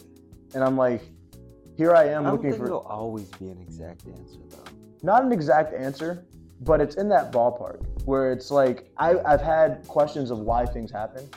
And 0.54 0.64
I'm 0.64 0.76
like, 0.76 1.02
here 1.76 1.94
I 1.94 2.04
am 2.04 2.26
I 2.26 2.32
looking 2.32 2.50
think 2.50 2.62
for 2.62 2.66
it'll 2.66 2.80
always 2.80 3.28
be 3.28 3.50
an 3.50 3.60
exact 3.60 4.06
answer 4.06 4.38
though. 4.48 4.64
not 5.02 5.22
an 5.22 5.32
exact 5.32 5.74
answer, 5.74 6.24
but 6.62 6.80
it's 6.80 6.96
in 6.96 7.08
that 7.10 7.30
ballpark 7.30 7.84
where 8.04 8.32
it's 8.32 8.50
like 8.50 8.90
I, 8.96 9.18
I've 9.20 9.40
had 9.40 9.86
questions 9.86 10.30
of 10.30 10.40
why 10.40 10.66
things 10.66 10.90
happen, 10.90 11.28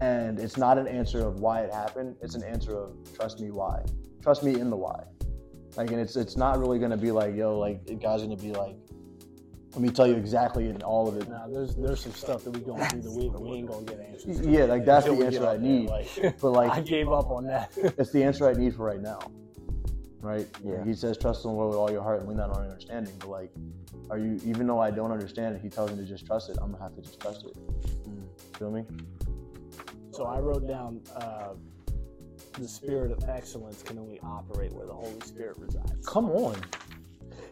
and 0.00 0.38
it's 0.38 0.56
not 0.56 0.78
an 0.78 0.86
answer 0.86 1.26
of 1.26 1.40
why 1.40 1.62
it 1.62 1.72
happened. 1.72 2.16
It's 2.22 2.34
an 2.34 2.44
answer 2.44 2.78
of 2.78 2.96
trust 3.14 3.40
me 3.40 3.50
why, 3.50 3.82
trust 4.22 4.42
me 4.42 4.60
in 4.60 4.70
the 4.70 4.76
why. 4.76 5.04
Like, 5.76 5.90
and 5.90 6.00
it's 6.00 6.16
it's 6.16 6.36
not 6.36 6.58
really 6.58 6.78
gonna 6.78 6.96
be 6.96 7.10
like 7.10 7.34
yo, 7.34 7.58
like 7.58 7.84
God's 8.00 8.22
gonna 8.22 8.36
be 8.36 8.52
like, 8.52 8.76
let 9.78 9.82
me 9.86 9.90
tell 9.90 10.08
you 10.08 10.16
exactly 10.16 10.68
in 10.68 10.82
all 10.82 11.06
of 11.06 11.16
it. 11.18 11.28
Nah, 11.28 11.46
there's 11.46 11.76
there's 11.76 12.00
some 12.00 12.12
stuff 12.12 12.42
that 12.42 12.50
we 12.50 12.58
going 12.58 12.84
through 12.86 13.02
the 13.02 13.12
week 13.12 13.32
and 13.32 13.40
we 13.40 13.58
ain't 13.58 13.68
gonna 13.68 13.86
get 13.86 14.00
answers. 14.00 14.40
Yeah, 14.40 14.64
like 14.64 14.84
that's 14.84 15.06
Until 15.06 15.20
the 15.20 15.26
answer 15.26 15.46
I 15.46 15.56
there, 15.56 15.60
need. 15.60 15.88
Like, 15.88 16.40
But 16.40 16.50
like 16.50 16.72
I 16.72 16.80
gave 16.80 17.12
up 17.12 17.30
on 17.30 17.46
that. 17.46 17.70
it's 17.76 18.10
the 18.10 18.24
answer 18.24 18.48
I 18.48 18.54
need 18.54 18.74
for 18.74 18.84
right 18.84 19.00
now. 19.00 19.20
Right? 20.20 20.48
Yeah. 20.64 20.84
He 20.84 20.94
says, 20.94 21.16
trust 21.16 21.44
in 21.44 21.52
the 21.52 21.56
Lord 21.56 21.68
with 21.68 21.78
all 21.78 21.92
your 21.92 22.02
heart 22.02 22.18
and 22.18 22.28
lean 22.28 22.38
not 22.38 22.50
on 22.50 22.64
your 22.64 22.72
understanding. 22.72 23.14
But 23.20 23.28
like, 23.28 23.52
are 24.10 24.18
you, 24.18 24.40
even 24.44 24.66
though 24.66 24.80
I 24.80 24.90
don't 24.90 25.12
understand 25.12 25.54
it, 25.54 25.62
he 25.62 25.68
tells 25.68 25.92
me 25.92 25.98
to 25.98 26.04
just 26.04 26.26
trust 26.26 26.50
it, 26.50 26.58
I'm 26.60 26.72
gonna 26.72 26.82
have 26.82 26.96
to 26.96 27.00
just 27.02 27.20
trust 27.20 27.46
it. 27.46 27.56
Feel 28.58 28.72
me? 28.72 28.84
So 30.10 30.24
I 30.24 30.40
wrote 30.40 30.66
down 30.66 31.02
uh, 31.14 31.50
the 32.54 32.66
spirit 32.66 33.12
of 33.12 33.28
excellence 33.28 33.84
can 33.84 33.96
only 33.96 34.18
operate 34.24 34.72
where 34.72 34.86
the 34.86 34.92
Holy 34.92 35.20
Spirit 35.20 35.56
resides. 35.60 36.04
Come 36.04 36.30
on. 36.30 36.56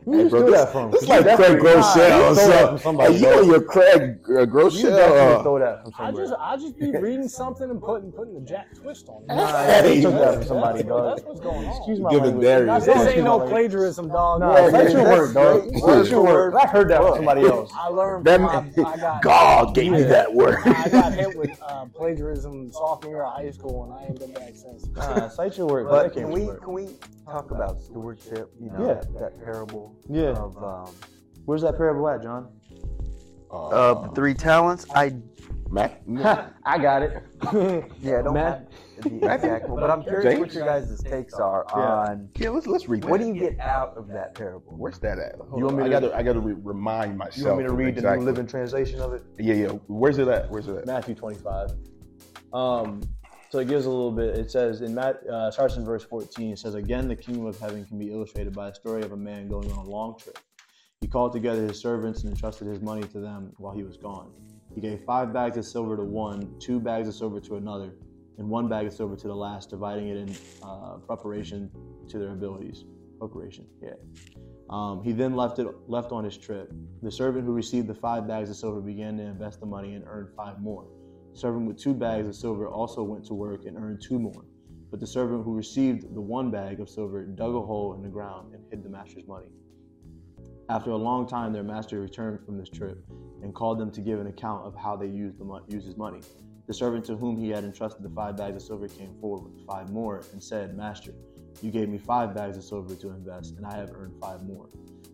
Hey, 0.08 0.22
you 0.22 0.28
bro, 0.28 0.38
steal 0.40 0.52
this- 0.52 0.60
that 0.64 0.72
from? 0.72 0.90
This 0.92 1.00
'Cause 1.00 1.08
like 1.08 1.24
you 1.26 1.36
Craig 1.36 1.58
Groeschel. 1.58 1.96
You 2.18 2.24
or 2.24 2.34
stole 2.34 2.34
that 2.34 2.36
something. 2.36 2.68
from 2.68 2.78
somebody, 2.78 3.12
Hey, 3.12 3.18
you 3.18 3.26
bro. 3.26 3.38
and 3.40 3.48
your 3.50 3.60
Craig 3.62 4.00
uh, 4.28 4.32
You 4.40 4.46
Groeschel. 4.46 4.82
definitely 4.82 5.18
uh, 5.34 5.40
stole 5.40 5.58
that 5.58 5.82
from 5.82 5.92
I 5.98 6.12
just 6.12 6.34
I 6.38 6.56
just 6.56 6.78
be 6.78 6.90
reading 6.92 7.28
something 7.28 7.70
and 7.70 7.82
putting 7.82 8.12
putting 8.12 8.34
the 8.34 8.40
Jack 8.40 8.66
twist 8.80 9.08
on 9.08 9.22
it. 9.24 9.34
Nah, 9.34 9.64
Hey, 9.64 9.96
you 9.96 10.02
took 10.02 10.14
that 10.14 10.34
from 10.34 10.44
somebody, 10.44 10.82
That's- 10.84 10.88
dog. 10.88 11.16
That's 11.16 11.26
what's 11.26 11.40
going 11.40 11.66
on. 11.66 11.76
Excuse 11.76 11.98
my 12.00 12.10
Giving 12.10 12.24
language. 12.26 12.44
Darius 12.46 12.66
Now, 12.66 12.76
Excuse 12.76 12.96
this 13.04 13.14
ain't 13.16 13.24
no 13.24 13.40
plagiarism, 13.40 14.08
dog. 14.08 14.40
Nah, 14.40 14.52
Yeah, 14.56 14.70
cite 14.70 14.72
your 14.92 15.04
that's- 15.04 15.18
word, 15.18 15.34
dog. 15.34 15.64
Word 15.66 15.80
Cite 16.04 16.10
your 16.12 16.20
for 16.20 16.22
word. 16.32 16.54
I 16.54 16.66
heard 16.68 16.88
that 16.90 17.02
from 17.02 17.14
somebody 17.16 17.42
else. 17.42 17.72
I 17.76 17.88
learned 17.88 18.24
That 18.26 18.36
from 18.36 18.46
I, 18.86 18.88
I 18.92 18.96
got 18.96 19.22
God 19.22 19.74
gave 19.74 19.90
me 19.90 20.02
that 20.04 20.32
word. 20.32 20.58
I 20.66 20.88
got 20.88 21.12
hit 21.14 21.36
with 21.36 21.50
uh, 21.68 21.86
plagiarism 21.92 22.70
sophomore 22.70 23.12
year 23.12 23.24
of 23.24 23.32
high 23.32 23.50
school, 23.50 23.82
and 23.84 23.92
I 23.92 24.04
ain't 24.06 24.20
been 24.20 24.32
back 24.32 24.54
since. 24.54 24.86
Nah, 24.94 25.28
cite 25.30 25.58
your 25.58 25.66
word. 25.66 25.88
But 25.88 26.12
can 26.12 26.30
we 26.30 26.46
can 26.62 26.72
we 26.72 26.90
talk 27.24 27.50
about 27.50 27.80
stewardship? 27.82 28.52
You 28.60 28.70
know, 28.70 28.86
that, 28.86 29.12
that 29.18 29.44
parable 29.44 29.95
Yeah. 30.08 30.30
of 30.32 30.56
um, 30.62 30.94
Where's 31.44 31.62
that 31.62 31.76
parable 31.76 32.08
at, 32.08 32.22
John? 32.22 32.48
of 33.50 34.08
the 34.08 34.14
three 34.14 34.34
talents. 34.34 34.86
I 34.94 35.14
Matt, 35.68 36.02
I 36.64 36.78
got 36.78 37.02
it. 37.02 37.22
yeah, 38.00 38.18
I 38.18 38.22
don't 38.22 38.34
Matt? 38.34 38.70
have 39.02 39.04
the 39.04 39.16
exact 39.34 39.68
one, 39.68 39.80
but 39.80 39.90
I'm 39.90 40.02
curious 40.02 40.24
James? 40.24 40.38
what 40.40 40.52
your 40.54 40.64
guys' 40.64 41.00
takes 41.02 41.34
are 41.34 41.64
Yeah. 41.70 41.80
on 41.82 42.28
yeah, 42.36 42.48
let's 42.50 42.66
let's 42.66 42.88
read 42.88 43.02
that. 43.02 43.10
what 43.10 43.20
do 43.20 43.26
you 43.26 43.34
get 43.34 43.58
out 43.58 43.96
of 43.96 44.08
that 44.08 44.34
parable. 44.34 44.74
Where's 44.76 44.98
that 45.00 45.18
at? 45.18 45.34
Hold 45.36 45.58
You 45.58 45.64
want 45.66 45.76
on. 45.80 45.88
me 45.88 45.96
I 45.96 46.00
to- 46.00 46.06
gotta 46.08 46.16
I 46.16 46.22
gotta 46.22 46.40
re- 46.40 46.54
remind 46.62 47.16
myself. 47.18 47.36
You 47.36 47.44
want 47.46 47.58
me 47.58 47.64
to 47.64 47.72
of 47.72 47.78
read 47.78 47.94
the 47.96 48.16
New 48.16 48.22
Living 48.24 48.46
Translation 48.46 49.00
of 49.00 49.12
it? 49.12 49.22
Yeah, 49.38 49.54
yeah. 49.54 49.68
Where's 49.88 50.18
it 50.18 50.28
at? 50.28 50.50
Where's 50.50 50.68
it 50.68 50.76
at? 50.76 50.86
Matthew 50.86 51.14
25. 51.16 51.70
Um, 52.52 53.02
so 53.50 53.58
it 53.58 53.68
gives 53.68 53.86
a 53.86 53.90
little 53.90 54.12
bit. 54.12 54.36
It 54.36 54.50
says 54.50 54.80
in 54.82 54.94
Matt, 54.94 55.26
uh, 55.26 55.50
starts 55.50 55.76
in 55.76 55.84
verse 55.84 56.04
14. 56.04 56.52
It 56.52 56.58
says, 56.58 56.74
"Again, 56.74 57.08
the 57.08 57.16
kingdom 57.16 57.46
of 57.46 57.58
heaven 57.58 57.84
can 57.84 57.98
be 57.98 58.12
illustrated 58.12 58.54
by 58.54 58.68
a 58.68 58.74
story 58.74 59.02
of 59.02 59.12
a 59.12 59.16
man 59.16 59.48
going 59.48 59.70
on 59.72 59.86
a 59.86 59.88
long 59.88 60.16
trip. 60.18 60.38
He 61.00 61.08
called 61.08 61.32
together 61.32 61.66
his 61.66 61.78
servants 61.78 62.22
and 62.22 62.30
entrusted 62.30 62.66
his 62.66 62.80
money 62.80 63.02
to 63.08 63.20
them 63.20 63.52
while 63.58 63.74
he 63.74 63.82
was 63.82 63.96
gone. 63.96 64.32
He 64.74 64.80
gave 64.80 65.04
five 65.04 65.32
bags 65.32 65.56
of 65.56 65.64
silver 65.64 65.96
to 65.96 66.04
one, 66.04 66.58
two 66.58 66.80
bags 66.80 67.08
of 67.08 67.14
silver 67.14 67.40
to 67.40 67.56
another, 67.56 67.94
and 68.38 68.48
one 68.48 68.68
bag 68.68 68.86
of 68.86 68.92
silver 68.92 69.16
to 69.16 69.28
the 69.28 69.34
last, 69.34 69.70
dividing 69.70 70.08
it 70.08 70.16
in 70.16 70.36
uh, 70.62 70.96
preparation 71.06 71.70
to 72.08 72.18
their 72.18 72.32
abilities. 72.32 72.84
Preparation, 73.18 73.66
yeah. 73.82 73.94
Um, 74.68 75.02
he 75.02 75.12
then 75.12 75.36
left 75.36 75.58
it 75.58 75.66
left 75.88 76.12
on 76.12 76.24
his 76.24 76.36
trip. 76.36 76.72
The 77.02 77.10
servant 77.10 77.46
who 77.46 77.52
received 77.52 77.86
the 77.86 77.94
five 77.94 78.26
bags 78.26 78.50
of 78.50 78.56
silver 78.56 78.80
began 78.80 79.16
to 79.18 79.22
invest 79.22 79.60
the 79.60 79.66
money 79.66 79.94
and 79.94 80.04
earned 80.06 80.28
five 80.36 80.60
more. 80.60 80.86
Servant 81.36 81.66
with 81.66 81.78
two 81.78 81.94
bags 81.94 82.26
of 82.26 82.34
silver 82.34 82.66
also 82.66 83.02
went 83.02 83.24
to 83.26 83.34
work 83.34 83.66
and 83.66 83.76
earned 83.76 84.00
two 84.00 84.18
more. 84.18 84.44
But 84.90 85.00
the 85.00 85.06
servant 85.06 85.44
who 85.44 85.54
received 85.54 86.14
the 86.14 86.20
one 86.20 86.50
bag 86.50 86.80
of 86.80 86.88
silver 86.88 87.24
dug 87.24 87.54
a 87.54 87.60
hole 87.60 87.94
in 87.94 88.02
the 88.02 88.08
ground 88.08 88.54
and 88.54 88.64
hid 88.70 88.82
the 88.82 88.88
master's 88.88 89.26
money. 89.26 89.48
After 90.68 90.90
a 90.90 90.96
long 90.96 91.26
time, 91.26 91.52
their 91.52 91.62
master 91.62 92.00
returned 92.00 92.44
from 92.44 92.56
this 92.56 92.68
trip 92.68 93.04
and 93.42 93.54
called 93.54 93.78
them 93.78 93.90
to 93.92 94.00
give 94.00 94.20
an 94.20 94.26
account 94.26 94.66
of 94.66 94.74
how 94.74 94.96
they 94.96 95.06
used, 95.06 95.38
the 95.38 95.44
mo- 95.44 95.64
used 95.68 95.86
his 95.86 95.96
money. 95.96 96.20
The 96.66 96.74
servant 96.74 97.04
to 97.04 97.16
whom 97.16 97.36
he 97.36 97.50
had 97.50 97.64
entrusted 97.64 98.02
the 98.02 98.10
five 98.10 98.36
bags 98.36 98.56
of 98.56 98.62
silver 98.62 98.88
came 98.88 99.14
forward 99.20 99.44
with 99.44 99.66
five 99.66 99.90
more 99.90 100.24
and 100.32 100.42
said, 100.42 100.76
Master, 100.76 101.12
you 101.62 101.70
gave 101.70 101.88
me 101.88 101.98
five 101.98 102.34
bags 102.34 102.56
of 102.56 102.64
silver 102.64 102.94
to 102.96 103.10
invest, 103.10 103.56
and 103.56 103.66
I 103.66 103.76
have 103.76 103.92
earned 103.94 104.14
five 104.20 104.42
more. 104.42 104.68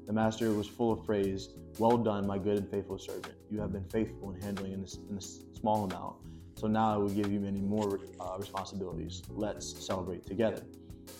The 0.06 0.12
master 0.12 0.52
was 0.52 0.66
full 0.66 0.92
of 0.92 1.04
praise. 1.04 1.50
Well 1.78 1.96
done, 1.96 2.26
my 2.26 2.38
good 2.38 2.58
and 2.58 2.68
faithful 2.68 2.98
servant. 2.98 3.34
You 3.50 3.60
have 3.60 3.72
been 3.72 3.84
faithful 3.84 4.32
in 4.32 4.40
handling 4.40 4.72
in 4.72 4.82
this, 4.82 4.98
in 5.08 5.14
this 5.14 5.44
small 5.58 5.84
amount. 5.84 6.16
So 6.56 6.66
now 6.66 6.92
I 6.92 6.96
will 6.96 7.08
give 7.08 7.32
you 7.32 7.40
many 7.40 7.60
more 7.60 8.00
uh, 8.20 8.36
responsibilities. 8.38 9.22
Let's 9.30 9.84
celebrate 9.84 10.26
together. 10.26 10.62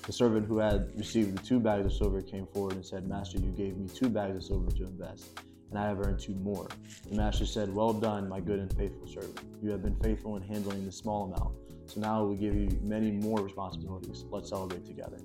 The 0.07 0.13
servant 0.13 0.47
who 0.47 0.59
had 0.59 0.91
received 0.97 1.39
the 1.39 1.43
two 1.43 1.61
bags 1.61 1.87
of 1.87 1.93
silver 1.93 2.23
came 2.23 2.47
forward 2.47 2.75
and 2.75 2.85
said, 2.85 3.09
Master, 3.09 3.39
you 3.39 3.51
gave 3.51 3.77
me 3.77 3.89
two 3.89 4.09
bags 4.09 4.37
of 4.37 4.43
silver 4.45 4.71
to 4.71 4.85
invest, 4.85 5.41
and 5.71 5.79
I 5.79 5.87
have 5.87 6.01
earned 6.01 6.19
two 6.19 6.35
more. 6.35 6.69
The 7.09 7.17
master 7.17 7.47
said, 7.47 7.73
Well 7.75 7.93
done, 7.93 8.29
my 8.29 8.41
good 8.41 8.59
and 8.59 8.73
faithful 8.77 9.07
servant. 9.07 9.41
You 9.63 9.71
have 9.71 9.83
been 9.83 9.97
faithful 9.97 10.37
in 10.37 10.43
handling 10.43 10.85
the 10.85 10.93
small 10.93 11.25
amount. 11.25 11.55
So 11.87 12.01
now 12.01 12.21
I 12.21 12.23
will 12.23 12.35
give 12.35 12.55
you 12.55 12.79
many 12.83 13.11
more 13.11 13.43
responsibilities. 13.43 14.25
Let's 14.31 14.51
celebrate 14.51 14.87
together. 14.87 15.19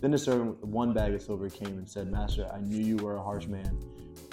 Then 0.00 0.12
the 0.12 0.18
servant 0.18 0.60
with 0.60 0.64
one 0.64 0.94
bag 0.94 1.12
of 1.12 1.20
silver 1.20 1.50
came 1.50 1.76
and 1.76 1.88
said, 1.88 2.10
Master, 2.10 2.48
I 2.52 2.60
knew 2.60 2.82
you 2.82 2.96
were 2.96 3.16
a 3.16 3.22
harsh 3.22 3.46
man, 3.46 3.78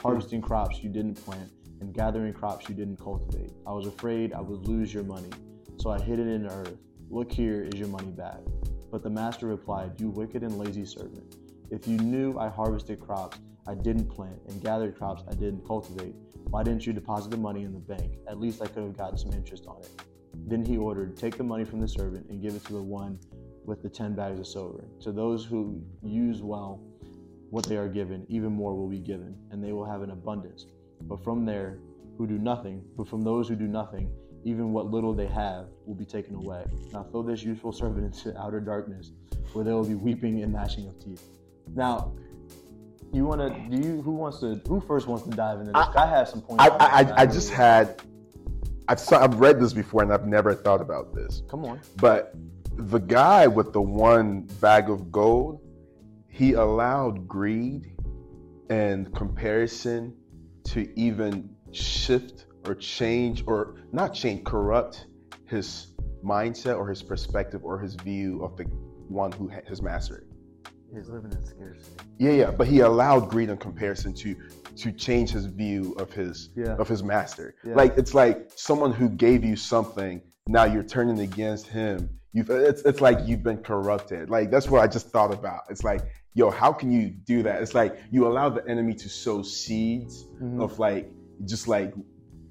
harvesting 0.02 0.42
crops 0.42 0.82
you 0.82 0.90
didn't 0.90 1.16
plant 1.16 1.52
and 1.82 1.94
gathering 1.94 2.34
crops 2.34 2.70
you 2.70 2.76
didn't 2.76 2.98
cultivate. 2.98 3.52
I 3.66 3.74
was 3.74 3.86
afraid 3.86 4.34
I 4.34 4.40
would 4.40 4.66
lose 4.68 4.94
your 4.94 5.04
money, 5.04 5.30
so 5.78 5.90
I 5.90 6.00
hid 6.00 6.20
it 6.20 6.28
in 6.28 6.44
the 6.44 6.54
earth. 6.54 6.78
Look, 7.10 7.32
here 7.32 7.64
is 7.64 7.80
your 7.80 7.90
money 7.90 8.12
back. 8.12 8.40
But 8.92 9.04
the 9.04 9.10
master 9.10 9.48
replied, 9.48 10.00
You 10.00 10.10
wicked 10.10 10.42
and 10.42 10.58
lazy 10.58 10.86
servant. 10.86 11.36
If 11.70 11.86
you 11.86 11.98
knew 11.98 12.38
I 12.40 12.48
harvested 12.48 13.02
crops 13.02 13.38
I 13.68 13.76
didn't 13.76 14.10
plant 14.10 14.40
and 14.48 14.64
gathered 14.64 14.98
crops 14.98 15.24
I 15.30 15.34
didn't 15.34 15.68
cultivate, 15.68 16.16
why 16.50 16.64
didn't 16.64 16.86
you 16.86 16.94
deposit 16.94 17.32
the 17.32 17.38
money 17.38 17.64
in 17.64 17.74
the 17.74 17.80
bank? 17.80 18.14
At 18.30 18.40
least 18.40 18.62
I 18.62 18.68
could 18.68 18.84
have 18.84 18.98
gotten 18.98 19.18
some 19.18 19.34
interest 19.34 19.66
on 19.68 19.82
it. 19.82 19.90
Then 20.48 20.64
he 20.64 20.78
ordered, 20.78 21.18
Take 21.18 21.38
the 21.38 21.44
money 21.44 21.66
from 21.66 21.82
the 21.82 21.88
servant 21.88 22.30
and 22.30 22.42
give 22.42 22.56
it 22.56 22.64
to 22.66 22.74
the 22.74 22.82
one 22.82 23.20
with 23.68 23.84
the 23.84 23.90
ten 23.90 24.16
bags 24.16 24.40
of 24.40 24.48
silver. 24.48 24.86
To 25.02 25.12
those 25.12 25.46
who 25.46 25.84
use 26.02 26.42
well 26.42 26.82
what 27.52 27.66
they 27.66 27.78
are 27.78 27.88
given, 27.88 28.26
even 28.30 28.52
more 28.52 28.74
will 28.74 28.90
be 28.90 29.00
given, 29.00 29.36
and 29.52 29.64
they 29.64 29.74
will 29.74 29.86
have 29.86 30.02
an 30.02 30.10
abundance. 30.10 30.66
But 31.02 31.24
from 31.24 31.46
there 31.46 31.78
who 32.18 32.26
do 32.26 32.40
nothing, 32.40 32.84
but 32.98 33.08
from 33.08 33.24
those 33.24 33.48
who 33.48 33.56
do 33.56 33.68
nothing, 33.68 34.10
even 34.44 34.72
what 34.72 34.88
little 34.88 35.14
they 35.14 35.28
have 35.28 35.68
will 35.86 35.96
be 35.96 36.06
taken 36.06 36.36
away. 36.36 36.66
Now 36.94 37.04
throw 37.04 37.22
this 37.22 37.44
useful 37.44 37.72
servant 37.72 38.06
into 38.06 38.38
outer 38.40 38.60
darkness, 38.60 39.12
where 39.54 39.64
there 39.64 39.76
will 39.76 39.86
be 39.86 39.96
weeping 39.96 40.42
and 40.42 40.54
gnashing 40.54 40.88
of 40.88 40.98
teeth. 41.04 41.24
Now, 41.76 42.14
you 43.14 43.26
want 43.26 43.42
to? 43.42 43.78
Do 43.78 43.86
you? 43.86 44.02
Who 44.02 44.12
wants 44.12 44.40
to? 44.40 44.62
Who 44.68 44.80
first 44.80 45.08
wants 45.08 45.26
to 45.26 45.32
dive 45.32 45.60
into 45.60 45.74
this? 45.74 45.76
I, 45.96 46.04
I 46.04 46.08
have 46.08 46.30
some 46.30 46.42
points. 46.42 46.64
I, 46.64 46.70
I, 46.70 47.02
I, 47.02 47.22
I 47.22 47.26
just 47.26 47.52
had. 47.52 48.02
I've 48.90 49.02
saw, 49.02 49.22
I've 49.22 49.42
read 49.42 49.60
this 49.60 49.74
before 49.74 50.02
and 50.02 50.14
I've 50.14 50.26
never 50.26 50.56
thought 50.56 50.80
about 50.80 51.14
this. 51.14 51.44
Come 51.50 51.66
on. 51.66 51.82
But 51.98 52.34
the 52.78 53.00
guy 53.00 53.48
with 53.48 53.74
the 53.74 53.82
one 53.82 54.42
bag 54.62 54.90
of 54.90 55.12
gold, 55.12 55.62
he 56.28 56.54
allowed 56.54 57.28
greed 57.28 57.94
and 58.70 59.14
comparison 59.16 60.16
to 60.66 60.88
even 61.00 61.50
shift 61.72 62.46
or 62.66 62.76
change 62.76 63.44
or 63.48 63.76
not 63.92 64.14
change, 64.14 64.44
corrupt 64.44 65.08
his 65.46 65.94
mindset 66.24 66.78
or 66.78 66.88
his 66.88 67.02
perspective 67.02 67.62
or 67.64 67.80
his 67.80 67.96
view 67.96 68.44
of 68.44 68.58
the 68.58 68.64
one 68.64 69.32
who 69.32 69.50
ha- 69.50 69.62
his 69.68 69.82
master. 69.82 70.26
He's 70.94 71.10
living 71.10 71.32
in 71.32 71.46
scarcity. 71.46 71.92
Yeah, 72.18 72.32
yeah, 72.32 72.52
but 72.52 72.68
he 72.68 72.80
allowed 72.82 73.30
greed 73.30 73.50
and 73.50 73.60
comparison 73.60 74.14
to 74.16 74.36
to 74.78 74.92
change 74.92 75.32
his 75.32 75.46
view 75.46 75.94
of 75.98 76.12
his 76.14 76.50
Yeah. 76.56 76.76
of 76.78 76.88
his 76.88 77.04
master. 77.04 77.56
Yeah. 77.66 77.74
Like 77.76 77.98
it's 77.98 78.14
like 78.14 78.52
someone 78.56 78.92
who 78.92 79.10
gave 79.10 79.44
you 79.44 79.56
something, 79.56 80.22
now 80.48 80.66
you're 80.66 80.84
turning 80.84 81.20
against 81.20 81.68
him. 81.68 82.10
You've 82.38 82.52
it's 82.52 82.84
it's 82.84 83.02
like 83.02 83.18
you've 83.26 83.42
been 83.42 83.58
corrupted. 83.58 84.30
Like 84.30 84.52
that's 84.52 84.70
what 84.70 84.82
I 84.84 84.88
just 84.88 85.10
thought 85.10 85.34
about. 85.34 85.62
It's 85.72 85.84
like, 85.84 86.02
yo, 86.36 86.52
how 86.52 86.72
can 86.72 86.92
you 86.92 87.10
do 87.10 87.42
that? 87.44 87.64
It's 87.64 87.74
like 87.74 87.98
you 88.12 88.28
allow 88.28 88.48
the 88.50 88.64
enemy 88.68 88.94
to 88.94 89.10
sow 89.10 89.42
seeds 89.42 90.28
Mhm. 90.40 90.62
of 90.64 90.78
like 90.78 91.10
just 91.46 91.68
like 91.68 91.94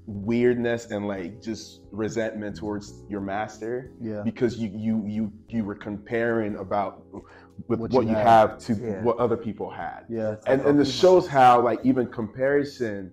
weirdness 0.05 0.91
and 0.91 1.07
like 1.07 1.41
just 1.41 1.81
resentment 1.91 2.55
towards 2.57 3.03
your 3.09 3.21
master 3.21 3.91
Yeah. 4.01 4.23
because 4.23 4.57
you 4.57 4.69
you 4.73 5.03
you 5.05 5.31
you 5.49 5.63
were 5.63 5.75
comparing 5.75 6.55
about 6.57 7.03
with 7.67 7.79
What 7.79 7.91
what, 7.91 8.03
you 8.05 8.11
you, 8.11 8.15
have 8.15 8.57
to 8.59 8.73
Yeah. 8.73 9.03
what 9.03 9.17
other 9.17 9.37
people 9.37 9.69
had 9.69 10.01
Yeah. 10.09 10.35
and 10.47 10.61
and 10.61 10.79
this 10.79 10.91
shows 10.93 11.27
how 11.27 11.61
like 11.61 11.79
even 11.85 12.07
comparison 12.07 13.11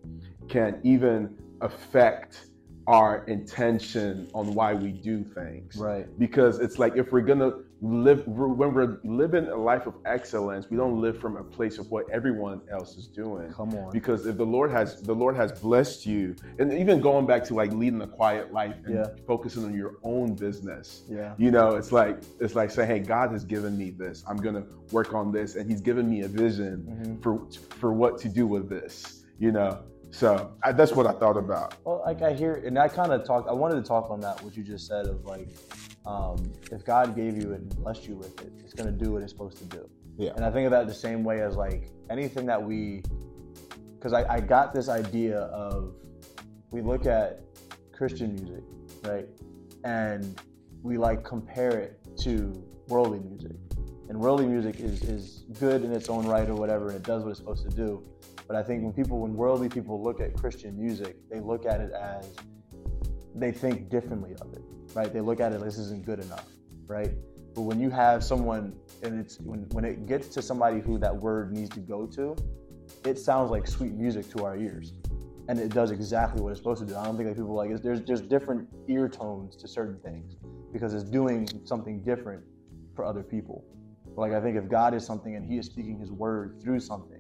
can 0.49 0.81
even 0.85 1.37
affect 1.61 2.47
our 2.87 3.25
intention 3.25 4.29
on 4.35 4.55
why 4.55 4.75
we 4.75 4.93
do 4.93 5.25
things 5.25 5.77
Right. 5.77 6.07
because 6.19 6.59
it's 6.59 6.79
like 6.79 6.97
if 6.97 7.13
we're 7.13 7.23
gonna 7.23 7.53
live 7.81 8.27
when 8.27 8.73
we're 8.75 8.99
living 9.05 9.47
a 9.49 9.57
life 9.57 9.87
of 9.87 9.95
excellence 10.07 10.69
we 10.71 10.77
don't 10.77 11.01
live 11.01 11.19
from 11.19 11.37
a 11.37 11.45
place 11.45 11.79
of 11.79 11.91
what 11.91 12.09
everyone 12.11 12.61
else 12.71 12.97
is 12.97 13.07
doing 13.07 13.51
Come 13.53 13.75
on. 13.75 13.91
because 13.93 14.27
if 14.27 14.37
the 14.37 14.45
lord 14.45 14.71
has 14.71 15.01
the 15.03 15.15
lord 15.15 15.37
has 15.37 15.53
blessed 15.53 16.07
you 16.07 16.35
and 16.59 16.73
even 16.73 17.01
going 17.01 17.27
back 17.27 17.45
to 17.45 17.55
like 17.55 17.73
leading 17.73 18.01
a 18.03 18.07
quiet 18.07 18.53
life 18.53 18.75
and 18.87 18.95
Yeah. 18.97 19.07
focusing 19.27 19.65
on 19.65 19.75
your 19.75 19.97
own 20.03 20.35
business 20.35 21.03
Yeah. 21.09 21.35
you 21.39 21.51
know 21.51 21.77
it's 21.77 21.93
like 21.93 22.19
it's 22.41 22.55
like 22.55 22.71
saying 22.71 22.89
hey 22.89 22.99
god 23.01 23.31
has 23.33 23.45
given 23.45 23.77
me 23.77 23.91
this 23.91 24.25
i'm 24.29 24.37
gonna 24.39 24.65
work 24.93 25.15
on 25.15 25.33
this 25.33 25.57
and 25.57 25.71
he's 25.71 25.81
given 25.81 26.09
me 26.09 26.23
a 26.23 26.29
vision 26.29 26.87
Mhm. 27.19 27.23
for 27.23 27.47
for 27.77 27.93
what 27.93 28.19
to 28.19 28.29
do 28.29 28.47
with 28.47 28.69
this 28.69 29.25
you 29.39 29.53
know 29.53 29.79
so 30.15 30.53
I, 30.63 30.71
that's 30.71 30.93
what 30.93 31.07
i 31.07 31.13
thought 31.13 31.37
about 31.37 31.75
Well, 31.85 32.03
like 32.07 32.23
I 32.23 32.33
hear, 32.33 32.55
and 32.55 32.79
I 32.79 32.89
kind 32.89 33.13
of 33.13 33.25
talked. 33.27 33.49
I 33.49 33.53
wanted 33.53 33.77
to 33.77 33.83
talk 33.83 34.11
on 34.11 34.21
that 34.21 34.41
what 34.43 34.57
you 34.57 34.63
just 34.63 34.87
said 34.87 35.07
of 35.07 35.25
like, 35.25 35.49
um, 36.07 36.53
if 36.71 36.85
God 36.85 37.17
gave 37.17 37.37
you 37.37 37.53
it 37.53 37.61
and 37.63 37.77
blessed 37.77 38.07
you 38.07 38.15
with 38.17 38.41
it, 38.41 38.53
it's 38.61 38.75
gonna 38.75 38.93
do 38.93 39.11
what 39.13 39.23
it's 39.23 39.33
supposed 39.33 39.59
to 39.59 39.65
do. 39.65 39.89
Yeah. 40.17 40.33
And 40.37 40.45
I 40.45 40.51
think 40.53 40.67
of 40.67 40.71
that 40.71 40.87
the 40.87 40.95
same 40.95 41.25
way 41.25 41.41
as 41.41 41.57
like 41.57 41.91
anything 42.11 42.47
that 42.47 42.63
we, 42.63 43.03
because 43.97 44.13
I, 44.13 44.35
I 44.35 44.41
got 44.41 44.73
this 44.73 44.89
idea 44.89 45.39
of 45.39 45.97
we 46.71 46.81
look 46.81 47.07
at 47.07 47.41
Christian 47.93 48.35
music, 48.35 48.63
right, 49.03 49.27
and 49.83 50.41
we 50.83 50.97
like 50.97 51.25
compare 51.25 51.77
it 51.79 51.99
to 52.19 52.65
worldly 52.87 53.19
music, 53.19 53.57
and 54.09 54.21
worldly 54.21 54.47
music 54.47 54.79
is 54.79 55.03
is 55.03 55.45
good 55.59 55.83
in 55.83 55.93
its 55.93 56.09
own 56.09 56.25
right 56.25 56.49
or 56.49 56.55
whatever, 56.55 56.89
and 56.89 56.97
it 56.97 57.03
does 57.03 57.25
what 57.25 57.31
it's 57.31 57.41
supposed 57.41 57.69
to 57.69 57.75
do. 57.75 58.05
But 58.47 58.57
I 58.57 58.63
think 58.63 58.83
when 58.83 58.93
people, 58.93 59.21
when 59.21 59.35
worldly 59.35 59.69
people 59.69 60.03
look 60.03 60.21
at 60.21 60.35
Christian 60.35 60.79
music, 60.79 61.17
they 61.31 61.41
look 61.41 61.67
at 61.67 61.81
it 61.81 61.93
as 61.93 62.31
they 63.35 63.53
think 63.53 63.89
differently 63.89 64.35
of 64.41 64.53
it, 64.53 64.63
right? 64.95 65.13
They 65.13 65.21
look 65.21 65.41
at 65.41 65.53
it 65.53 65.61
this 65.61 65.79
isn't 65.79 66.05
good 66.05 66.21
enough, 66.21 66.47
right? 66.87 67.13
But 67.55 67.63
when 67.63 67.81
you 67.81 67.91
have 67.91 68.23
someone, 68.23 68.75
and 69.03 69.19
it's 69.19 69.41
when, 69.41 69.61
when 69.71 69.85
it 69.85 70.07
gets 70.07 70.29
to 70.29 70.43
somebody 70.43 70.81
who 70.81 70.99
that 70.99 71.17
word 71.17 71.53
needs 71.53 71.71
to 71.71 71.81
go 71.81 72.07
to, 72.07 72.37
it 73.05 73.19
sounds 73.19 73.51
like 73.51 73.67
sweet 73.67 73.93
music 73.93 74.29
to 74.31 74.45
our 74.45 74.57
ears, 74.57 74.93
and 75.49 75.59
it 75.59 75.71
does 75.71 75.91
exactly 75.91 76.43
what 76.43 76.51
it's 76.51 76.61
supposed 76.61 76.81
to 76.81 76.87
do. 76.87 76.97
I 76.97 77.05
don't 77.05 77.17
think 77.17 77.29
that 77.29 77.37
people 77.37 77.55
like 77.55 77.71
it. 77.71 77.83
There's 77.83 78.03
there's 78.03 78.21
different 78.21 78.69
ear 78.89 79.09
tones 79.09 79.57
to 79.57 79.69
certain 79.69 79.99
things 80.01 80.37
because 80.73 80.95
it's 80.95 81.05
doing 81.05 81.49
something 81.65 82.03
different 82.03 82.43
for 82.95 83.05
other 83.05 83.23
people. 83.23 83.65
Like 84.17 84.33
I 84.33 84.41
think 84.41 84.57
if 84.57 84.69
God 84.69 84.95
is 84.95 85.05
something 85.05 85.37
and 85.37 85.45
He 85.45 85.59
is 85.59 85.67
speaking 85.67 85.99
His 85.99 86.11
word 86.11 86.61
through 86.63 86.81
something, 86.81 87.14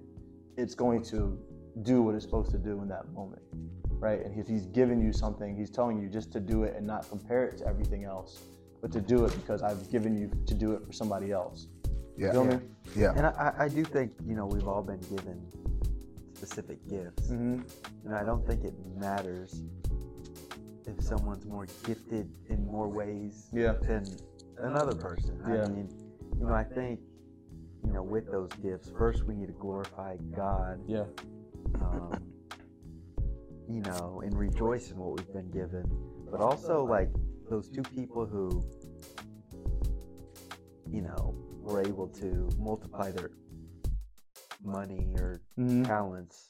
it's 0.56 0.74
going 0.74 1.02
to 1.04 1.38
do 1.82 2.02
what 2.02 2.14
it's 2.14 2.24
supposed 2.24 2.50
to 2.52 2.58
do 2.58 2.80
in 2.82 2.88
that 2.88 3.08
moment, 3.12 3.42
right? 3.90 4.24
And 4.24 4.38
if 4.38 4.46
He's 4.46 4.66
giving 4.66 5.00
you 5.00 5.12
something, 5.12 5.56
He's 5.56 5.70
telling 5.70 6.00
you 6.00 6.08
just 6.08 6.32
to 6.32 6.40
do 6.40 6.62
it 6.64 6.74
and 6.76 6.86
not 6.86 7.08
compare 7.08 7.44
it 7.46 7.58
to 7.58 7.66
everything 7.66 8.04
else, 8.04 8.40
but 8.80 8.92
to 8.92 9.00
do 9.00 9.24
it 9.24 9.34
because 9.34 9.62
I've 9.62 9.90
given 9.90 10.16
you 10.16 10.30
to 10.46 10.54
do 10.54 10.72
it 10.72 10.86
for 10.86 10.92
somebody 10.92 11.32
else. 11.32 11.66
Yeah. 12.16 12.26
You 12.26 12.26
yeah 12.26 12.32
feel 12.32 12.44
me? 12.44 12.58
yeah 12.96 13.12
And 13.16 13.26
I, 13.26 13.30
I 13.58 13.64
I 13.64 13.68
do 13.68 13.84
think, 13.84 14.12
you 14.26 14.36
know, 14.36 14.46
we've 14.46 14.68
all 14.68 14.82
been 14.82 15.00
given 15.00 15.40
specific 16.34 16.78
gifts. 16.88 17.28
Mm-hmm. 17.30 17.62
And 18.06 18.14
I 18.14 18.22
don't 18.24 18.46
think 18.46 18.64
it 18.64 18.74
matters 18.96 19.62
if 20.86 21.02
someone's 21.02 21.44
more 21.46 21.66
gifted 21.86 22.30
in 22.50 22.66
more 22.66 22.86
ways 22.88 23.48
Yeah. 23.52 23.72
than 23.82 24.04
another 24.58 24.94
person. 24.94 25.40
Yeah. 25.48 25.64
I 25.64 25.68
mean, 25.68 25.88
you 26.38 26.46
know, 26.46 26.52
I 26.54 26.62
think, 26.64 27.00
you 27.84 27.92
know, 27.92 28.02
with 28.02 28.30
those 28.30 28.50
gifts, 28.62 28.90
first 28.96 29.24
we 29.24 29.34
need 29.34 29.46
to 29.46 29.52
glorify 29.52 30.16
God, 30.34 30.80
Yeah. 30.86 31.04
um, 31.80 32.12
you 33.68 33.80
know, 33.82 34.22
and 34.24 34.36
rejoice 34.36 34.90
in 34.90 34.96
what 34.98 35.16
we've 35.18 35.32
been 35.32 35.50
given. 35.50 35.84
But 36.30 36.40
also, 36.40 36.84
like, 36.84 37.10
those 37.48 37.68
two 37.68 37.82
people 37.82 38.26
who, 38.26 38.64
you 40.90 41.02
know, 41.02 41.34
were 41.60 41.80
able 41.82 42.08
to 42.08 42.48
multiply 42.58 43.10
their 43.10 43.30
money 44.62 45.14
or 45.18 45.40
Mm-hmm. 45.58 45.84
talents, 45.84 46.48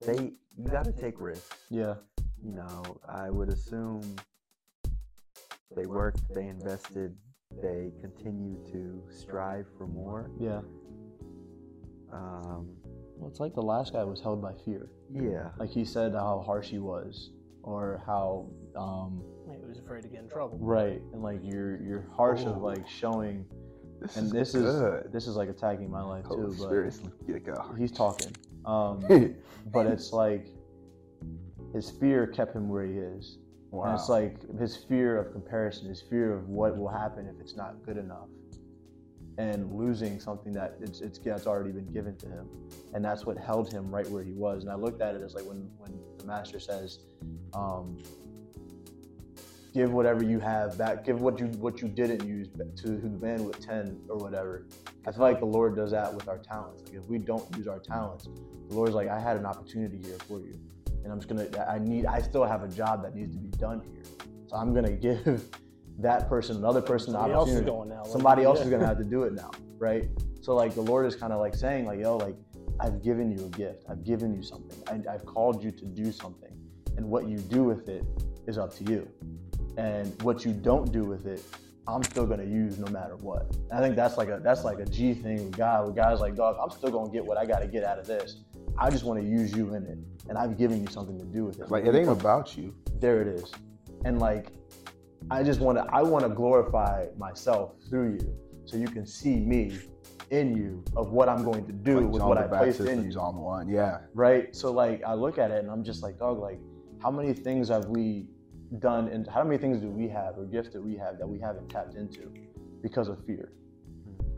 they, 0.00 0.32
you 0.56 0.68
got 0.70 0.84
to 0.84 0.92
take 0.92 1.18
risks 1.20 1.56
Yeah. 1.70 1.94
you 2.42 2.52
know, 2.52 2.82
I 3.08 3.30
would 3.30 3.48
assume 3.48 4.16
They 5.74 5.86
worked, 5.86 6.22
they 6.32 6.46
invested, 6.46 7.16
they 7.62 7.92
continue 8.00 8.56
to 8.72 9.02
strive 9.10 9.66
for 9.78 9.86
more. 9.86 10.30
Yeah. 10.38 10.60
Um, 12.12 12.68
Well, 13.16 13.28
it's 13.30 13.40
like 13.40 13.54
the 13.54 13.62
last 13.62 13.92
guy 13.92 14.04
was 14.04 14.20
held 14.20 14.42
by 14.42 14.52
fear. 14.64 14.90
yeah, 15.12 15.50
Like 15.58 15.70
he 15.70 15.84
said 15.84 16.12
how 16.14 16.42
harsh 16.44 16.68
he 16.68 16.78
was, 16.78 17.30
or 17.62 18.02
how 18.06 18.46
um, 18.76 19.22
He 19.50 19.66
was 19.66 19.78
afraid 19.78 20.02
to 20.02 20.08
get 20.08 20.20
in 20.22 20.28
trouble. 20.28 20.58
right, 20.60 21.00
and 21.12 21.22
like 21.22 21.40
you're 21.42 21.80
you're 21.82 22.06
harsh 22.16 22.42
of 22.44 22.56
Oh. 22.58 22.60
like 22.66 22.86
showing, 22.88 23.44
This 24.00 24.16
and 24.16 24.26
is 24.26 24.32
this 24.32 24.52
good. 24.52 25.06
is 25.06 25.12
this 25.12 25.26
is 25.28 25.36
like 25.36 25.48
attacking 25.48 25.90
my 25.90 26.02
life 26.02 26.24
Holy 26.26 26.48
too. 26.48 26.62
Spirit, 26.62 27.00
But 27.26 27.42
get 27.44 27.56
he's 27.78 27.92
talking, 27.92 28.32
um, 28.66 29.00
but 29.72 29.86
it's 29.86 30.12
like 30.12 30.46
his 31.72 31.90
fear 31.90 32.26
kept 32.26 32.54
him 32.54 32.68
where 32.68 32.84
he 32.84 32.98
is. 32.98 33.38
Wow. 33.74 33.84
And 33.84 33.94
it's 33.98 34.08
like 34.08 34.58
his 34.58 34.76
fear 34.76 35.18
of 35.18 35.32
comparison, 35.32 35.88
his 35.88 36.00
fear 36.00 36.32
of 36.32 36.48
what 36.48 36.76
will 36.76 36.88
happen 36.88 37.26
if 37.26 37.40
it's 37.40 37.56
not 37.56 37.84
good 37.84 37.96
enough, 37.96 38.28
and 39.38 39.72
losing 39.72 40.20
something 40.20 40.52
that 40.52 40.76
it's, 40.80 41.00
it's 41.00 41.18
that's 41.18 41.46
already 41.46 41.72
been 41.72 41.92
given 41.92 42.16
to 42.18 42.26
him, 42.26 42.48
and 42.94 43.04
that's 43.04 43.26
what 43.26 43.36
held 43.36 43.72
him 43.72 43.90
right 43.90 44.08
where 44.08 44.22
he 44.22 44.32
was. 44.32 44.62
And 44.62 44.70
I 44.72 44.76
looked 44.76 45.02
at 45.02 45.14
it 45.14 45.22
as 45.22 45.34
like 45.34 45.44
when 45.44 45.68
when 45.78 45.98
the 46.18 46.24
master 46.24 46.60
says, 46.60 47.00
um, 47.52 47.98
"Give 49.72 49.92
whatever 49.92 50.22
you 50.22 50.38
have 50.38 50.78
back. 50.78 51.04
Give 51.04 51.20
what 51.20 51.40
you 51.40 51.46
what 51.58 51.82
you 51.82 51.88
didn't 51.88 52.26
use 52.26 52.48
to 52.48 52.88
the 52.88 53.08
man 53.08 53.44
with 53.44 53.60
ten 53.60 54.00
or 54.08 54.18
whatever." 54.18 54.66
I 55.06 55.12
feel 55.12 55.22
like 55.22 55.40
the 55.40 55.46
Lord 55.46 55.74
does 55.74 55.90
that 55.90 56.14
with 56.14 56.28
our 56.28 56.38
talents. 56.38 56.84
Like 56.84 56.94
if 56.94 57.08
we 57.08 57.18
don't 57.18 57.44
use 57.56 57.66
our 57.66 57.80
talents, 57.80 58.28
the 58.68 58.74
Lord's 58.74 58.94
like, 58.94 59.08
"I 59.08 59.18
had 59.18 59.36
an 59.36 59.46
opportunity 59.46 59.98
here 59.98 60.18
for 60.28 60.38
you." 60.38 60.54
And 61.04 61.12
I'm 61.12 61.18
just 61.20 61.28
gonna. 61.28 61.46
I 61.68 61.78
need. 61.78 62.06
I 62.06 62.20
still 62.20 62.44
have 62.44 62.62
a 62.62 62.68
job 62.68 63.02
that 63.02 63.14
needs 63.14 63.32
to 63.32 63.38
be 63.38 63.48
done 63.58 63.80
here, 63.92 64.02
so 64.48 64.56
I'm 64.56 64.74
gonna 64.74 64.90
give 65.08 65.44
that 65.98 66.28
person, 66.28 66.56
another 66.56 66.80
person, 66.82 67.12
the 67.12 67.18
Somebody 67.20 67.34
else 67.34 67.48
is 67.50 67.56
opportunity. 67.56 67.76
going 67.76 67.88
now. 67.90 68.02
Somebody 68.04 68.42
else 68.42 68.60
is 68.60 68.70
gonna 68.70 68.86
have 68.86 68.98
to 68.98 69.04
do 69.16 69.22
it 69.24 69.34
now, 69.34 69.50
right? 69.78 70.08
So 70.40 70.54
like 70.54 70.74
the 70.74 70.80
Lord 70.82 71.06
is 71.06 71.14
kind 71.14 71.32
of 71.32 71.40
like 71.40 71.54
saying, 71.54 71.86
like, 71.86 72.00
yo, 72.00 72.16
like 72.16 72.34
I've 72.80 73.02
given 73.02 73.30
you 73.30 73.44
a 73.44 73.48
gift. 73.50 73.84
I've 73.88 74.04
given 74.04 74.34
you 74.34 74.42
something. 74.42 74.76
I, 74.88 75.12
I've 75.14 75.24
called 75.24 75.62
you 75.62 75.70
to 75.70 75.84
do 75.84 76.10
something, 76.10 76.52
and 76.96 77.06
what 77.08 77.28
you 77.28 77.38
do 77.38 77.62
with 77.62 77.88
it 77.88 78.04
is 78.46 78.58
up 78.58 78.74
to 78.76 78.84
you. 78.84 79.08
And 79.76 80.20
what 80.22 80.44
you 80.44 80.52
don't 80.52 80.92
do 80.92 81.04
with 81.04 81.26
it, 81.26 81.42
I'm 81.88 82.02
still 82.04 82.26
gonna 82.26 82.44
use 82.44 82.78
no 82.78 82.90
matter 82.92 83.16
what. 83.16 83.54
And 83.70 83.72
I 83.72 83.80
think 83.80 83.96
that's 83.96 84.16
like 84.16 84.28
a 84.28 84.40
that's 84.42 84.64
like 84.64 84.78
a 84.78 84.86
G 84.86 85.14
thing 85.14 85.44
with 85.44 85.56
God. 85.56 85.86
With 85.86 85.96
guys 85.96 86.20
like, 86.20 86.34
dog, 86.34 86.56
I'm 86.62 86.70
still 86.70 86.90
gonna 86.90 87.10
get 87.10 87.24
what 87.24 87.36
I 87.36 87.44
gotta 87.44 87.66
get 87.66 87.84
out 87.84 87.98
of 87.98 88.06
this. 88.06 88.36
I 88.78 88.90
just 88.90 89.04
want 89.04 89.20
to 89.20 89.26
use 89.26 89.52
you 89.52 89.74
in 89.74 89.84
it, 89.84 89.98
and 90.28 90.38
I've 90.38 90.56
given 90.58 90.80
you 90.82 90.88
something 90.90 91.18
to 91.18 91.24
do 91.24 91.44
with 91.44 91.60
it. 91.60 91.70
Like 91.70 91.84
it 91.84 91.94
ain't 91.94 92.08
about 92.08 92.56
you. 92.56 92.74
there 93.00 93.20
it 93.22 93.28
is, 93.28 93.52
and 94.04 94.18
like 94.18 94.48
I 95.30 95.42
just 95.42 95.60
want 95.60 95.78
to 95.78 95.84
I 95.92 96.02
want 96.02 96.24
to 96.24 96.30
glorify 96.30 97.06
myself 97.16 97.72
through 97.88 98.14
you, 98.14 98.36
so 98.64 98.76
you 98.76 98.86
can 98.86 99.06
see 99.06 99.36
me 99.36 99.78
in 100.30 100.56
you 100.56 100.82
of 100.96 101.12
what 101.12 101.28
I'm 101.28 101.44
going 101.44 101.66
to 101.66 101.72
do 101.72 102.00
Like 102.00 102.10
with 102.10 102.20
John 102.20 102.28
what 102.28 102.38
I 102.38 102.46
placed 102.46 102.78
Baptist 102.78 102.88
in 102.88 102.98
in 103.00 103.04
you 103.06 103.12
John 103.12 103.36
one. 103.36 103.68
Yeah. 103.68 104.00
right? 104.14 104.54
So 104.54 104.72
like 104.72 105.02
I 105.04 105.14
look 105.14 105.38
at 105.38 105.50
it 105.50 105.62
and 105.62 105.70
I'm 105.70 105.84
just 105.84 106.02
like, 106.02 106.18
dog, 106.18 106.38
like 106.38 106.58
how 107.02 107.10
many 107.10 107.32
things 107.32 107.68
have 107.68 107.86
we 107.86 108.26
done 108.78 109.08
and 109.08 109.28
how 109.28 109.44
many 109.44 109.58
things 109.58 109.80
do 109.80 109.88
we 109.88 110.08
have 110.08 110.36
or 110.38 110.44
gifts 110.46 110.70
that 110.70 110.82
we 110.82 110.96
have 110.96 111.18
that 111.18 111.28
we 111.28 111.38
haven't 111.38 111.68
tapped 111.68 111.94
into 111.94 112.32
because 112.82 113.08
of 113.08 113.24
fear? 113.26 113.52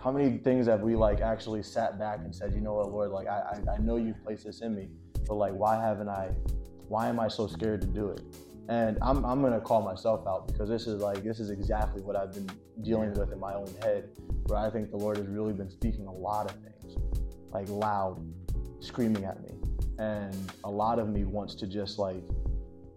How 0.07 0.13
many 0.13 0.39
things 0.39 0.69
have 0.69 0.83
we 0.83 0.95
like 0.95 1.21
actually 1.21 1.65
sat 1.65 1.99
back 1.99 2.21
and 2.23 2.33
said, 2.33 2.55
you 2.55 2.61
know 2.61 2.75
what, 2.75 2.93
Lord, 2.93 3.11
like 3.11 3.27
I, 3.27 3.41
I, 3.67 3.73
I 3.73 3.79
know 3.79 3.97
you've 3.97 4.23
placed 4.23 4.45
this 4.45 4.61
in 4.61 4.73
me, 4.73 4.89
but 5.27 5.35
like 5.35 5.53
why 5.53 5.83
haven't 5.83 6.09
I 6.09 6.29
why 6.87 7.09
am 7.09 7.19
I 7.19 7.27
so 7.27 7.49
scared 7.49 7.81
to 7.81 7.89
do 7.89 8.11
it? 8.11 8.21
And 8.69 8.99
I'm, 9.03 9.25
I'm 9.25 9.43
gonna 9.43 9.61
call 9.61 9.83
myself 9.83 10.25
out 10.29 10.47
because 10.47 10.69
this 10.69 10.87
is 10.87 11.03
like 11.03 11.25
this 11.25 11.41
is 11.41 11.51
exactly 11.51 12.03
what 12.03 12.15
I've 12.15 12.33
been 12.33 12.49
dealing 12.83 13.15
with 13.15 13.33
in 13.33 13.41
my 13.41 13.55
own 13.55 13.67
head, 13.83 14.11
where 14.47 14.61
I 14.61 14.71
think 14.71 14.93
the 14.93 14.97
Lord 14.97 15.17
has 15.17 15.27
really 15.27 15.55
been 15.55 15.69
speaking 15.69 16.07
a 16.07 16.15
lot 16.15 16.49
of 16.49 16.57
things, 16.61 16.97
like 17.53 17.69
loud, 17.69 18.25
screaming 18.79 19.25
at 19.25 19.43
me, 19.43 19.59
and 19.99 20.53
a 20.63 20.71
lot 20.71 21.01
of 21.01 21.09
me 21.09 21.25
wants 21.25 21.57
to 21.57 21.67
just 21.67 21.99
like 21.99 22.23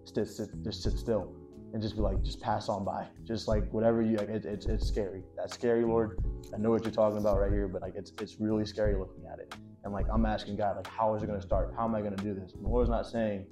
sit, 0.05 0.27
sit 0.27 0.49
just 0.61 0.83
sit 0.83 0.93
still 0.93 1.38
and 1.73 1.81
just 1.81 1.95
be 1.95 2.01
like 2.01 2.21
just 2.23 2.41
pass 2.41 2.69
on 2.69 2.83
by, 2.83 3.05
just 3.25 3.47
like 3.47 3.69
whatever 3.71 4.01
you 4.01 4.17
like. 4.17 4.29
It, 4.29 4.45
it's 4.45 4.65
it's 4.65 4.87
scary. 4.87 5.23
That's 5.35 5.53
scary, 5.53 5.83
Lord. 5.83 6.19
I 6.53 6.57
know 6.57 6.71
what 6.71 6.83
you're 6.83 6.91
talking 6.91 7.17
about 7.17 7.39
right 7.39 7.51
here, 7.51 7.67
but 7.67 7.81
like 7.81 7.93
it's 7.95 8.11
it's 8.21 8.39
really 8.39 8.65
scary 8.65 8.95
looking 8.95 9.25
at 9.31 9.39
it. 9.39 9.53
And 9.83 9.93
like 9.93 10.07
I'm 10.11 10.25
asking 10.25 10.57
God, 10.57 10.77
like 10.77 10.87
how 10.87 11.15
is 11.15 11.23
it 11.23 11.27
gonna 11.27 11.41
start? 11.41 11.73
How 11.75 11.85
am 11.85 11.95
I 11.95 12.01
gonna 12.01 12.15
do 12.17 12.33
this? 12.33 12.53
And 12.53 12.65
the 12.65 12.69
Lord's 12.69 12.89
not 12.89 13.05
saying, 13.05 13.47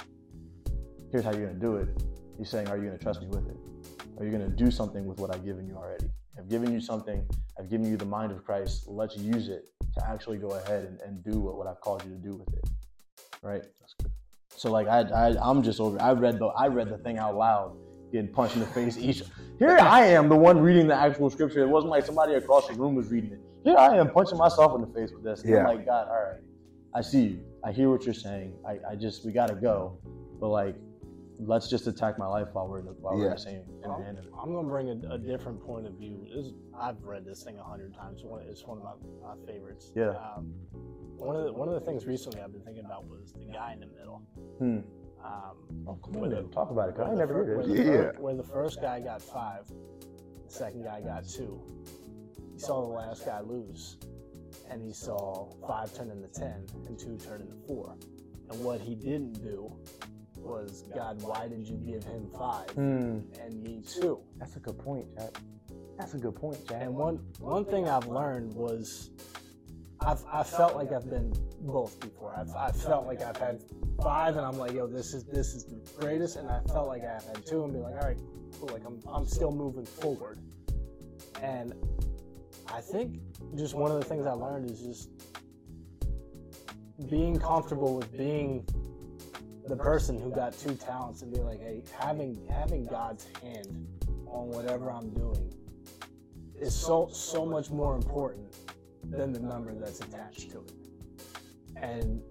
here's 1.11 1.23
how 1.23 1.31
you're 1.31 1.47
gonna 1.47 1.59
do 1.59 1.77
it. 1.77 1.89
He's 2.37 2.49
saying, 2.49 2.67
are 2.69 2.77
you 2.77 2.85
gonna 2.85 2.97
trust 2.97 3.21
me 3.21 3.27
with 3.27 3.47
it? 3.47 3.57
Are 4.19 4.25
you 4.25 4.31
gonna 4.31 4.49
do 4.49 4.71
something 4.71 5.05
with 5.05 5.19
what 5.19 5.33
I've 5.33 5.45
given 5.45 5.67
you 5.67 5.75
already? 5.75 6.09
I've 6.37 6.49
given 6.49 6.71
you 6.71 6.79
something. 6.79 7.27
I've 7.59 7.69
given 7.69 7.89
you 7.89 7.97
the 7.97 8.05
mind 8.05 8.31
of 8.31 8.43
Christ. 8.43 8.87
Let's 8.87 9.17
use 9.17 9.49
it 9.49 9.69
to 9.95 10.07
actually 10.07 10.37
go 10.37 10.49
ahead 10.49 10.85
and, 10.85 11.01
and 11.01 11.23
do 11.23 11.39
what, 11.39 11.57
what 11.57 11.67
I've 11.67 11.81
called 11.81 12.03
you 12.03 12.11
to 12.11 12.17
do 12.17 12.35
with 12.35 12.53
it. 12.53 12.69
Right? 13.41 13.63
So 14.55 14.71
like 14.71 14.87
I, 14.87 15.01
I 15.01 15.35
I'm 15.39 15.61
just 15.61 15.79
over. 15.79 16.01
I 16.01 16.11
read 16.11 16.39
the 16.39 16.47
I 16.47 16.67
read 16.67 16.89
the 16.89 16.97
thing 16.97 17.19
out 17.19 17.35
loud, 17.35 17.77
getting 18.11 18.27
punched 18.31 18.55
in 18.55 18.61
the 18.61 18.67
face 18.67 18.97
each. 18.97 19.23
Here 19.59 19.77
I 19.79 20.05
am, 20.05 20.29
the 20.29 20.35
one 20.35 20.59
reading 20.59 20.87
the 20.87 20.95
actual 20.95 21.29
scripture. 21.29 21.61
It 21.61 21.69
wasn't 21.69 21.91
like 21.91 22.05
somebody 22.05 22.33
across 22.33 22.67
the 22.67 22.73
room 22.75 22.95
was 22.95 23.09
reading 23.11 23.31
it. 23.33 23.39
Here 23.63 23.77
I 23.77 23.97
am, 23.97 24.09
punching 24.11 24.37
myself 24.37 24.73
in 24.75 24.81
the 24.81 24.87
face 24.87 25.11
with 25.11 25.23
this. 25.23 25.41
And 25.41 25.51
Yeah. 25.51 25.59
I'm 25.59 25.65
like, 25.77 25.85
God, 25.85 26.07
all 26.07 26.13
right, 26.15 26.41
I 26.93 27.01
see 27.01 27.23
you. 27.23 27.39
I 27.63 27.71
hear 27.71 27.89
what 27.89 28.05
you're 28.05 28.13
saying. 28.13 28.53
I, 28.67 28.79
I 28.91 28.95
just 28.95 29.25
we 29.25 29.31
gotta 29.31 29.55
go, 29.55 29.97
but 30.39 30.49
like, 30.49 30.75
let's 31.39 31.69
just 31.69 31.85
attack 31.87 32.17
my 32.17 32.27
life 32.27 32.47
while 32.53 32.67
we're 32.67 32.79
in 32.79 32.85
the, 32.85 32.91
while 32.93 33.15
we're 33.17 33.25
in 33.25 33.31
the 33.31 33.37
same 33.37 33.61
in 33.83 33.89
the 33.89 34.03
hand. 34.03 34.19
I'm 34.41 34.53
gonna 34.53 34.67
bring 34.67 34.89
a, 34.89 35.13
a 35.15 35.17
different 35.17 35.61
point 35.65 35.85
of 35.85 35.93
view. 35.93 36.25
This, 36.33 36.53
I've 36.79 37.03
read 37.03 37.25
this 37.25 37.43
thing 37.43 37.57
a 37.57 37.63
hundred 37.63 37.93
times. 37.93 38.23
It's 38.49 38.65
one 38.65 38.77
of 38.77 38.83
my, 38.83 38.93
my 39.21 39.35
favorites. 39.45 39.91
Yeah. 39.95 40.09
Um, 40.11 40.53
one 41.17 41.35
of 41.35 41.43
the 41.45 41.51
one 41.53 41.67
of 41.67 41.73
the 41.73 41.81
things 41.81 42.05
recently 42.05 42.41
I've 42.41 42.53
been 42.53 42.61
thinking 42.61 42.85
about 42.85 43.05
was 43.05 43.33
the 43.33 43.51
guy 43.51 43.73
in 43.73 43.79
the 43.79 43.87
middle. 43.87 44.21
Hmm. 44.59 44.79
Um, 45.27 45.85
Oh, 45.85 45.93
come 45.95 46.13
When 46.13 46.33
on, 46.33 46.43
the- 46.43 46.49
talk 46.49 46.71
about 46.71 46.89
it. 46.89 46.95
Cause 46.95 47.01
I 47.07 47.09
where 47.09 47.11
ain't 47.11 47.17
the 47.19 47.25
never 47.25 47.33
fir- 47.33 47.45
heard 47.45 47.57
where 47.57 47.67
this. 47.67 47.77
the 47.77 47.83
Yeah. 47.83 48.11
fir- 48.13 48.21
where 48.21 48.33
the 48.35 48.43
first 48.43 48.81
guy 48.81 48.99
got 49.01 49.21
five, 49.21 49.67
the 49.67 50.49
second 50.51 50.83
guy 50.83 51.01
got 51.01 51.25
two. 51.25 51.61
He 52.53 52.59
saw 52.59 52.81
the 52.81 52.93
last 52.93 53.25
guy 53.25 53.41
lose, 53.41 53.97
and 54.69 54.81
he 54.81 54.91
saw 54.93 55.49
five 55.67 55.93
turn 55.93 56.09
into 56.11 56.27
ten 56.29 56.65
and 56.87 56.97
two 56.97 57.17
turn 57.17 57.41
into 57.41 57.55
four. 57.67 57.95
And 58.49 58.63
what 58.63 58.79
he 58.81 58.95
didn't 58.95 59.41
do 59.43 59.71
was, 60.37 60.83
God, 60.93 61.21
why 61.21 61.47
did 61.49 61.67
you 61.67 61.75
give 61.77 62.03
him 62.03 62.29
five 62.37 62.69
Hmm. 62.71 63.19
and 63.41 63.61
me 63.63 63.81
two? 63.81 64.19
That's 64.37 64.55
a 64.55 64.59
good 64.59 64.77
point, 64.77 65.07
Chad. 65.15 65.37
That's 65.97 66.13
a 66.13 66.17
good 66.17 66.35
point, 66.35 66.65
Chad. 66.67 66.81
And 66.83 66.95
one 66.95 67.17
one 67.39 67.65
thing 67.65 67.87
I've 67.89 68.07
learned 68.07 68.53
was 68.53 69.09
I've 69.99 70.23
I 70.31 70.43
felt 70.43 70.75
like 70.75 70.91
I've 70.93 71.09
been 71.09 71.33
both 71.61 71.99
before. 71.99 72.33
I've 72.37 72.51
I 72.55 72.71
felt 72.71 73.05
like 73.07 73.21
I've 73.21 73.37
had 73.37 73.61
five 74.01 74.35
and 74.37 74.45
I'm 74.45 74.57
like, 74.57 74.73
yo, 74.73 74.87
this 74.87 75.13
is 75.13 75.23
this 75.23 75.53
is 75.53 75.65
the 75.65 75.79
greatest 75.99 76.35
and 76.35 76.49
I 76.49 76.59
felt 76.61 76.87
like 76.87 77.03
I've 77.03 77.25
had 77.25 77.45
two 77.45 77.63
and 77.63 77.73
be 77.73 77.79
like, 77.79 77.95
all 77.95 78.07
right, 78.07 78.17
cool, 78.59 78.69
like 78.69 78.85
I'm 78.85 78.99
I'm 79.07 79.25
still 79.25 79.51
moving 79.51 79.85
forward. 79.85 80.39
And 81.41 81.73
I 82.67 82.81
think 82.81 83.19
just 83.55 83.75
one 83.75 83.91
of 83.91 83.99
the 83.99 84.05
things 84.05 84.25
I 84.25 84.33
learned 84.33 84.69
is 84.69 84.81
just 84.81 85.09
being 87.09 87.39
comfortable 87.39 87.95
with 87.95 88.15
being 88.17 88.65
the 89.67 89.75
person 89.75 90.19
who 90.19 90.31
got 90.31 90.57
two 90.57 90.75
talents 90.75 91.21
and 91.21 91.31
be 91.31 91.39
like, 91.39 91.59
hey, 91.59 91.83
having 91.97 92.45
having 92.49 92.85
God's 92.85 93.27
hand 93.41 93.87
on 94.27 94.49
whatever 94.49 94.91
I'm 94.91 95.09
doing 95.11 95.53
is 96.59 96.75
so 96.75 97.09
so 97.11 97.45
much 97.45 97.69
more 97.69 97.95
important 97.95 98.47
than 99.09 99.31
the 99.31 99.39
number 99.39 99.73
that's 99.73 99.99
attached 99.99 100.51
to 100.51 100.59
it. 100.59 100.73
And 101.75 102.21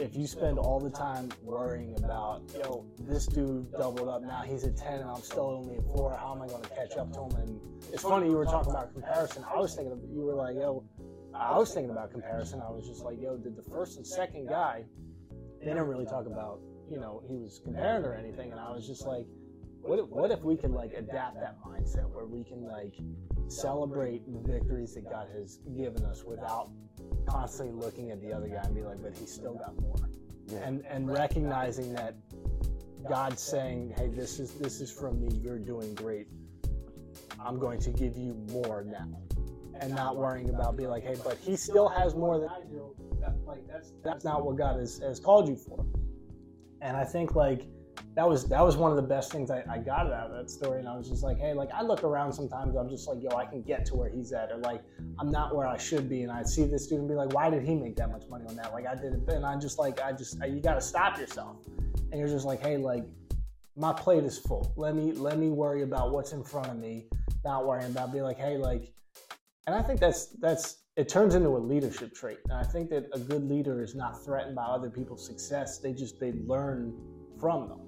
if 0.00 0.16
you 0.16 0.26
spend 0.26 0.58
all 0.58 0.80
the 0.80 0.90
time 0.90 1.30
worrying 1.42 1.94
about, 1.96 2.42
yo, 2.54 2.84
this 3.00 3.26
dude 3.26 3.70
doubled 3.72 4.08
up, 4.08 4.22
now 4.22 4.42
he's 4.42 4.64
at 4.64 4.76
10 4.76 5.00
and 5.00 5.10
I'm 5.10 5.22
still 5.22 5.62
only 5.62 5.76
at 5.76 5.84
4, 5.84 6.16
how 6.16 6.34
am 6.34 6.42
I 6.42 6.46
going 6.46 6.62
to 6.62 6.68
catch 6.70 6.96
up 6.96 7.12
to 7.14 7.20
him? 7.20 7.36
And 7.42 7.60
it's 7.92 8.02
funny, 8.02 8.28
you 8.28 8.36
were 8.36 8.44
talking 8.44 8.70
about 8.70 8.92
comparison. 8.92 9.44
I 9.52 9.58
was 9.58 9.74
thinking, 9.74 9.92
of, 9.92 10.00
you 10.10 10.22
were 10.22 10.34
like, 10.34 10.56
yo, 10.56 10.84
I 11.34 11.58
was 11.58 11.72
thinking 11.72 11.90
about 11.90 12.10
comparison. 12.10 12.60
I 12.60 12.70
was 12.70 12.86
just 12.86 13.02
like, 13.02 13.20
yo, 13.20 13.36
did 13.36 13.56
the 13.56 13.62
first 13.62 13.96
and 13.96 14.06
second 14.06 14.48
guy, 14.48 14.84
they 15.60 15.66
didn't 15.66 15.86
really 15.86 16.06
talk 16.06 16.26
about, 16.26 16.60
you 16.90 16.98
know, 16.98 17.22
he 17.26 17.36
was 17.36 17.60
comparing 17.64 18.04
or 18.04 18.14
anything. 18.14 18.52
And 18.52 18.60
I 18.60 18.70
was 18.72 18.86
just 18.86 19.06
like, 19.06 19.26
what 19.80 19.98
if, 19.98 20.06
what 20.08 20.30
if 20.30 20.42
we 20.42 20.56
could 20.56 20.72
like 20.72 20.92
adapt 20.94 21.36
that 21.36 21.56
mindset 21.64 22.08
where 22.10 22.26
we 22.26 22.44
can 22.44 22.64
like 22.64 22.94
celebrate 23.48 24.22
the 24.32 24.40
victories 24.40 24.94
that 24.94 25.08
God 25.08 25.28
has 25.36 25.58
given 25.76 26.04
us 26.04 26.24
without 26.24 26.70
constantly 27.26 27.74
looking 27.74 28.10
at 28.10 28.20
the 28.20 28.32
other 28.32 28.48
guy 28.48 28.62
and 28.64 28.74
be 28.74 28.82
like, 28.82 29.02
but 29.02 29.16
he 29.16 29.26
still 29.26 29.54
got 29.54 29.78
more. 29.80 29.96
Yeah. 30.46 30.58
And 30.58 30.84
and 30.86 31.10
recognizing 31.10 31.92
that 31.94 32.14
God's 33.08 33.42
saying, 33.42 33.94
hey, 33.96 34.08
this 34.08 34.38
is 34.38 34.52
this 34.54 34.80
is 34.80 34.90
from 34.90 35.20
me. 35.20 35.36
You're 35.42 35.58
doing 35.58 35.94
great. 35.94 36.28
I'm 37.40 37.58
going 37.58 37.80
to 37.80 37.90
give 37.90 38.16
you 38.16 38.34
more 38.50 38.84
now, 38.84 39.08
and 39.80 39.94
not 39.94 40.16
worrying 40.16 40.50
about 40.50 40.76
being 40.76 40.90
like, 40.90 41.04
hey, 41.04 41.16
but 41.24 41.36
he 41.38 41.56
still 41.56 41.88
has 41.88 42.14
more 42.14 42.38
than 42.38 42.48
I 42.48 42.60
do. 42.70 42.94
That, 43.20 43.34
like 43.46 43.66
that's 43.66 43.92
that's 44.04 44.24
not 44.24 44.44
what 44.44 44.56
God 44.56 44.78
has, 44.78 44.98
has 44.98 45.20
called 45.20 45.48
you 45.48 45.56
for. 45.56 45.84
And 46.80 46.96
I 46.96 47.04
think 47.04 47.34
like 47.34 47.66
that 48.16 48.26
was 48.26 48.48
that 48.48 48.64
was 48.64 48.78
one 48.78 48.90
of 48.90 48.96
the 48.96 49.02
best 49.02 49.30
things 49.30 49.50
I, 49.50 49.62
I 49.70 49.76
got 49.76 50.10
out 50.10 50.30
of 50.30 50.36
that 50.36 50.50
story. 50.50 50.78
And 50.78 50.88
I 50.88 50.96
was 50.96 51.06
just 51.08 51.22
like, 51.22 51.38
hey, 51.38 51.52
like 51.52 51.70
I 51.72 51.82
look 51.82 52.02
around 52.02 52.32
sometimes, 52.32 52.74
I'm 52.74 52.88
just 52.88 53.06
like, 53.06 53.18
yo, 53.22 53.36
I 53.36 53.44
can 53.44 53.60
get 53.62 53.84
to 53.86 53.94
where 53.94 54.08
he's 54.08 54.32
at, 54.32 54.50
or 54.50 54.56
like 54.56 54.82
I'm 55.20 55.30
not 55.30 55.54
where 55.54 55.66
I 55.66 55.76
should 55.76 56.08
be. 56.08 56.22
And 56.22 56.32
I 56.32 56.42
see 56.42 56.64
this 56.64 56.86
dude 56.86 57.00
and 57.00 57.08
be 57.08 57.14
like, 57.14 57.34
why 57.34 57.50
did 57.50 57.62
he 57.62 57.74
make 57.74 57.94
that 57.96 58.10
much 58.10 58.26
money 58.28 58.46
on 58.48 58.56
that? 58.56 58.72
Like 58.72 58.86
I 58.86 58.94
did 58.94 59.12
it, 59.12 59.28
and 59.28 59.44
I'm 59.44 59.60
just 59.60 59.78
like 59.78 60.00
I 60.00 60.12
just 60.12 60.38
you 60.48 60.60
got 60.60 60.74
to 60.74 60.80
stop 60.80 61.18
yourself, 61.18 61.58
and 62.10 62.18
you're 62.18 62.28
just 62.28 62.46
like, 62.46 62.62
hey, 62.62 62.78
like 62.78 63.04
my 63.76 63.92
plate 63.92 64.24
is 64.24 64.38
full. 64.38 64.72
Let 64.76 64.96
me 64.96 65.12
let 65.12 65.38
me 65.38 65.50
worry 65.50 65.82
about 65.82 66.10
what's 66.10 66.32
in 66.32 66.42
front 66.42 66.68
of 66.68 66.78
me, 66.78 67.08
not 67.44 67.66
worrying 67.66 67.90
about 67.90 68.12
being 68.12 68.24
like, 68.24 68.38
hey, 68.38 68.56
like, 68.56 68.94
and 69.66 69.76
I 69.76 69.82
think 69.82 70.00
that's 70.00 70.28
that's 70.40 70.78
it 70.96 71.10
turns 71.10 71.34
into 71.34 71.50
a 71.50 71.58
leadership 71.58 72.14
trait. 72.14 72.38
And 72.48 72.54
I 72.54 72.62
think 72.62 72.88
that 72.88 73.10
a 73.12 73.18
good 73.18 73.46
leader 73.46 73.82
is 73.82 73.94
not 73.94 74.24
threatened 74.24 74.56
by 74.56 74.64
other 74.64 74.88
people's 74.88 75.26
success. 75.26 75.76
They 75.80 75.92
just 75.92 76.18
they 76.18 76.32
learn 76.46 76.94
from 77.38 77.68
them. 77.68 77.85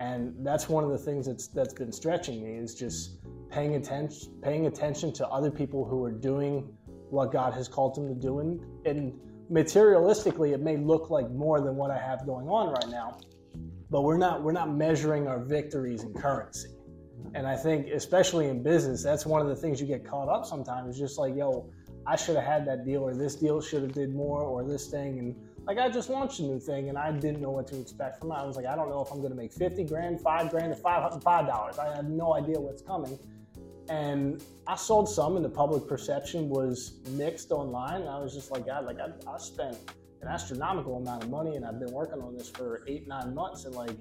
And 0.00 0.34
that's 0.46 0.68
one 0.68 0.84
of 0.84 0.90
the 0.90 0.98
things 0.98 1.26
that's 1.26 1.48
that's 1.48 1.74
been 1.74 1.92
stretching 1.92 2.42
me 2.42 2.52
is 2.52 2.74
just 2.74 3.18
paying 3.50 3.74
attention 3.74 4.32
paying 4.42 4.66
attention 4.66 5.12
to 5.14 5.26
other 5.28 5.50
people 5.50 5.84
who 5.84 6.04
are 6.04 6.12
doing 6.12 6.68
what 7.10 7.32
God 7.32 7.54
has 7.54 7.66
called 7.66 7.94
them 7.94 8.06
to 8.08 8.14
do 8.14 8.40
and, 8.40 8.60
and 8.84 9.18
materialistically 9.50 10.52
it 10.52 10.60
may 10.60 10.76
look 10.76 11.10
like 11.10 11.30
more 11.30 11.60
than 11.60 11.74
what 11.76 11.90
I 11.90 11.98
have 11.98 12.26
going 12.26 12.48
on 12.48 12.72
right 12.72 12.88
now. 12.88 13.18
But 13.90 14.02
we're 14.02 14.18
not 14.18 14.42
we're 14.42 14.52
not 14.52 14.72
measuring 14.72 15.26
our 15.26 15.38
victories 15.38 16.04
in 16.04 16.12
currency. 16.12 16.68
And 17.34 17.46
I 17.46 17.56
think 17.56 17.88
especially 17.88 18.48
in 18.48 18.62
business, 18.62 19.02
that's 19.02 19.26
one 19.26 19.40
of 19.40 19.48
the 19.48 19.56
things 19.56 19.80
you 19.80 19.86
get 19.86 20.06
caught 20.06 20.28
up 20.28 20.44
sometimes. 20.44 20.98
Just 20.98 21.18
like, 21.18 21.34
yo, 21.34 21.70
I 22.06 22.16
should 22.16 22.36
have 22.36 22.44
had 22.44 22.66
that 22.66 22.84
deal 22.84 23.02
or 23.02 23.14
this 23.14 23.34
deal 23.34 23.60
should 23.60 23.82
have 23.82 23.92
did 23.92 24.14
more 24.14 24.42
or 24.42 24.62
this 24.64 24.88
thing 24.90 25.18
and 25.18 25.36
like 25.68 25.76
I 25.76 25.90
just 25.90 26.08
launched 26.08 26.40
a 26.40 26.44
new 26.44 26.58
thing 26.58 26.88
and 26.88 26.96
I 26.96 27.12
didn't 27.12 27.42
know 27.42 27.50
what 27.50 27.66
to 27.68 27.78
expect 27.78 28.20
from 28.20 28.32
it. 28.32 28.36
I 28.36 28.44
was 28.44 28.56
like, 28.56 28.64
I 28.64 28.74
don't 28.74 28.88
know 28.88 29.02
if 29.02 29.12
I'm 29.12 29.20
to 29.20 29.34
make 29.34 29.52
50 29.52 29.84
grand, 29.84 30.18
five 30.22 30.50
grand, 30.50 30.72
or 30.72 30.76
five 30.76 31.22
five 31.22 31.46
dollars. 31.46 31.78
I 31.78 31.94
had 31.94 32.08
no 32.08 32.34
idea 32.34 32.58
what's 32.58 32.80
coming. 32.80 33.18
And 33.90 34.42
I 34.66 34.76
sold 34.76 35.10
some, 35.10 35.36
and 35.36 35.44
the 35.44 35.50
public 35.50 35.86
perception 35.86 36.48
was 36.48 37.00
mixed 37.10 37.52
online. 37.52 38.00
And 38.00 38.08
I 38.08 38.18
was 38.18 38.32
just 38.34 38.50
like, 38.50 38.64
God, 38.64 38.86
like 38.86 38.98
I, 38.98 39.08
I 39.30 39.36
spent 39.36 39.76
an 40.22 40.28
astronomical 40.28 40.96
amount 40.96 41.24
of 41.24 41.30
money, 41.30 41.56
and 41.56 41.66
I've 41.66 41.78
been 41.78 41.92
working 41.92 42.20
on 42.22 42.34
this 42.34 42.48
for 42.48 42.82
eight, 42.88 43.06
nine 43.06 43.34
months, 43.34 43.66
and 43.66 43.74
like 43.74 43.96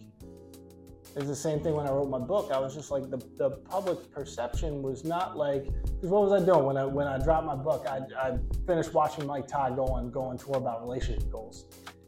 it's 1.18 1.28
the 1.28 1.36
same 1.36 1.60
thing 1.60 1.74
when 1.74 1.88
I 1.88 1.92
wrote 1.92 2.10
my 2.10 2.20
book. 2.20 2.52
I 2.54 2.60
was 2.60 2.76
just 2.76 2.92
like 2.92 3.10
the, 3.10 3.18
the 3.38 3.50
public 3.50 4.12
perception 4.12 4.84
was 4.84 5.04
not 5.04 5.36
like 5.36 5.66
because 5.66 6.10
what 6.10 6.22
was 6.22 6.32
I 6.32 6.46
doing 6.46 6.64
when 6.64 6.78
I 6.78 6.86
when 6.86 7.08
I 7.08 7.18
dropped 7.18 7.48
my 7.48 7.56
book? 7.56 7.88
I, 7.90 8.02
I 8.20 8.38
finished 8.68 8.94
watching 8.94 9.26
Mike 9.26 9.48
Todd 9.48 9.76
go 9.76 9.88
on 9.88 10.12
go 10.12 10.22
on 10.22 10.38
tour 10.38 10.58
about 10.58 10.82
relationship 10.82 11.30
goals. 11.32 11.66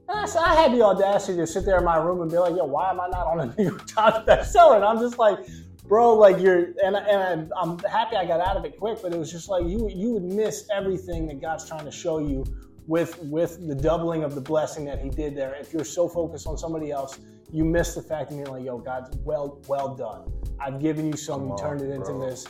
And 0.08 0.20
I, 0.20 0.26
so 0.28 0.40
I 0.40 0.54
had 0.54 0.74
the 0.74 0.84
audacity 0.84 1.38
to 1.40 1.48
sit 1.48 1.66
there 1.66 1.80
in 1.80 1.86
my 1.86 1.98
room 1.98 2.22
and 2.22 2.30
be 2.30 2.38
like, 2.38 2.56
"Yo, 2.56 2.66
why 2.66 2.92
am 2.92 3.02
I 3.02 3.08
not 3.08 3.26
on 3.26 3.40
a 3.40 3.46
New 3.58 3.70
York 3.70 3.88
Times 3.88 4.28
bestseller?" 4.28 4.76
And 4.76 4.86
I'm 4.86 5.00
just 5.00 5.18
like, 5.18 5.40
"Bro, 5.88 6.16
like 6.16 6.40
you're," 6.40 6.68
and 6.84 6.96
and 6.96 7.52
I'm 7.60 7.80
happy 7.80 8.16
I 8.16 8.26
got 8.26 8.40
out 8.42 8.58
of 8.58 8.66
it 8.66 8.78
quick, 8.78 9.02
but 9.02 9.12
it 9.12 9.18
was 9.18 9.32
just 9.32 9.50
like 9.50 9.66
you 9.66 9.90
you 9.90 10.12
would 10.12 10.24
miss 10.24 10.70
everything 10.72 11.26
that 11.30 11.42
God's 11.42 11.68
trying 11.68 11.86
to 11.86 11.92
show 11.92 12.20
you 12.20 12.46
with 12.86 13.18
with 13.24 13.68
the 13.68 13.76
doubling 13.76 14.24
of 14.24 14.36
the 14.36 14.42
blessing 14.42 14.86
that 14.86 15.00
He 15.00 15.10
did 15.10 15.36
there. 15.36 15.56
If 15.56 15.74
you're 15.74 15.84
so 15.84 16.08
focused 16.08 16.46
on 16.46 16.60
somebody 16.60 16.92
else 16.92 17.18
you 17.52 17.64
miss 17.64 17.96
the 17.96 18.02
fact 18.02 18.32
of 18.32 18.38
being 18.38 18.48
like, 18.48 18.64
yo, 18.64 18.78
God's 18.78 19.16
well, 19.24 19.62
well 19.68 19.96
done. 19.96 20.32
I've 20.60 20.80
given 20.80 21.08
you 21.08 21.18
some, 21.18 21.50
you 21.50 21.58
turned 21.58 21.82
it 21.82 21.92
into 21.92 22.12
bro. 22.12 22.30
this. 22.30 22.46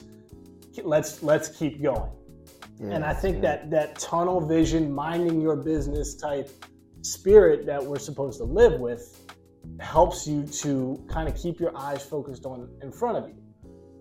Let's 0.83 1.23
let's 1.23 1.49
keep 1.49 1.81
going. 1.81 2.11
Yeah, 2.79 2.91
and 2.91 3.05
I 3.05 3.13
think 3.13 3.37
yeah. 3.37 3.41
that 3.41 3.71
that 3.71 3.99
tunnel 3.99 4.39
vision, 4.39 4.91
minding 4.91 5.41
your 5.41 5.55
business 5.55 6.15
type 6.15 6.49
spirit 7.01 7.65
that 7.65 7.83
we're 7.83 7.99
supposed 7.99 8.37
to 8.39 8.45
live 8.45 8.79
with 8.79 9.19
helps 9.79 10.27
you 10.27 10.43
to 10.43 11.03
kind 11.09 11.27
of 11.27 11.35
keep 11.35 11.59
your 11.59 11.75
eyes 11.77 12.03
focused 12.03 12.45
on 12.45 12.69
in 12.81 12.91
front 12.91 13.17
of 13.17 13.27
you. 13.27 13.35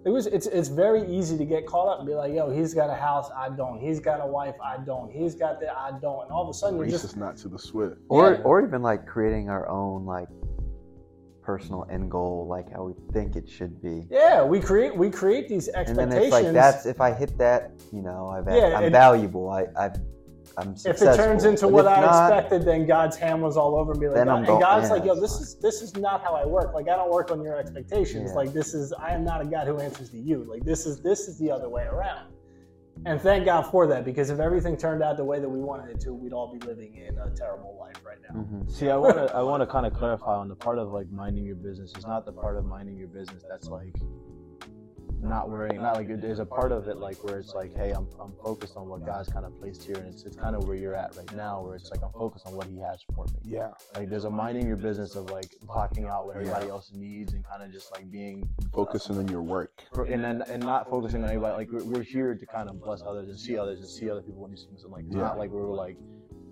It 0.05 0.11
was 0.11 0.27
it's 0.27 0.47
it's 0.47 0.69
very 0.69 1.07
easy 1.09 1.37
to 1.37 1.45
get 1.45 1.67
caught 1.67 1.89
up 1.89 1.99
and 1.99 2.07
be 2.07 2.15
like, 2.15 2.33
yo, 2.33 2.51
he's 2.51 2.73
got 2.73 2.89
a 2.89 2.95
house, 2.95 3.31
I 3.37 3.49
don't. 3.51 3.81
He's 3.81 3.99
got 3.99 4.21
a 4.23 4.27
wife, 4.27 4.55
I 4.65 4.79
don't. 4.79 5.11
He's 5.11 5.35
got 5.35 5.61
that, 5.61 5.77
I 5.77 5.91
don't. 6.01 6.23
And 6.23 6.31
all 6.31 6.43
of 6.43 6.49
a 6.49 6.55
sudden, 6.55 6.79
race 6.79 6.91
you're 6.91 6.99
just 7.01 7.13
is 7.13 7.17
not 7.17 7.37
to 7.39 7.49
the 7.49 7.59
swift. 7.59 7.97
Or 8.09 8.33
yeah. 8.33 8.43
or 8.43 8.65
even 8.65 8.83
like 8.83 9.07
creating 9.07 9.51
our 9.51 9.69
own 9.69 10.07
like 10.07 10.29
personal 11.49 11.87
end 11.91 12.11
goal 12.11 12.47
like 12.47 12.71
how 12.71 12.83
we 12.85 12.93
think 13.15 13.35
it 13.35 13.49
should 13.49 13.81
be. 13.81 14.07
Yeah, 14.11 14.45
we 14.45 14.61
create 14.61 14.95
we 14.95 15.09
create 15.09 15.49
these 15.49 15.69
expectations. 15.69 15.99
And 15.99 16.13
then 16.13 16.23
it's 16.23 16.31
like 16.31 16.53
that's 16.53 16.85
if 16.85 17.01
I 17.01 17.11
hit 17.11 17.39
that, 17.39 17.71
you 17.91 18.03
know, 18.03 18.29
I've 18.29 18.47
yeah, 18.55 18.79
I'm 18.79 18.93
valuable. 18.93 19.49
I 19.49 19.65
I've 19.75 19.97
I'm 20.59 20.77
successful. 20.77 21.09
If 21.09 21.15
it 21.15 21.17
turns 21.17 21.45
into 21.45 21.65
but 21.65 21.73
what 21.73 21.87
I 21.87 22.03
not, 22.03 22.31
expected, 22.31 22.67
then 22.67 22.87
God's 22.87 23.17
hand 23.17 23.41
was 23.41 23.57
all 23.57 23.77
over 23.77 23.95
me. 23.95 24.09
Like, 24.09 24.27
God, 24.27 24.37
and 24.37 24.47
God's 24.47 24.89
yeah, 24.89 24.93
like, 24.93 25.05
"Yo, 25.07 25.15
this 25.19 25.37
fine. 25.37 25.43
is 25.43 25.55
this 25.55 25.81
is 25.81 25.97
not 25.97 26.23
how 26.23 26.35
I 26.35 26.45
work. 26.45 26.75
Like, 26.75 26.89
I 26.91 26.97
don't 26.97 27.11
work 27.11 27.31
on 27.31 27.43
your 27.43 27.57
expectations. 27.57 28.31
Yeah. 28.31 28.37
Like, 28.37 28.53
this 28.53 28.75
is 28.75 28.93
I 28.93 29.13
am 29.13 29.25
not 29.25 29.41
a 29.41 29.47
God 29.47 29.67
who 29.69 29.79
answers 29.79 30.11
to 30.11 30.19
you. 30.19 30.45
Like, 30.45 30.65
this 30.65 30.85
is 30.85 31.01
this 31.01 31.29
is 31.29 31.39
the 31.39 31.51
other 31.51 31.71
way 31.71 31.85
around." 31.85 32.27
And 33.07 33.21
thank 33.21 33.45
God 33.45 33.63
for 33.63 33.87
that, 33.87 34.05
because 34.05 34.31
if 34.31 34.41
everything 34.41 34.77
turned 34.77 35.03
out 35.03 35.17
the 35.17 35.25
way 35.25 35.41
that 35.41 35.49
we 35.49 35.61
wanted 35.61 35.91
it 35.91 36.01
to, 36.01 36.13
we'd 36.13 36.33
all 36.33 36.53
be 36.53 36.59
living 36.67 36.97
in 36.97 37.17
a 37.19 37.31
terrible 37.31 37.77
life 37.79 37.97
right 38.05 38.19
now. 38.29 38.41
Mm-hmm. 38.41 38.69
See, 38.69 38.91
I 38.91 38.97
want 38.97 39.17
to 39.17 39.35
I 39.35 39.43
want 39.43 39.63
to 39.63 39.67
kind 39.67 39.87
of 39.87 39.95
clarify 39.95 40.35
on 40.35 40.49
the 40.49 40.57
part 40.57 40.79
of 40.79 40.93
like 40.93 41.11
minding 41.11 41.45
your 41.45 41.57
business. 41.57 41.93
It's 41.95 42.07
not 42.07 42.27
the 42.27 42.33
part 42.33 42.57
of 42.57 42.65
minding 42.65 42.97
your 42.97 43.09
business 43.09 43.43
that's 43.49 43.69
like 43.69 43.95
not 45.23 45.51
worrying, 45.51 45.83
not 45.83 45.97
like 45.97 46.21
there's 46.21 46.39
a 46.39 46.45
part 46.45 46.73
of 46.73 46.89
it 46.89 46.99
like 46.99 47.23
where 47.25 47.39
it's 47.39 47.55
like, 47.55 47.75
hey, 47.77 47.93
I'm, 47.93 48.07
I'm 48.21 48.33
focused 48.43 48.77
on 48.77 48.89
what 48.89 49.05
God's 49.05 49.29
kind 49.29 49.45
of 49.45 49.59
placed 49.59 49.85
here, 49.85 49.97
and 49.97 50.07
it's 50.07 50.25
it's 50.25 50.37
kind 50.37 50.55
of 50.55 50.67
where 50.67 50.77
you're 50.77 50.95
at 50.95 51.17
right 51.17 51.33
now, 51.35 51.63
where 51.63 51.77
it's 51.77 51.91
like 51.91 52.03
I'm 52.03 52.13
focused 52.13 52.47
on 52.47 52.55
what 52.55 52.67
He 52.67 52.79
has 52.79 53.05
for 53.15 53.25
me. 53.25 53.33
Yeah. 53.45 53.71
Like 53.97 54.11
there's 54.11 54.25
a 54.25 54.31
minding 54.31 54.67
your 54.67 54.77
business 54.77 55.17
of 55.17 55.31
like 55.31 55.51
blocking 55.63 56.07
out 56.07 56.27
what 56.27 56.37
everybody 56.37 56.67
yeah. 56.67 56.73
else 56.73 56.91
needs 56.95 57.33
and 57.33 57.45
kind 57.45 57.63
of 57.63 57.73
just 57.73 57.91
like 57.93 58.11
being 58.11 58.49
focusing 58.73 59.17
uh, 59.17 59.21
on 59.21 59.29
your 59.29 59.43
work, 59.43 59.83
and 60.09 60.23
then 60.23 60.43
and 60.49 60.63
not 60.63 60.89
focusing 60.89 61.25
on 61.25 61.31
anybody. 61.31 61.57
Like 61.57 61.73
we're, 61.73 61.85
we're 61.85 62.03
here 62.03 62.35
to 62.35 62.47
kind 62.47 62.69
of 62.69 62.81
bless 62.81 63.03
others 63.03 63.29
and 63.29 63.39
see 63.39 63.59
others 63.59 63.81
and 63.81 63.89
see 63.89 64.11
other 64.11 64.23
people 64.23 64.43
when 64.43 64.53
these 64.53 64.65
things, 64.65 64.85
and 64.85 64.93
like 64.93 65.05
it's 65.07 65.17
yeah. 65.17 65.23
not 65.23 65.39
like 65.39 65.51
we're 65.51 65.75
like 65.75 65.97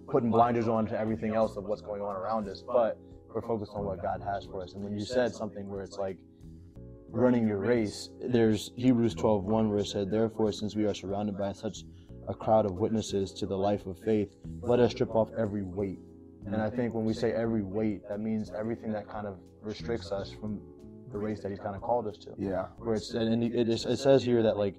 putting 0.09 0.31
blinders 0.31 0.69
on 0.69 0.87
to 0.87 0.99
everything 0.99 1.35
else 1.35 1.57
of 1.57 1.65
what's 1.65 1.83
going 1.83 2.01
on 2.03 2.17
around 2.17 2.49
us, 2.49 2.63
but 2.67 2.99
we're 3.35 3.43
focused 3.43 3.73
on 3.75 3.85
what 3.85 4.01
God 4.01 4.23
has 4.23 4.47
for 4.47 4.63
us. 4.63 4.73
And 4.75 4.83
when 4.83 4.97
you 4.99 5.05
said 5.05 5.35
something 5.35 5.69
where 5.69 5.83
it's 5.83 5.99
like 5.99 6.17
running 7.17 7.49
your 7.49 7.59
race, 7.59 8.11
there's 8.21 8.73
Hebrews 8.77 9.15
12:1 9.15 9.71
where 9.71 9.79
it 9.79 9.87
said, 9.87 10.11
"Therefore, 10.11 10.53
since 10.53 10.77
we 10.77 10.85
are 10.87 10.95
surrounded 10.95 11.37
by 11.37 11.53
such 11.53 11.85
a 12.29 12.35
crowd 12.35 12.67
of 12.67 12.79
witnesses 12.79 13.33
to 13.35 13.47
the 13.47 13.57
life 13.57 13.87
of 13.87 13.99
faith, 13.99 14.37
let 14.61 14.81
us 14.81 14.93
strip 14.93 15.15
off 15.15 15.31
every 15.37 15.63
weight." 15.63 16.01
And 16.45 16.57
I 16.57 16.71
think 16.71 16.95
when 16.95 17.05
we 17.05 17.13
say 17.13 17.33
every 17.33 17.63
weight, 17.63 18.09
that 18.09 18.21
means 18.21 18.53
everything 18.57 18.93
that 18.93 19.09
kind 19.09 19.27
of 19.27 19.39
restricts 19.63 20.13
us 20.13 20.31
from 20.31 20.61
the 21.11 21.19
race 21.19 21.41
that 21.43 21.51
He's 21.51 21.59
kind 21.59 21.75
of 21.75 21.83
called 21.83 22.07
us 22.07 22.19
to. 22.19 22.35
Yeah. 22.39 22.69
Where 22.79 22.95
it's 22.95 23.15
and 23.15 23.43
it, 23.43 23.69
it 23.69 23.99
says 23.99 24.23
here 24.23 24.43
that 24.43 24.57
like 24.57 24.77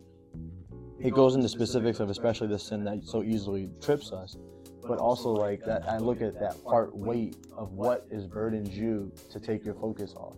it 1.00 1.14
goes 1.14 1.36
into 1.36 1.50
specifics 1.50 2.00
of 2.00 2.10
especially 2.10 2.48
the 2.48 2.60
sin 2.60 2.84
that 2.86 3.04
so 3.04 3.24
easily 3.24 3.70
trips 3.82 4.12
us, 4.12 4.38
but 4.88 5.00
also 5.00 5.32
like 5.32 5.64
that. 5.66 5.88
I 5.88 5.98
look 5.98 6.22
at 6.22 6.40
that 6.40 6.64
part 6.64 6.96
weight 6.96 7.36
of 7.56 7.74
what 7.74 8.06
is 8.12 8.28
burdens 8.28 8.78
you 8.78 9.12
to 9.32 9.40
take 9.40 9.66
your 9.66 9.76
focus 9.76 10.14
off. 10.16 10.36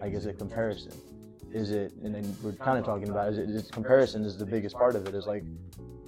Like 0.00 0.14
is 0.14 0.26
it 0.26 0.38
comparison? 0.38 0.92
Is 1.54 1.70
it 1.70 1.92
and 2.02 2.14
then 2.14 2.36
we're 2.42 2.52
kind 2.52 2.78
of 2.78 2.84
talking 2.84 3.08
about 3.08 3.32
is 3.32 3.38
it 3.38 3.48
is 3.48 3.70
comparison 3.70 4.24
is 4.24 4.36
the 4.36 4.44
biggest 4.44 4.74
part 4.74 4.96
of 4.96 5.06
it 5.06 5.14
is 5.14 5.26
like 5.26 5.44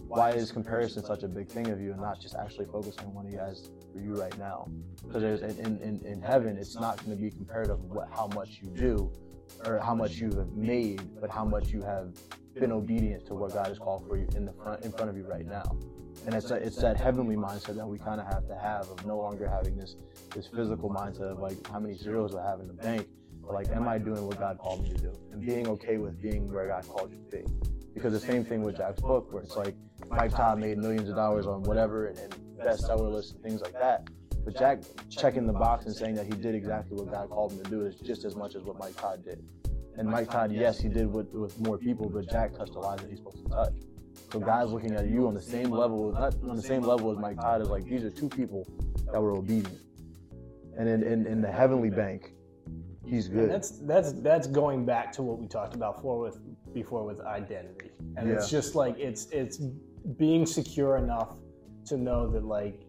why 0.08 0.30
is 0.30 0.52
comparison 0.52 1.04
such 1.04 1.22
a 1.22 1.28
big 1.28 1.48
thing 1.48 1.68
of 1.70 1.80
you 1.80 1.92
and 1.92 2.00
not 2.00 2.20
just 2.20 2.34
actually 2.36 2.66
focus 2.66 2.96
on 2.98 3.12
what 3.12 3.26
he 3.26 3.34
has 3.34 3.70
for 3.92 3.98
you 3.98 4.14
right 4.14 4.36
now? 4.38 4.68
Because 5.04 5.42
in, 5.42 5.78
in, 5.80 6.00
in 6.04 6.22
heaven 6.22 6.56
it's 6.56 6.76
not 6.76 7.04
going 7.04 7.16
to 7.16 7.22
be 7.22 7.30
compared 7.30 7.70
of 7.70 7.80
what 7.84 8.08
how 8.12 8.28
much 8.28 8.60
you 8.62 8.68
do 8.70 9.10
or 9.64 9.78
how 9.78 9.94
much 9.94 10.16
you 10.16 10.30
have 10.36 10.52
made 10.52 11.02
but 11.20 11.30
how 11.30 11.44
much 11.44 11.68
you 11.68 11.82
have 11.82 12.14
been 12.54 12.72
obedient 12.72 13.26
to 13.26 13.34
what 13.34 13.52
god 13.52 13.66
has 13.66 13.78
called 13.78 14.06
for 14.08 14.16
you 14.16 14.26
in 14.34 14.46
the 14.46 14.52
front 14.52 14.84
in 14.84 14.92
front 14.92 15.10
of 15.10 15.16
you 15.16 15.24
right 15.24 15.46
now. 15.46 15.76
And 16.24 16.34
it's 16.34 16.50
a, 16.50 16.54
it's 16.54 16.76
that 16.78 16.96
heavenly 16.96 17.36
mindset 17.36 17.76
that 17.76 17.86
we 17.86 17.98
kind 17.98 18.20
of 18.20 18.26
have 18.26 18.48
to 18.48 18.56
have 18.56 18.88
of 18.88 19.04
no 19.06 19.18
longer 19.18 19.48
having 19.48 19.76
this 19.76 19.96
this 20.34 20.46
physical 20.46 20.88
mindset 20.88 21.30
of 21.32 21.38
like 21.38 21.66
how 21.68 21.78
many 21.78 21.94
zeros 21.94 22.34
i 22.34 22.44
have 22.48 22.60
in 22.60 22.68
the 22.68 22.74
bank 22.74 23.06
like, 23.54 23.68
am 23.70 23.88
I 23.88 23.98
doing 23.98 24.26
what 24.26 24.38
God 24.38 24.58
called 24.58 24.82
me 24.82 24.90
to 24.90 24.98
do? 24.98 25.12
And 25.32 25.44
being 25.44 25.68
okay 25.68 25.98
with 25.98 26.20
being 26.20 26.52
where 26.52 26.68
God 26.68 26.86
called 26.88 27.10
you 27.10 27.18
to 27.18 27.36
be. 27.36 27.70
Because 27.94 28.12
the 28.12 28.20
same 28.20 28.44
thing 28.44 28.62
with 28.62 28.76
Jack's 28.76 29.00
book, 29.00 29.32
where 29.32 29.42
it's 29.42 29.56
like 29.56 29.74
Mike 30.10 30.32
Todd 30.32 30.58
made 30.58 30.78
millions 30.78 31.08
of 31.08 31.16
dollars 31.16 31.46
on 31.46 31.62
whatever 31.62 32.08
and, 32.08 32.18
and 32.18 32.34
bestseller 32.58 33.12
lists 33.12 33.32
and 33.32 33.42
things 33.42 33.60
like 33.60 33.72
that. 33.72 34.08
But 34.44 34.56
Jack 34.56 34.82
checking 35.10 35.46
the 35.46 35.52
box 35.52 35.86
and 35.86 35.94
saying 35.94 36.14
that 36.16 36.26
he 36.26 36.32
did 36.32 36.54
exactly 36.54 36.96
what 36.96 37.10
God 37.10 37.30
called 37.30 37.52
him 37.52 37.64
to 37.64 37.70
do 37.70 37.86
is 37.86 37.96
just 37.96 38.24
as 38.24 38.36
much 38.36 38.54
as 38.54 38.62
what 38.62 38.78
Mike 38.78 38.96
Todd 38.96 39.24
did. 39.24 39.42
And 39.96 40.08
Mike 40.08 40.30
Todd, 40.30 40.52
yes, 40.52 40.78
he 40.78 40.88
did 40.88 41.10
with, 41.10 41.32
with 41.32 41.58
more 41.60 41.78
people, 41.78 42.08
but 42.08 42.30
Jack 42.30 42.54
touched 42.54 42.74
the 42.74 42.80
lives 42.80 43.02
that 43.02 43.08
he's 43.08 43.18
supposed 43.18 43.44
to 43.44 43.50
touch. 43.50 43.74
So 44.32 44.40
God's 44.40 44.72
looking 44.72 44.94
at 44.94 45.08
you 45.08 45.26
on 45.26 45.34
the 45.34 45.42
same 45.42 45.70
level, 45.70 46.12
not 46.12 46.34
on 46.48 46.56
the 46.56 46.62
same 46.62 46.82
level 46.82 47.10
as 47.10 47.18
Mike 47.18 47.40
Todd 47.40 47.62
is 47.62 47.68
like 47.68 47.84
these 47.84 48.04
are 48.04 48.10
two 48.10 48.28
people 48.28 48.66
that 49.12 49.20
were 49.20 49.32
obedient. 49.32 49.80
And 50.78 50.88
in, 50.88 51.02
in, 51.02 51.26
in 51.26 51.40
the 51.40 51.50
heavenly 51.50 51.90
bank, 51.90 52.32
He's 53.06 53.28
good. 53.28 53.44
And 53.44 53.50
that's 53.50 53.70
that's 53.80 54.12
that's 54.12 54.46
going 54.46 54.84
back 54.84 55.12
to 55.12 55.22
what 55.22 55.38
we 55.38 55.46
talked 55.46 55.74
about 55.74 55.96
before 55.96 56.18
with 56.18 56.38
before 56.74 57.04
with 57.04 57.20
identity, 57.20 57.90
and 58.16 58.28
yeah. 58.28 58.34
it's 58.34 58.50
just 58.50 58.74
like 58.74 58.98
it's 58.98 59.26
it's 59.30 59.58
being 60.18 60.44
secure 60.46 60.96
enough 60.96 61.36
to 61.86 61.96
know 61.96 62.28
that 62.30 62.44
like 62.44 62.80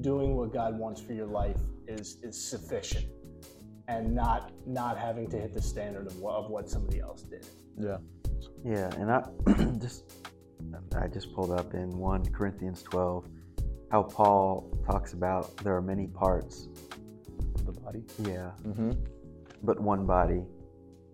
doing 0.00 0.36
what 0.36 0.52
God 0.52 0.78
wants 0.78 1.00
for 1.00 1.12
your 1.12 1.26
life 1.26 1.58
is 1.88 2.18
is 2.22 2.36
sufficient. 2.40 3.06
and 3.88 4.14
not 4.14 4.50
not 4.66 4.98
having 4.98 5.28
to 5.30 5.36
hit 5.38 5.54
the 5.54 5.62
standard 5.62 6.06
of 6.06 6.18
what, 6.18 6.34
of 6.34 6.50
what 6.50 6.68
somebody 6.68 7.00
else 7.00 7.22
did. 7.22 7.46
Yeah. 7.78 7.98
Yeah, 8.64 8.90
and 9.00 9.10
I 9.10 9.22
just 9.80 10.04
I 10.96 11.06
just 11.06 11.32
pulled 11.34 11.52
up 11.52 11.74
in 11.74 11.96
1 11.96 12.32
Corinthians 12.32 12.82
12 12.82 13.28
how 13.90 14.02
Paul 14.02 14.68
talks 14.84 15.12
about 15.12 15.56
there 15.58 15.76
are 15.76 15.82
many 15.82 16.06
parts. 16.08 16.68
Of 17.54 17.66
the 17.66 17.80
body. 17.80 18.02
Yeah, 18.24 18.50
Mm-hmm. 18.66 18.92
But 19.62 19.80
one 19.80 20.06
body. 20.06 20.42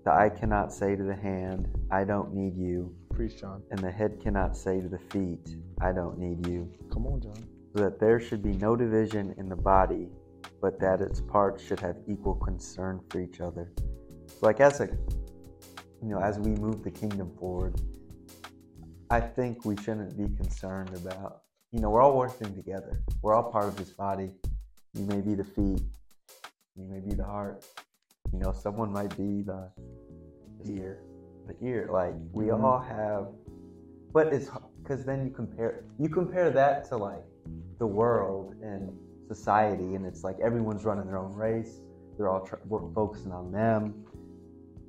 The 0.04 0.12
eye 0.12 0.30
cannot 0.30 0.72
say 0.72 0.96
to 0.96 1.02
the 1.02 1.14
hand, 1.14 1.68
I 1.90 2.04
don't 2.04 2.34
need 2.34 2.56
you, 2.56 2.94
Preach, 3.10 3.40
John. 3.40 3.62
and 3.70 3.78
the 3.78 3.90
head 3.90 4.20
cannot 4.20 4.56
say 4.56 4.80
to 4.80 4.88
the 4.88 4.98
feet, 4.98 5.56
I 5.80 5.92
don't 5.92 6.18
need 6.18 6.46
you. 6.46 6.70
Come 6.92 7.06
on, 7.06 7.20
John. 7.20 7.36
So 7.74 7.84
that 7.84 8.00
there 8.00 8.18
should 8.18 8.42
be 8.42 8.52
no 8.52 8.74
division 8.74 9.34
in 9.38 9.48
the 9.48 9.56
body, 9.56 10.08
but 10.60 10.80
that 10.80 11.00
its 11.00 11.20
parts 11.20 11.62
should 11.64 11.80
have 11.80 11.96
equal 12.08 12.34
concern 12.34 13.00
for 13.08 13.20
each 13.20 13.40
other. 13.40 13.72
So 14.26 14.38
like 14.42 14.60
as 14.60 14.80
a 14.80 14.86
you 14.86 16.08
know, 16.08 16.18
as 16.18 16.38
we 16.38 16.50
move 16.50 16.82
the 16.82 16.90
kingdom 16.90 17.30
forward, 17.38 17.80
I 19.08 19.20
think 19.20 19.64
we 19.64 19.76
shouldn't 19.76 20.16
be 20.16 20.34
concerned 20.36 20.90
about 20.96 21.42
you 21.72 21.80
know, 21.80 21.88
we're 21.88 22.02
all 22.02 22.16
working 22.16 22.54
together. 22.54 23.00
We're 23.22 23.34
all 23.34 23.50
part 23.50 23.64
of 23.64 23.76
this 23.76 23.90
body. 23.90 24.30
You 24.92 25.06
may 25.06 25.22
be 25.22 25.34
the 25.34 25.44
feet, 25.44 25.80
you 26.76 26.84
may 26.84 27.00
be 27.00 27.14
the 27.14 27.24
heart, 27.24 27.64
you 28.32 28.38
know, 28.38 28.52
someone 28.52 28.92
might 28.92 29.16
be 29.16 29.42
the 29.42 29.70
ear. 30.64 31.02
The 31.46 31.56
ear. 31.66 31.88
Like 31.92 32.14
we 32.32 32.46
Mhm. 32.46 32.62
all 32.62 32.78
have 32.78 33.28
but 34.12 34.26
it's 34.32 34.50
because 34.82 35.04
then 35.06 35.24
you 35.24 35.30
compare 35.30 35.84
you 35.98 36.08
compare 36.08 36.50
that 36.50 36.84
to 36.84 36.96
like 36.98 37.24
the 37.78 37.86
world 37.86 38.54
and 38.62 38.92
society 39.26 39.94
and 39.94 40.04
it's 40.04 40.22
like 40.22 40.38
everyone's 40.40 40.84
running 40.84 41.06
their 41.06 41.16
own 41.16 41.32
race 41.34 41.80
they're 42.18 42.28
all 42.28 42.44
tr- 42.44 42.56
we're 42.68 42.86
focusing 42.92 43.32
on 43.32 43.50
them 43.50 44.04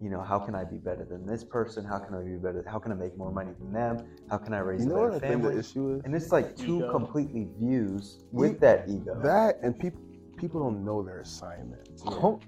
you 0.01 0.09
know 0.09 0.19
how 0.21 0.37
can 0.37 0.53
i 0.55 0.65
be 0.65 0.75
better 0.77 1.05
than 1.05 1.25
this 1.25 1.41
person 1.45 1.85
how 1.85 1.97
can 1.97 2.13
i 2.15 2.21
be 2.21 2.35
better 2.35 2.61
how 2.67 2.77
can 2.77 2.91
i 2.91 2.95
make 2.95 3.17
more 3.17 3.31
money 3.31 3.51
than 3.59 3.71
them 3.71 4.05
how 4.29 4.37
can 4.37 4.53
i 4.53 4.59
raise 4.59 4.81
You 4.83 4.87
a 4.91 4.93
know 4.93 5.01
what 5.03 5.13
better 5.13 5.25
I 5.25 5.29
think 5.29 5.41
the 5.43 5.47
family 5.47 5.59
issue 5.59 5.95
is? 5.95 6.01
and 6.03 6.13
it's 6.13 6.31
like 6.33 6.57
two 6.57 6.77
Ego. 6.79 6.91
completely 6.91 7.47
views 7.57 8.25
with 8.33 8.53
You- 8.53 8.59
that 8.59 8.89
ego 8.89 9.17
That 9.23 9.59
and 9.63 9.79
people 9.79 10.01
people 10.35 10.59
don't 10.61 10.83
know 10.83 11.01
their 11.03 11.19
assignment. 11.21 11.87
Don't- 12.03 12.43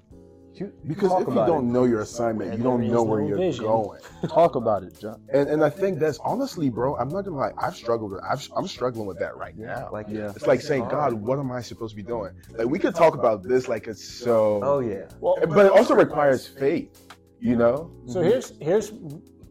you- 0.60 0.72
Because 0.86 1.12
if 1.20 1.28
you 1.28 1.34
don't 1.34 1.68
it. 1.68 1.72
know 1.72 1.84
your 1.84 2.00
assignment, 2.00 2.50
And 2.50 2.58
you 2.58 2.64
don't 2.64 2.86
know 2.88 3.02
where 3.02 3.22
you're 3.22 3.36
vision. 3.36 3.64
going. 3.64 4.00
talk 4.28 4.54
about 4.54 4.82
it, 4.82 4.98
John. 4.98 5.20
And 5.32 5.48
and 5.48 5.64
I 5.64 5.70
think 5.70 5.98
that's 5.98 6.18
honestly, 6.24 6.68
bro. 6.70 6.96
I'm 6.96 7.08
not 7.08 7.24
gonna 7.24 7.36
lie. 7.36 7.52
I've 7.58 7.76
struggled. 7.76 8.12
With, 8.12 8.22
I've, 8.22 8.46
I'm 8.56 8.66
struggling 8.66 9.06
with 9.06 9.18
that 9.18 9.36
right 9.36 9.56
now. 9.56 9.88
like 9.92 10.06
Yeah. 10.08 10.32
It's 10.34 10.46
like 10.46 10.60
saying, 10.60 10.88
God, 10.88 11.12
what 11.14 11.38
am 11.38 11.50
I 11.52 11.60
supposed 11.60 11.92
to 11.92 11.96
be 11.96 12.02
doing? 12.02 12.32
Like 12.50 12.68
we 12.68 12.78
could 12.78 12.94
talk 12.94 13.14
about 13.14 13.42
this 13.42 13.68
like 13.68 13.86
it's 13.86 14.04
so, 14.04 14.60
oh 14.62 14.80
yeah 14.80 15.08
Well, 15.20 15.36
but 15.46 15.66
it 15.66 15.72
also 15.72 15.94
requires 15.94 16.46
faith. 16.46 17.02
You 17.40 17.56
know? 17.56 17.90
So 18.06 18.20
mm-hmm. 18.20 18.28
here's 18.28 18.52
here's 18.60 18.92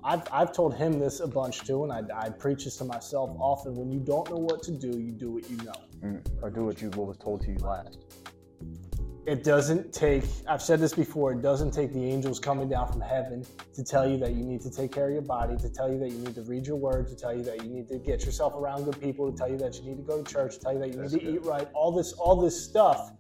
I've 0.04 0.24
I've 0.32 0.54
told 0.54 0.76
him 0.76 1.00
this 1.00 1.20
a 1.20 1.28
bunch 1.28 1.62
too, 1.66 1.84
and 1.84 1.92
I, 1.92 2.04
I 2.16 2.30
preach 2.30 2.66
this 2.66 2.78
to 2.78 2.86
myself 2.86 3.36
often. 3.40 3.76
When 3.76 3.92
you 3.92 4.00
don't 4.00 4.30
know 4.30 4.38
what 4.38 4.62
to 4.64 4.72
do, 4.72 5.00
you 5.00 5.12
do 5.12 5.32
what 5.32 5.50
you 5.50 5.58
know. 5.58 5.74
Mm. 6.04 6.44
Or 6.44 6.52
do 6.52 6.64
what 6.64 6.80
you 6.82 6.90
what 6.92 7.08
was 7.08 7.18
told 7.18 7.42
to 7.42 7.52
you 7.52 7.58
last. 7.58 7.98
It 9.26 9.44
doesn't 9.44 9.92
take. 9.92 10.24
I've 10.48 10.62
said 10.62 10.80
this 10.80 10.94
before. 10.94 11.32
It 11.32 11.42
doesn't 11.42 11.72
take 11.72 11.92
the 11.94 12.04
angels 12.04 12.40
coming 12.40 12.70
down 12.70 12.92
from 12.92 13.02
heaven 13.02 13.44
to 13.74 13.84
tell 13.84 14.08
you 14.08 14.18
that 14.18 14.36
you 14.36 14.44
need 14.44 14.62
to 14.62 14.70
take 14.70 14.92
care 14.92 15.08
of 15.08 15.14
your 15.14 15.24
body, 15.24 15.58
to 15.58 15.70
tell 15.70 15.92
you 15.92 15.98
that 16.00 16.10
you 16.12 16.20
need 16.20 16.36
to 16.36 16.44
read 16.44 16.68
your 16.68 16.76
word, 16.76 17.08
to 17.08 17.16
tell 17.16 17.36
you 17.36 17.44
that 17.44 17.64
you 17.64 17.70
need 17.70 17.88
to 17.90 17.98
get 17.98 18.24
yourself 18.24 18.54
around 18.54 18.84
good 18.84 19.02
people, 19.02 19.32
to 19.32 19.36
tell 19.36 19.50
you 19.50 19.58
that 19.58 19.76
you 19.76 19.82
need 19.82 19.98
to 19.98 20.04
go 20.04 20.22
to 20.22 20.32
church, 20.32 20.56
to 20.56 20.60
tell 20.60 20.74
you 20.74 20.80
that 20.80 20.94
you 20.94 21.02
need 21.02 21.10
to 21.10 21.34
eat 21.34 21.44
right. 21.44 21.68
All 21.74 21.92
this 21.92 22.14
all 22.14 22.40
this 22.40 22.64
stuff. 22.64 23.14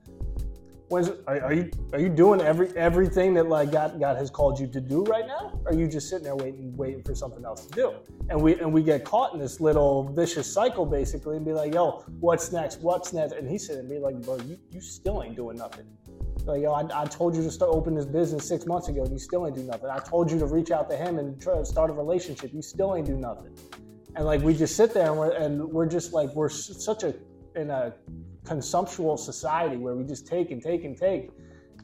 Are, 0.91 1.41
are 1.41 1.53
you 1.53 1.71
are 1.93 1.99
you 1.99 2.09
doing 2.09 2.41
every 2.41 2.69
everything 2.77 3.33
that 3.33 3.47
like 3.47 3.71
God 3.71 3.99
God 3.99 4.17
has 4.17 4.29
called 4.29 4.59
you 4.59 4.67
to 4.67 4.79
do 4.79 5.03
right 5.03 5.25
now? 5.25 5.59
Or 5.65 5.71
are 5.71 5.73
you 5.73 5.87
just 5.87 6.09
sitting 6.09 6.23
there 6.23 6.35
waiting 6.35 6.75
waiting 6.77 7.01
for 7.01 7.15
something 7.15 7.43
else 7.43 7.65
to 7.65 7.71
do? 7.73 7.93
And 8.29 8.39
we 8.39 8.59
and 8.59 8.71
we 8.71 8.83
get 8.83 9.03
caught 9.03 9.33
in 9.33 9.39
this 9.39 9.59
little 9.59 10.03
vicious 10.13 10.51
cycle 10.51 10.85
basically 10.85 11.37
and 11.37 11.45
be 11.45 11.53
like, 11.53 11.73
yo, 11.73 12.03
what's 12.19 12.51
next? 12.51 12.81
What's 12.81 13.13
next? 13.13 13.33
And 13.33 13.49
he's 13.49 13.65
sitting 13.65 13.87
there 13.87 13.99
like, 13.99 14.21
bro, 14.21 14.37
you, 14.37 14.59
you 14.71 14.79
still 14.79 15.23
ain't 15.23 15.35
doing 15.35 15.57
nothing. 15.57 15.85
Like, 16.45 16.61
yo, 16.61 16.73
I, 16.73 17.01
I 17.01 17.05
told 17.05 17.35
you 17.35 17.41
to 17.41 17.49
start 17.49 17.71
open 17.71 17.95
this 17.95 18.05
business 18.05 18.47
six 18.47 18.67
months 18.67 18.87
ago, 18.87 19.03
and 19.03 19.11
you 19.11 19.17
still 19.17 19.47
ain't 19.47 19.55
do 19.55 19.63
nothing. 19.63 19.89
I 19.89 19.97
told 19.97 20.29
you 20.29 20.37
to 20.37 20.45
reach 20.45 20.69
out 20.69 20.87
to 20.91 20.95
him 20.95 21.17
and 21.17 21.41
try 21.41 21.57
to 21.57 21.65
start 21.65 21.89
a 21.89 21.93
relationship. 21.93 22.53
You 22.53 22.61
still 22.61 22.95
ain't 22.95 23.07
do 23.07 23.17
nothing. 23.17 23.57
And 24.15 24.25
like, 24.25 24.41
we 24.41 24.53
just 24.53 24.75
sit 24.75 24.93
there 24.93 25.07
and 25.07 25.17
we're 25.17 25.31
and 25.31 25.63
we're 25.71 25.87
just 25.87 26.13
like 26.13 26.29
we're 26.35 26.49
such 26.49 27.01
a 27.03 27.15
in 27.55 27.71
a 27.71 27.95
consumptual 28.45 29.17
society 29.17 29.77
where 29.77 29.95
we 29.95 30.03
just 30.03 30.27
take 30.27 30.51
and 30.51 30.61
take 30.61 30.83
and 30.83 30.97
take. 30.97 31.29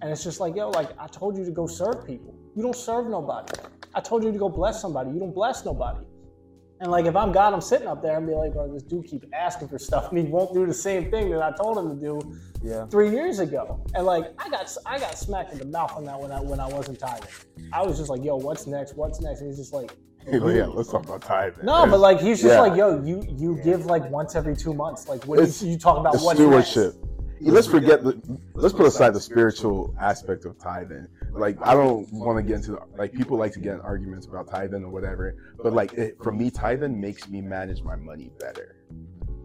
And 0.02 0.12
it's 0.12 0.24
just 0.24 0.40
like, 0.40 0.56
yo, 0.56 0.70
like 0.70 0.90
I 1.00 1.08
told 1.08 1.38
you 1.38 1.46
to 1.46 1.52
go 1.52 1.68
serve 1.68 2.06
people. 2.06 2.34
You 2.56 2.64
don't 2.64 2.76
serve 2.76 3.08
nobody. 3.08 3.54
I 3.94 4.02
told 4.02 4.24
you 4.24 4.32
to 4.32 4.38
go 4.38 4.50
bless 4.50 4.82
somebody. 4.82 5.12
You 5.12 5.20
don't 5.20 5.34
bless 5.34 5.66
nobody. 5.66 6.06
And 6.82 6.90
like 6.92 7.06
if 7.06 7.16
I'm 7.16 7.32
God, 7.32 7.54
I'm 7.54 7.62
sitting 7.62 7.88
up 7.88 8.02
there 8.02 8.18
and 8.18 8.26
be 8.26 8.34
like, 8.34 8.54
bro, 8.54 8.72
this 8.74 8.82
dude 8.82 9.06
keep 9.06 9.24
asking 9.34 9.68
for 9.68 9.78
stuff 9.78 10.10
and 10.10 10.18
he 10.18 10.24
won't 10.26 10.52
do 10.54 10.66
the 10.66 10.74
same 10.74 11.12
thing 11.12 11.30
that 11.30 11.42
I 11.44 11.52
told 11.56 11.78
him 11.78 11.90
to 11.90 11.96
do 11.96 12.20
Yeah. 12.64 12.88
three 12.88 13.12
years 13.12 13.38
ago. 13.40 13.86
And 13.94 14.04
like 14.06 14.26
I 14.40 14.50
got 14.50 14.76
I 14.88 14.98
got 14.98 15.16
smacked 15.18 15.54
in 15.54 15.60
the 15.60 15.66
mouth 15.66 15.94
on 15.96 16.04
that 16.06 16.20
when 16.20 16.32
I 16.32 16.42
when 16.42 16.60
I 16.60 16.68
wasn't 16.68 16.98
tithing. 17.00 17.30
I 17.72 17.84
was 17.84 17.98
just 18.00 18.10
like, 18.10 18.24
yo, 18.24 18.36
what's 18.36 18.66
next? 18.66 18.96
What's 18.96 19.22
next? 19.22 19.42
And 19.42 19.50
he's 19.50 19.58
just 19.60 19.74
like, 19.74 19.96
yeah, 20.28 20.66
let's 20.66 20.90
talk 20.90 21.04
about 21.06 21.22
tithing. 21.22 21.66
no, 21.66 21.86
but 21.86 22.00
like 22.00 22.20
he's 22.20 22.42
just 22.42 22.54
Yeah. 22.56 22.62
like, 22.62 22.76
yo, 22.76 23.00
you 23.04 23.24
you 23.30 23.60
give 23.64 23.86
like 23.86 24.10
once 24.10 24.36
every 24.36 24.56
two 24.56 24.74
months. 24.74 25.08
Like 25.08 25.24
what 25.28 25.38
It's- 25.38 25.62
you, 25.62 25.72
you 25.74 25.78
talk 25.78 26.00
about 26.00 26.16
It's 26.16 26.24
what's 26.24 26.40
stewardship. 26.40 26.96
next. 26.96 27.11
Yeah, 27.42 27.54
Let's 27.54 27.68
forget 27.68 28.04
the. 28.04 28.22
Let's 28.54 28.74
put 28.74 28.86
aside 28.86 29.14
the 29.16 29.20
spiritual 29.20 29.96
aspect 30.00 30.46
of 30.46 30.60
tithing. 30.60 31.08
Like 31.32 31.58
I 31.62 31.74
don't 31.74 32.12
want 32.14 32.38
to 32.38 32.44
get 32.44 32.58
into 32.58 32.72
the, 32.74 32.80
like 32.98 33.14
people 33.14 33.38
like 33.38 33.52
to 33.54 33.60
get 33.60 33.74
in 33.74 33.82
arguments 33.82 34.28
about 34.28 34.48
tithing 34.48 34.84
or 34.84 34.90
whatever. 34.90 35.36
But 35.62 35.74
like 35.74 35.94
it, 35.94 36.18
for 36.22 36.32
me, 36.32 36.52
tithing 36.52 37.00
makes 37.02 37.28
me 37.28 37.42
manage 37.42 37.82
my 37.82 37.96
money 37.96 38.32
better. 38.40 38.76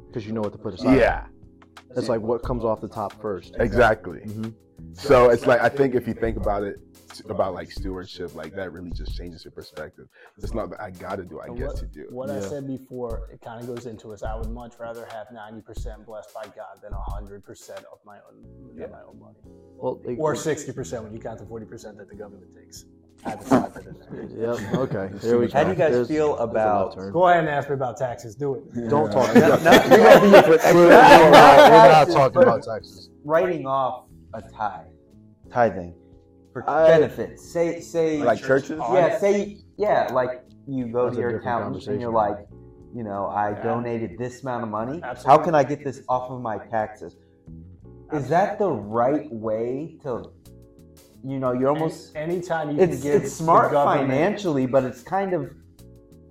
Because 0.08 0.26
you 0.26 0.32
know 0.32 0.42
what 0.42 0.52
to 0.52 0.58
put 0.58 0.74
aside. 0.74 0.98
Yeah, 0.98 1.26
It's 1.96 2.08
like 2.08 2.20
what 2.20 2.42
comes 2.42 2.64
off 2.64 2.80
the 2.80 2.88
top 2.88 3.18
first. 3.20 3.56
exactly. 3.58 4.20
Mhm. 4.20 4.52
So 4.92 5.30
it's 5.30 5.46
like 5.46 5.60
I 5.60 5.68
think 5.70 5.94
if 5.94 6.06
you 6.06 6.14
think 6.14 6.36
about 6.36 6.64
it 6.64 6.78
about 7.28 7.54
like 7.54 7.70
stewardship, 7.70 8.34
like 8.34 8.54
that 8.54 8.72
really 8.72 8.90
just 8.90 9.16
changes 9.16 9.44
your 9.44 9.52
perspective. 9.52 10.06
It's 10.38 10.54
not 10.54 10.70
that 10.70 10.80
I 10.80 10.90
got 10.90 11.16
to 11.16 11.24
do, 11.24 11.40
I 11.40 11.46
get 11.48 11.66
what, 11.68 11.76
to 11.76 11.86
do. 11.86 12.06
What 12.10 12.30
I 12.30 12.40
said 12.40 12.66
before, 12.66 13.28
it 13.32 13.40
kind 13.40 13.60
of 13.60 13.66
goes 13.74 13.86
into 13.86 14.12
is 14.12 14.22
I 14.22 14.34
would 14.34 14.50
much 14.50 14.74
rather 14.78 15.06
have 15.12 15.26
ninety 15.32 15.62
percent 15.62 16.04
blessed 16.06 16.32
by 16.34 16.44
God 16.44 16.80
than 16.82 16.92
hundred 16.92 17.44
percent 17.44 17.80
of 17.92 17.98
my 18.04 18.18
own 18.28 18.82
of 18.82 18.90
my 18.90 19.02
own 19.02 19.18
money, 19.20 19.36
Well, 19.76 20.00
like, 20.04 20.18
or 20.18 20.34
sixty 20.36 20.72
percent 20.72 21.04
when 21.04 21.12
you 21.12 21.20
count 21.20 21.38
the 21.38 21.46
forty 21.46 21.66
percent 21.66 21.96
that 21.98 22.08
the 22.08 22.16
government 22.16 22.54
takes. 22.54 22.84
I 23.24 23.30
had 23.30 23.40
to 23.40 23.46
slide 23.46 23.74
that 23.74 23.86
in 23.86 24.28
there. 24.38 24.54
Yep. 24.54 24.74
Okay. 24.74 25.10
There 25.22 25.38
we 25.38 25.46
go. 25.46 25.52
How 25.54 25.64
do 25.64 25.70
you 25.70 25.74
guys 25.74 25.92
There's- 25.92 26.06
feel 26.06 26.36
about- 26.36 26.96
Go 27.12 27.26
ahead 27.26 27.40
and 27.40 27.48
ask 27.48 27.68
me 27.68 27.74
about 27.74 27.96
taxes. 27.96 28.34
Do 28.36 28.56
it. 28.56 28.74
Don't 28.90 29.10
talk. 29.10 29.34
No, 29.34 29.40
We're 29.40 29.56
no, 29.56 29.64
not- 29.64 30.48
we're 30.48 30.56
not- 30.60 30.74
we're 30.74 30.90
not 30.90 32.08
talking 32.08 32.42
about 32.42 32.62
taxes. 32.62 33.10
writing 33.24 33.66
off 33.66 34.04
a 34.34 34.42
tithe 34.42 34.86
tithing 35.50 35.94
for 35.94 35.98
I- 36.02 36.05
benefits. 36.62 37.48
say 37.52 37.80
say 37.80 38.22
Like 38.22 38.40
churches? 38.42 38.80
yeah 38.92 39.18
say 39.18 39.58
yeah 39.76 40.08
like 40.12 40.44
you 40.66 40.86
go 40.88 41.04
That's 41.04 41.16
to 41.16 41.20
your 41.20 41.38
accountant 41.38 41.86
and 41.86 42.00
you're 42.00 42.12
like 42.12 42.38
you 42.94 43.02
know 43.04 43.26
i 43.28 43.52
donated 43.62 44.16
this 44.18 44.42
amount 44.42 44.62
of 44.64 44.70
money. 44.70 45.00
Absolutely. 45.02 45.30
how 45.30 45.38
can 45.44 45.54
i 45.54 45.62
get 45.64 45.84
this 45.84 46.02
off 46.08 46.30
of 46.30 46.40
my 46.40 46.58
taxes? 46.58 47.16
Is 48.12 48.28
that 48.28 48.58
the 48.58 48.70
right 48.70 49.30
way 49.32 49.98
to 50.04 50.30
you 51.24 51.38
know 51.40 51.52
you're 51.52 51.68
almost 51.70 52.14
Any- 52.14 52.34
anytime 52.34 52.70
you 52.70 52.80
it's 52.82 52.94
can 52.94 53.02
give 53.02 53.22
it's 53.24 53.32
smart 53.32 53.72
financially 53.72 54.66
but 54.66 54.84
it's 54.84 55.02
kind 55.02 55.32
of 55.32 55.50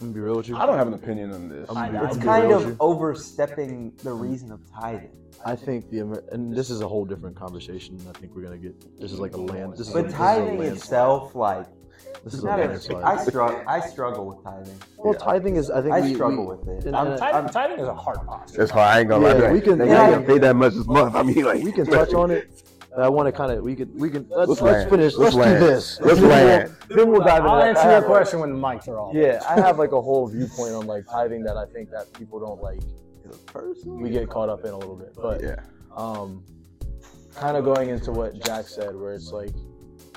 I'm 0.02 0.12
be 0.12 0.20
real 0.20 0.36
with 0.36 0.48
you. 0.50 0.58
I 0.58 0.66
don't 0.66 0.78
have 0.78 0.88
an 0.88 0.94
opinion 0.94 1.32
on 1.34 1.50
this. 1.50 1.70
I'm 1.70 1.78
I- 1.78 1.88
gonna 1.88 2.00
be- 2.00 2.06
it's 2.06 2.16
I'm 2.18 2.22
gonna 2.22 2.38
be 2.38 2.42
kind 2.42 2.48
real 2.50 2.58
with 2.58 2.66
of 2.68 2.72
you. 2.74 2.78
overstepping 2.80 3.94
the 4.04 4.14
reason 4.14 4.52
of 4.52 4.60
tithing 4.72 5.12
I 5.46 5.56
think 5.56 5.90
the 5.90 6.00
Amer- 6.00 6.24
and 6.32 6.56
this 6.56 6.70
is 6.70 6.82
a 6.82 6.88
whole 6.88 7.06
different 7.06 7.36
conversation. 7.36 8.00
I 8.10 8.18
think 8.18 8.34
we're 8.36 8.42
gonna 8.44 8.58
get. 8.58 9.00
This 9.00 9.12
is 9.12 9.20
like 9.20 9.34
a 9.36 9.42
land. 9.42 9.74
This 9.74 9.82
is 9.82 9.90
a, 9.90 9.94
but 9.94 10.04
this 10.04 10.14
is 10.14 10.16
a 10.16 10.18
tithing 10.18 10.46
landslide. 10.60 10.78
itself 10.78 11.36
like 11.36 11.66
This 12.24 12.34
is 12.34 12.44
a 12.44 12.46
not 12.48 12.60
a, 12.60 12.66
landslide. 12.66 13.04
I 13.04 13.24
struggle 13.24 13.64
I 13.68 13.80
struggle 13.82 14.26
with 14.28 14.44
tithing 14.44 14.78
well, 14.98 15.14
tithing 15.14 15.56
is. 15.58 15.70
I 15.70 15.82
think 15.82 15.94
I 15.94 16.02
we, 16.02 16.14
struggle 16.16 16.48
we, 16.48 16.56
with 16.56 16.68
it. 16.80 16.86
and- 16.88 16.96
I'm, 16.96 17.08
and- 17.08 17.20
tithing, 17.20 17.50
tithing 17.52 17.80
is 17.80 17.88
a 17.88 17.94
hard 17.94 18.18
posture. 18.26 18.62
It's 18.62 18.72
hard. 18.72 18.88
I 18.88 19.00
ain't 19.02 19.10
gonna 19.10 19.28
Yeah, 19.28 19.34
lie. 19.34 19.52
we 19.52 19.62
can- 19.62 19.78
They 19.78 19.88
yeah. 19.88 20.04
ain't 20.08 20.16
gonna 20.16 20.28
pay 20.28 20.38
that 20.40 20.56
much 20.56 20.74
this 20.74 20.88
month. 20.88 21.16
I 21.16 21.24
mean, 21.24 21.44
like 21.46 21.64
we 21.64 21.72
can 21.72 21.86
touch 21.86 22.14
on 22.14 22.32
it. 22.32 22.50
but 22.96 23.04
I 23.04 23.10
want 23.10 23.28
to 23.28 23.32
kind 23.32 23.52
of. 23.52 23.64
We 23.64 23.76
could. 23.76 23.94
We 24.00 24.10
can. 24.10 24.26
Let's, 24.30 24.50
Let's 24.50 24.62
let's, 24.62 24.90
finish. 24.90 25.16
Let's 25.16 25.36
Let's, 25.36 25.60
do 25.60 25.66
this. 25.66 26.00
Let's 26.02 26.20
Then 26.20 26.30
we'll- 26.30 26.30
land. 26.48 26.76
Then 26.90 27.12
we'll 27.12 27.22
dive 27.22 27.38
into 27.40 27.50
I'll 27.50 27.60
that. 27.60 27.68
answer 27.70 27.82
I 27.82 27.84
your 27.86 27.94
have 27.94 28.04
a- 28.04 28.08
question 28.08 28.40
when 28.40 28.52
the 28.54 28.58
mics 28.60 28.88
are 28.88 28.98
off. 29.00 29.14
Yeah, 29.14 29.44
I 29.50 29.60
have 29.60 29.78
like 29.78 29.92
a 29.92 30.02
whole 30.02 30.28
viewpoint 30.28 30.74
on 30.74 30.88
like 30.88 31.06
tithing 31.08 31.44
that 31.44 31.58
I 31.58 31.66
think 31.66 31.90
that 31.92 32.12
people 32.14 32.40
don't 32.40 32.62
like. 32.62 32.80
We 33.86 34.10
get 34.10 34.30
caught 34.30 34.50
up 34.50 34.64
in 34.66 34.72
a 34.72 34.78
little 34.78 34.96
bit, 34.96 35.14
but 35.16 35.42
yeah. 35.42 35.56
um, 35.96 36.44
kind 37.36 37.58
of 37.58 37.66
going 37.66 37.90
into 37.90 38.12
what 38.12 38.40
Jack 38.46 38.68
said, 38.68 38.96
where 38.96 39.14
it's 39.14 39.32
like 39.32 39.50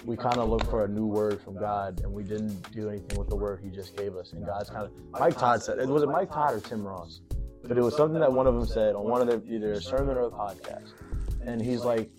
we 0.04 0.16
kind 0.16 0.36
of 0.36 0.48
look 0.48 0.64
for 0.70 0.84
a 0.84 0.88
new 0.88 1.06
word 1.06 1.40
from 1.42 1.58
God, 1.58 2.00
and 2.02 2.12
we 2.12 2.22
didn't 2.22 2.70
do 2.72 2.88
anything 2.88 3.18
with 3.18 3.28
the 3.28 3.36
word 3.36 3.60
He 3.62 3.70
just 3.70 3.96
gave 3.96 4.14
us. 4.14 4.32
And 4.32 4.44
God's 4.44 4.70
kind 4.70 4.84
of 4.84 4.92
Mike 5.18 5.36
Todd 5.38 5.62
said 5.62 5.78
it 5.78 5.88
was 5.88 6.02
it 6.02 6.08
Mike 6.08 6.30
Todd 6.30 6.54
or 6.54 6.60
Tim 6.60 6.86
Ross, 6.86 7.20
but 7.64 7.76
it 7.78 7.80
was 7.82 7.96
something 7.96 8.20
that 8.20 8.32
one 8.32 8.46
of 8.46 8.54
them 8.54 8.66
said 8.66 8.94
on 8.94 9.04
one 9.08 9.20
of 9.22 9.26
their 9.26 9.40
either 9.52 9.72
a 9.72 9.80
sermon 9.80 10.16
or 10.16 10.26
a 10.26 10.30
podcast, 10.30 10.90
and 11.44 11.60
he's 11.62 11.84
like, 11.84 12.10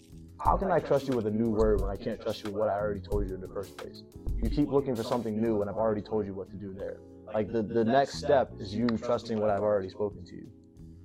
how 0.42 0.56
can 0.58 0.72
I 0.72 0.80
trust 0.80 1.08
you 1.08 1.16
with 1.16 1.28
a 1.28 1.32
new 1.32 1.50
word 1.50 1.82
when 1.82 1.90
I 1.90 1.96
can't 1.96 2.22
trust 2.22 2.44
you 2.44 2.52
with 2.52 2.60
what 2.60 2.70
I 2.70 2.74
already 2.74 3.02
told 3.02 3.28
you 3.28 3.36
in 3.36 3.42
the 3.42 3.48
first 3.48 3.78
place? 3.78 4.04
You 4.42 4.50
keep 4.50 4.70
looking 4.70 4.96
for 4.96 5.04
something 5.04 5.42
new 5.42 5.62
and 5.62 5.70
I've 5.70 5.76
already 5.76 6.02
told 6.02 6.26
you 6.26 6.34
what 6.34 6.50
to 6.50 6.56
do 6.56 6.74
there. 6.74 7.00
Like 7.34 7.52
the, 7.52 7.62
the 7.62 7.84
next 7.84 8.16
step 8.16 8.52
is 8.60 8.74
you 8.74 8.88
trusting 8.88 9.40
what 9.40 9.50
I've 9.50 9.62
already 9.62 9.90
spoken 9.90 10.26
to 10.26 10.36
you. 10.36 10.48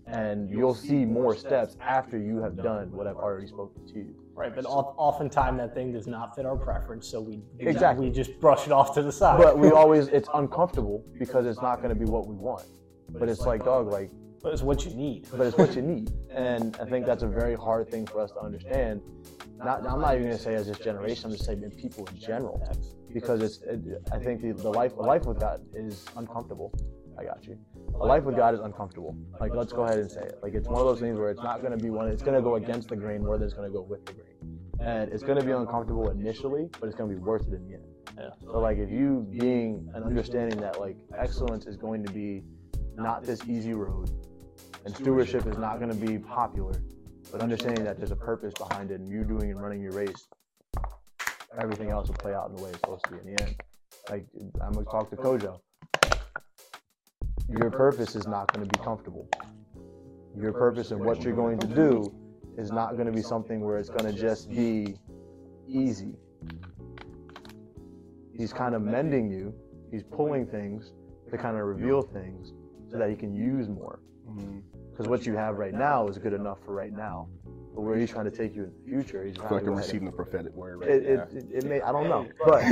And 0.06 0.50
you'll 0.50 0.74
see 0.74 1.04
more 1.04 1.34
steps 1.34 1.76
after 1.80 2.18
you 2.18 2.40
have 2.42 2.56
done 2.56 2.92
what 2.92 3.06
I've 3.06 3.16
already 3.16 3.46
spoken 3.46 3.86
to 3.88 3.94
you. 3.94 4.14
Right, 4.34 4.54
but 4.54 4.66
of- 4.66 4.94
oftentimes 4.96 5.58
that 5.58 5.74
thing 5.74 5.92
does 5.92 6.06
not 6.06 6.36
fit 6.36 6.44
our 6.44 6.56
preference, 6.56 7.08
so 7.08 7.20
we 7.20 7.40
Exactly. 7.60 8.08
we 8.08 8.12
just 8.14 8.38
brush 8.40 8.66
it 8.66 8.72
off 8.72 8.94
to 8.94 9.02
the 9.02 9.12
side. 9.12 9.38
But 9.38 9.58
we 9.58 9.70
always, 9.70 10.08
it's 10.08 10.28
uncomfortable 10.34 11.04
because 11.18 11.46
it's 11.46 11.62
not 11.62 11.76
going 11.76 11.88
to 11.88 11.94
be 11.94 12.04
what 12.04 12.26
we 12.26 12.34
want. 12.34 12.64
But 13.08 13.28
it's 13.28 13.42
like, 13.42 13.64
dog, 13.64 13.90
like, 13.90 14.10
But 14.44 14.52
it's 14.52 14.62
what 14.62 14.84
you 14.84 14.92
need. 14.94 15.26
but 15.32 15.46
it's 15.46 15.56
what 15.56 15.74
you 15.74 15.80
need. 15.80 16.12
And 16.30 16.76
I 16.78 16.84
think 16.84 17.06
that's 17.06 17.22
a 17.22 17.26
very 17.26 17.54
hard 17.54 17.88
thing 17.90 18.06
for 18.06 18.20
us 18.20 18.30
to 18.32 18.40
understand. 18.40 19.00
Not, 19.56 19.86
I'm 19.86 20.02
not 20.02 20.16
even 20.16 20.26
going 20.26 20.36
to 20.36 20.42
say 20.42 20.54
as 20.54 20.66
this 20.66 20.78
generation, 20.78 21.26
I'm 21.26 21.32
just 21.32 21.46
saying 21.46 21.62
in 21.62 21.70
people 21.70 22.06
in 22.08 22.18
general. 22.18 22.60
Because 23.10 23.40
it's, 23.40 23.62
it, 23.62 23.80
I 24.12 24.18
think 24.18 24.42
the, 24.42 24.52
the 24.52 24.68
life, 24.68 24.96
the 24.96 25.02
life 25.02 25.24
with 25.24 25.40
God 25.40 25.62
is 25.72 26.04
uncomfortable. 26.16 26.74
I 27.18 27.24
got 27.24 27.46
you. 27.46 27.58
A 27.94 28.04
life 28.04 28.24
with 28.24 28.36
God 28.36 28.52
is 28.52 28.60
uncomfortable. 28.60 29.16
Like, 29.40 29.54
let's 29.54 29.72
go 29.72 29.84
ahead 29.84 29.98
and 29.98 30.10
say 30.10 30.20
it. 30.20 30.38
Like, 30.42 30.52
it's 30.52 30.68
one 30.68 30.78
of 30.78 30.86
those 30.86 31.00
things 31.00 31.18
where 31.18 31.30
it's 31.30 31.42
not 31.42 31.62
going 31.62 31.72
to 31.72 31.82
be 31.82 31.88
one, 31.88 32.08
it's 32.08 32.22
going 32.22 32.36
to 32.36 32.42
go 32.42 32.56
against 32.56 32.88
the 32.88 32.96
grain 32.96 33.24
more 33.24 33.38
than 33.38 33.46
it's 33.46 33.54
going 33.54 33.70
to 33.70 33.74
go 33.74 33.82
with 33.82 34.04
the 34.04 34.12
grain. 34.12 34.58
And 34.80 35.10
it's 35.10 35.22
going 35.22 35.38
to 35.38 35.44
be 35.44 35.52
uncomfortable 35.52 36.10
initially, 36.10 36.68
but 36.78 36.86
it's 36.86 36.96
going 36.96 37.08
to 37.08 37.16
be 37.16 37.22
worth 37.22 37.48
it 37.48 37.54
in 37.54 37.66
the 37.66 37.74
end. 37.76 37.84
Yeah. 38.18 38.30
So, 38.42 38.58
like, 38.58 38.76
if 38.76 38.90
you 38.90 39.26
being 39.30 39.88
and 39.94 40.04
understanding 40.04 40.60
that, 40.60 40.78
like, 40.78 40.98
excellence 41.16 41.64
is 41.66 41.78
going 41.78 42.04
to 42.04 42.12
be 42.12 42.42
not 42.96 43.24
this 43.24 43.40
easy 43.48 43.72
road, 43.72 44.10
and 44.84 44.94
stewardship 44.94 45.46
is 45.46 45.56
not 45.58 45.78
going 45.80 45.90
to 45.90 46.06
be 46.06 46.18
popular, 46.18 46.74
but 47.32 47.40
understanding 47.40 47.84
that 47.84 47.96
there's 47.98 48.10
a 48.10 48.16
purpose 48.16 48.52
behind 48.54 48.90
it, 48.90 49.00
and 49.00 49.08
you 49.08 49.24
doing 49.24 49.50
and 49.50 49.60
running 49.60 49.80
your 49.80 49.92
race, 49.92 50.28
everything 51.58 51.90
else 51.90 52.08
will 52.08 52.16
play 52.16 52.34
out 52.34 52.50
in 52.50 52.56
the 52.56 52.62
way 52.62 52.70
it's 52.70 52.80
supposed 52.80 53.04
to 53.04 53.10
be 53.12 53.18
in 53.18 53.34
the 53.34 53.42
end. 53.42 53.56
Like, 54.10 54.26
I'm 54.62 54.72
going 54.72 54.84
to 54.84 54.90
talk 54.90 55.10
to 55.10 55.16
Kojo 55.16 55.60
your 57.48 57.70
purpose 57.70 58.16
is 58.16 58.26
not 58.26 58.52
going 58.52 58.66
to 58.66 58.78
be 58.78 58.82
comfortable. 58.84 59.28
Your 60.36 60.52
purpose 60.52 60.90
and 60.90 61.00
what 61.04 61.22
you're 61.22 61.36
going 61.36 61.58
to 61.60 61.66
do 61.66 62.12
is 62.56 62.72
not 62.72 62.94
going 62.94 63.06
to 63.06 63.12
be 63.12 63.22
something 63.22 63.60
where 63.60 63.78
it's 63.78 63.88
going 63.90 64.04
to 64.04 64.12
just 64.12 64.50
be 64.50 64.96
easy. 65.68 66.14
He's 68.36 68.52
kind 68.52 68.74
of 68.74 68.82
mending 68.82 69.30
you, 69.30 69.54
he's 69.90 70.02
pulling 70.02 70.46
things 70.46 70.92
to 71.30 71.38
kind 71.38 71.56
of 71.56 71.64
reveal 71.64 72.02
things 72.02 72.52
so 72.90 72.98
that 72.98 73.08
he 73.10 73.16
can 73.16 73.32
use 73.34 73.68
more. 73.68 74.00
Mhm. 74.28 74.62
Because 74.94 75.08
what 75.08 75.26
you 75.26 75.34
have 75.34 75.56
right 75.56 75.74
now 75.74 76.06
is 76.06 76.18
good 76.18 76.34
enough 76.34 76.58
for 76.64 76.72
right 76.72 76.92
now. 76.92 77.28
But 77.74 77.80
where 77.80 77.96
he's 77.96 78.10
trying 78.10 78.26
to 78.26 78.30
take 78.30 78.54
you 78.54 78.62
in 78.62 78.70
the 78.70 78.88
future, 78.88 79.24
he's 79.24 79.34
I 79.34 79.48
trying 79.48 79.48
feel 79.48 79.58
like 79.58 79.66
I'm 79.66 79.74
receiving 79.74 80.04
the 80.04 80.12
prophetic 80.12 80.54
word 80.54 80.80
right 80.80 80.88
it, 80.88 81.16
now. 81.16 81.22
it, 81.22 81.32
it, 81.34 81.46
it 81.50 81.64
may, 81.64 81.80
I 81.80 81.90
don't 81.90 82.08
know, 82.08 82.28
but 82.46 82.62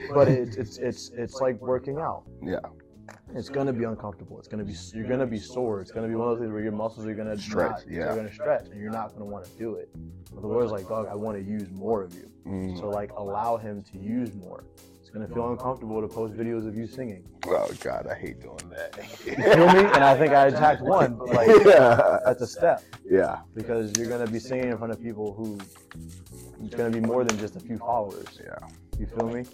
but 0.14 0.26
it's 0.26 0.56
it's 0.56 0.78
it's 0.78 1.10
it's 1.10 1.40
like 1.40 1.60
working 1.60 1.98
out. 1.98 2.24
Yeah. 2.42 2.58
It's 3.36 3.48
gonna 3.48 3.72
be 3.72 3.84
uncomfortable. 3.84 4.36
It's 4.40 4.48
gonna 4.48 4.64
be 4.64 4.74
you're 4.92 5.06
gonna 5.06 5.26
be 5.26 5.38
sore. 5.38 5.80
It's 5.80 5.92
gonna 5.92 6.08
be 6.08 6.16
one 6.16 6.26
of 6.26 6.34
those 6.34 6.42
things 6.42 6.52
where 6.52 6.62
your 6.62 6.72
muscles 6.72 7.06
are 7.06 7.14
gonna 7.14 7.38
Stretch, 7.38 7.70
not- 7.70 7.88
yeah. 7.88 8.06
They're 8.06 8.16
gonna 8.16 8.32
stretch, 8.32 8.66
and 8.68 8.80
you're 8.80 8.90
not 8.90 9.12
gonna 9.12 9.26
want 9.26 9.44
to 9.44 9.50
do 9.52 9.76
it. 9.76 9.90
But 10.32 10.40
the 10.40 10.48
Lord's 10.48 10.72
like, 10.72 10.88
dog, 10.88 11.06
I 11.08 11.14
want 11.14 11.38
to 11.38 11.44
use 11.44 11.70
more 11.70 12.02
of 12.02 12.12
you. 12.14 12.28
Mm. 12.44 12.78
So 12.80 12.88
like, 12.88 13.12
allow 13.12 13.56
Him 13.56 13.82
to 13.92 13.98
use 13.98 14.34
more. 14.34 14.64
It's 15.08 15.14
gonna 15.16 15.26
feel 15.26 15.50
uncomfortable 15.50 16.02
to 16.02 16.06
post 16.06 16.34
videos 16.34 16.68
of 16.68 16.76
you 16.76 16.86
singing. 16.86 17.24
Oh 17.46 17.70
God, 17.80 18.06
I 18.06 18.14
hate 18.14 18.42
doing 18.42 18.58
that. 18.68 18.94
You 19.24 19.36
feel 19.36 19.66
me? 19.72 19.88
And 19.94 20.04
I 20.04 20.14
think 20.18 20.34
I 20.34 20.48
attacked 20.48 20.82
one, 20.82 21.14
but 21.14 21.30
like 21.30 21.48
yeah. 21.64 22.18
that's 22.26 22.42
a 22.42 22.46
step 22.46 22.82
Yeah. 23.10 23.38
because 23.54 23.96
you're 23.96 24.10
gonna 24.10 24.26
be 24.30 24.38
singing 24.38 24.68
in 24.68 24.76
front 24.76 24.92
of 24.92 25.00
people 25.02 25.32
who 25.32 25.58
it's 26.62 26.74
gonna 26.74 26.90
be 26.90 27.00
more 27.00 27.24
than 27.24 27.38
just 27.38 27.56
a 27.56 27.60
few 27.60 27.78
followers. 27.78 28.38
Yeah. 28.44 28.58
You 28.98 29.06
feel 29.06 29.28
me? 29.28 29.46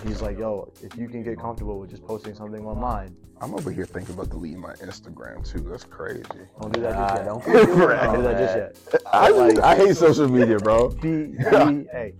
And 0.00 0.08
he's 0.08 0.22
like, 0.22 0.40
yo, 0.40 0.72
if 0.82 0.96
you 0.96 1.08
can 1.08 1.22
get 1.22 1.38
comfortable 1.38 1.78
with 1.78 1.90
just 1.90 2.04
posting 2.04 2.34
something 2.34 2.66
online. 2.66 3.14
I'm 3.40 3.54
over 3.54 3.70
here 3.70 3.86
thinking 3.86 4.12
about 4.16 4.30
deleting 4.30 4.58
my 4.60 4.72
Instagram 4.74 5.48
too. 5.48 5.60
That's 5.70 5.84
crazy. 5.84 6.24
don't 6.60 6.72
do 6.74 6.80
that 6.80 6.94
Nah, 6.94 7.08
just 7.10 7.16
yet. 7.16 7.24
don't 7.26 7.44
Don't 7.46 8.16
do 8.16 8.22
that 8.22 8.38
just 8.38 8.92
yet. 8.92 9.02
I, 9.12 9.52
I 9.62 9.76
hate 9.76 9.96
social 9.96 10.28
media, 10.28 10.58
bro. 10.58 10.88
Be, 10.88 11.26
be, 11.26 11.86
hey, 11.92 12.14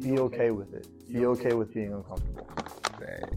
be 0.00 0.18
okay 0.18 0.50
with 0.50 0.72
it. 0.72 0.86
Be 1.12 1.26
okay 1.26 1.52
with 1.52 1.74
being 1.74 1.92
uncomfortable. 1.92 2.48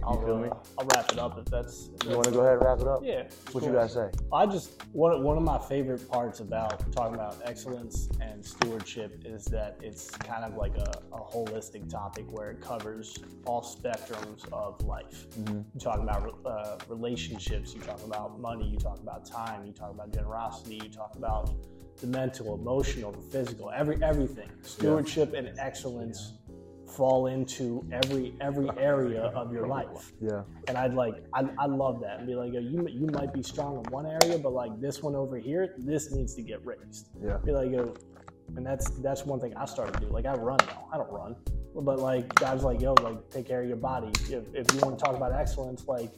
I'll, 0.04 0.22
feel 0.24 0.38
me? 0.38 0.50
uh, 0.50 0.56
I'll 0.78 0.88
wrap 0.94 1.12
it 1.12 1.20
up 1.20 1.38
if 1.38 1.46
that's. 1.46 1.90
if 2.00 2.08
You 2.08 2.16
want 2.16 2.26
to 2.26 2.32
go 2.32 2.42
ahead 2.42 2.54
and 2.54 2.62
wrap 2.62 2.80
it 2.80 2.88
up? 2.88 3.02
Yeah. 3.04 3.24
What 3.52 3.64
you 3.64 3.74
guys 3.74 3.94
say? 3.94 4.10
I 4.32 4.46
just 4.46 4.84
one 4.94 5.24
one 5.24 5.38
of 5.38 5.44
my 5.44 5.58
favorite 5.58 6.10
parts 6.10 6.40
about 6.40 6.92
talking 6.94 7.16
about 7.16 7.38
excellence 7.44 8.10
and 8.22 8.46
stewardship 8.46 9.24
is 9.26 9.46
that 9.46 9.78
it's 9.82 10.12
kind 10.12 10.46
of 10.46 10.56
like 10.56 10.78
a, 10.78 10.92
a 11.14 11.20
holistic 11.20 11.90
topic 11.90 12.26
where 12.30 12.52
it 12.52 12.62
covers 12.62 13.18
all 13.46 13.62
spectrums 13.62 14.52
of 14.54 14.82
life. 14.86 15.28
Mm-hmm. 15.40 15.62
You 15.74 15.80
talk 15.80 16.00
about 16.00 16.40
uh, 16.46 16.78
relationships, 16.88 17.74
you 17.74 17.82
talk 17.82 18.04
about 18.06 18.40
money, 18.40 18.68
you 18.68 18.78
talk 18.78 19.00
about 19.00 19.26
time, 19.26 19.66
you 19.66 19.74
talk 19.74 19.92
about 19.92 20.14
generosity, 20.14 20.80
you 20.84 20.90
talk 20.90 21.16
about 21.16 21.52
the 22.00 22.08
mental, 22.08 22.56
emotional, 22.56 23.12
the 23.12 23.22
physical, 23.22 23.72
every 23.72 24.02
everything. 24.04 24.50
Stewardship 24.62 25.34
and 25.34 25.58
excellence 25.58 26.34
fall 26.88 27.28
into 27.28 27.86
every 27.92 28.34
every 28.42 28.70
area 28.78 29.24
of 29.36 29.52
your 29.52 29.68
life. 29.68 30.14
Yeah. 30.22 30.44
and 30.68 30.78
I'd 30.78 30.94
like 30.94 31.16
I, 31.34 31.44
I 31.58 31.66
love 31.66 32.00
that 32.02 32.20
and 32.20 32.28
be 32.28 32.36
like 32.36 32.54
yo, 32.54 32.60
you 32.60 32.88
you 32.88 33.08
might 33.08 33.34
be 33.34 33.44
strong 33.44 33.84
in 33.84 33.92
one 33.92 34.06
area 34.06 34.38
but 34.38 34.54
like 34.54 34.80
this 34.80 35.02
one 35.02 35.16
over 35.16 35.38
here 35.38 35.74
this 35.78 36.12
needs 36.12 36.36
to 36.36 36.42
get 36.42 36.66
raised. 36.66 37.10
Yeah. 37.24 37.38
be 37.38 37.52
like 37.52 37.72
yo 37.72 37.94
and 38.56 38.66
that's 38.66 38.90
that's 39.02 39.26
one 39.26 39.40
thing 39.40 39.56
I 39.56 39.66
started 39.66 39.94
to 39.96 40.00
do. 40.00 40.08
Like 40.08 40.26
I 40.26 40.34
run 40.34 40.58
now. 40.68 40.88
I 40.94 40.98
don't 40.98 41.12
run. 41.12 41.36
But 41.76 42.00
like 42.00 42.34
guys 42.36 42.64
like 42.64 42.82
yo 42.82 42.94
like 42.94 43.30
take 43.30 43.48
care 43.48 43.62
of 43.62 43.68
your 43.68 43.78
body. 43.78 44.12
If, 44.30 44.44
if 44.54 44.74
you 44.74 44.80
want 44.80 44.98
to 44.98 45.04
talk 45.04 45.16
about 45.16 45.34
excellence 45.34 45.88
like 45.88 46.12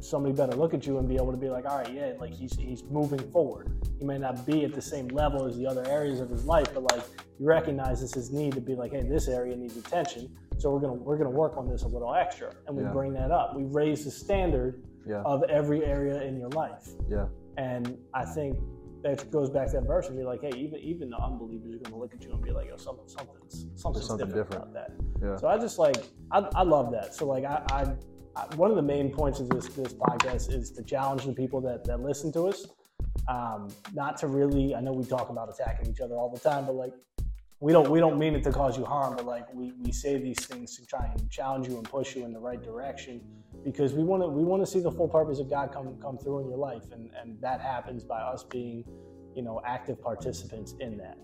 somebody 0.00 0.34
better 0.34 0.56
look 0.56 0.72
at 0.74 0.86
you 0.86 0.98
and 0.98 1.08
be 1.08 1.16
able 1.16 1.30
to 1.30 1.36
be 1.36 1.48
like 1.48 1.64
all 1.66 1.78
right 1.78 1.92
yeah 1.92 2.12
like 2.18 2.32
he's 2.32 2.54
he's 2.58 2.82
moving 2.84 3.18
forward 3.30 3.70
he 3.98 4.04
may 4.04 4.18
not 4.18 4.46
be 4.46 4.64
at 4.64 4.72
the 4.74 4.80
same 4.82 5.06
level 5.08 5.46
as 5.46 5.56
the 5.56 5.66
other 5.66 5.86
areas 5.88 6.20
of 6.20 6.28
his 6.30 6.44
life 6.44 6.66
but 6.72 6.82
like 6.84 7.02
he 7.38 7.44
recognizes 7.44 8.12
his 8.14 8.30
need 8.30 8.52
to 8.54 8.60
be 8.60 8.74
like 8.74 8.92
hey 8.92 9.02
this 9.02 9.28
area 9.28 9.54
needs 9.56 9.76
attention 9.76 10.28
so 10.58 10.70
we're 10.70 10.80
gonna 10.80 10.94
we're 10.94 11.18
gonna 11.18 11.28
work 11.30 11.56
on 11.56 11.68
this 11.68 11.82
a 11.82 11.88
little 11.88 12.14
extra 12.14 12.52
and 12.66 12.76
we 12.76 12.82
Yeah. 12.82 12.90
bring 12.92 13.12
that 13.14 13.30
up 13.30 13.54
we 13.56 13.64
raise 13.64 14.04
the 14.04 14.10
standard 14.10 14.82
Yeah. 15.06 15.22
of 15.24 15.42
every 15.44 15.84
area 15.84 16.22
in 16.22 16.38
your 16.38 16.50
life 16.50 16.88
Yeah. 17.08 17.26
and 17.56 17.96
I 18.14 18.24
think 18.24 18.58
that 19.02 19.30
goes 19.30 19.48
back 19.48 19.68
to 19.68 19.72
that 19.80 19.86
verse 19.86 20.08
and 20.08 20.18
be 20.18 20.24
like, 20.24 20.42
hey, 20.42 20.50
even 20.58 20.78
even 20.80 21.08
the 21.08 21.16
unbelievers 21.16 21.74
are 21.74 21.78
going 21.78 21.92
to 21.92 21.96
look 21.96 22.12
at 22.12 22.22
you 22.22 22.32
and 22.34 22.42
be 22.42 22.50
like, 22.50 22.68
yo, 22.68 22.76
something, 22.76 23.08
something's 23.08 23.66
something's 23.74 24.06
something 24.06 24.26
different, 24.26 24.50
different. 24.50 24.70
about 24.70 24.74
that. 24.74 25.26
Yeah. 25.26 25.36
So 25.36 25.48
I 25.48 25.56
just 25.56 25.78
like, 25.78 25.96
I, 26.30 26.40
I 26.54 26.62
love 26.64 26.92
that. 26.92 27.14
So 27.14 27.24
like, 27.26 27.44
I, 27.46 27.64
I 27.70 27.94
one 28.56 28.70
of 28.70 28.76
the 28.76 28.82
main 28.82 29.10
points 29.10 29.40
of 29.40 29.48
this 29.48 29.66
this 29.68 29.92
podcast 29.92 30.52
is 30.52 30.70
to 30.72 30.82
challenge 30.82 31.24
the 31.24 31.32
people 31.32 31.60
that 31.62 31.84
that 31.84 32.00
listen 32.00 32.32
to 32.32 32.48
us, 32.48 32.66
um, 33.28 33.68
not 33.94 34.16
to 34.18 34.26
really. 34.26 34.74
I 34.74 34.80
know 34.80 34.92
we 34.92 35.04
talk 35.04 35.30
about 35.30 35.48
attacking 35.48 35.88
each 35.90 36.00
other 36.00 36.14
all 36.14 36.30
the 36.30 36.40
time, 36.40 36.66
but 36.66 36.74
like. 36.74 36.92
We 37.62 37.72
don't, 37.72 37.90
we 37.90 38.00
don't 38.00 38.18
mean 38.18 38.34
it 38.34 38.42
to 38.44 38.52
cause 38.52 38.78
you 38.78 38.86
harm, 38.86 39.16
but 39.16 39.26
like 39.26 39.52
we, 39.52 39.72
we 39.84 39.92
say 39.92 40.16
these 40.16 40.46
things 40.46 40.78
to 40.78 40.86
try 40.86 41.12
and 41.14 41.30
challenge 41.30 41.68
you 41.68 41.76
and 41.76 41.84
push 41.84 42.16
you 42.16 42.24
in 42.24 42.32
the 42.32 42.38
right 42.38 42.62
direction 42.62 43.20
because 43.64 43.92
we 43.92 44.02
want 44.02 44.22
to 44.22 44.28
we 44.28 44.42
want 44.42 44.62
to 44.62 44.66
see 44.66 44.80
the 44.80 44.90
full 44.90 45.08
purpose 45.08 45.38
of 45.38 45.50
God 45.50 45.72
come 45.72 45.96
come 46.00 46.16
through 46.16 46.40
in 46.40 46.48
your 46.48 46.58
life, 46.58 46.84
and 46.92 47.10
and 47.20 47.40
that 47.40 47.60
happens 47.60 48.04
by 48.04 48.20
us 48.20 48.44
being, 48.44 48.84
you 49.34 49.42
know, 49.42 49.60
active 49.64 50.00
participants 50.00 50.74
in 50.80 50.96
that. 50.98 51.18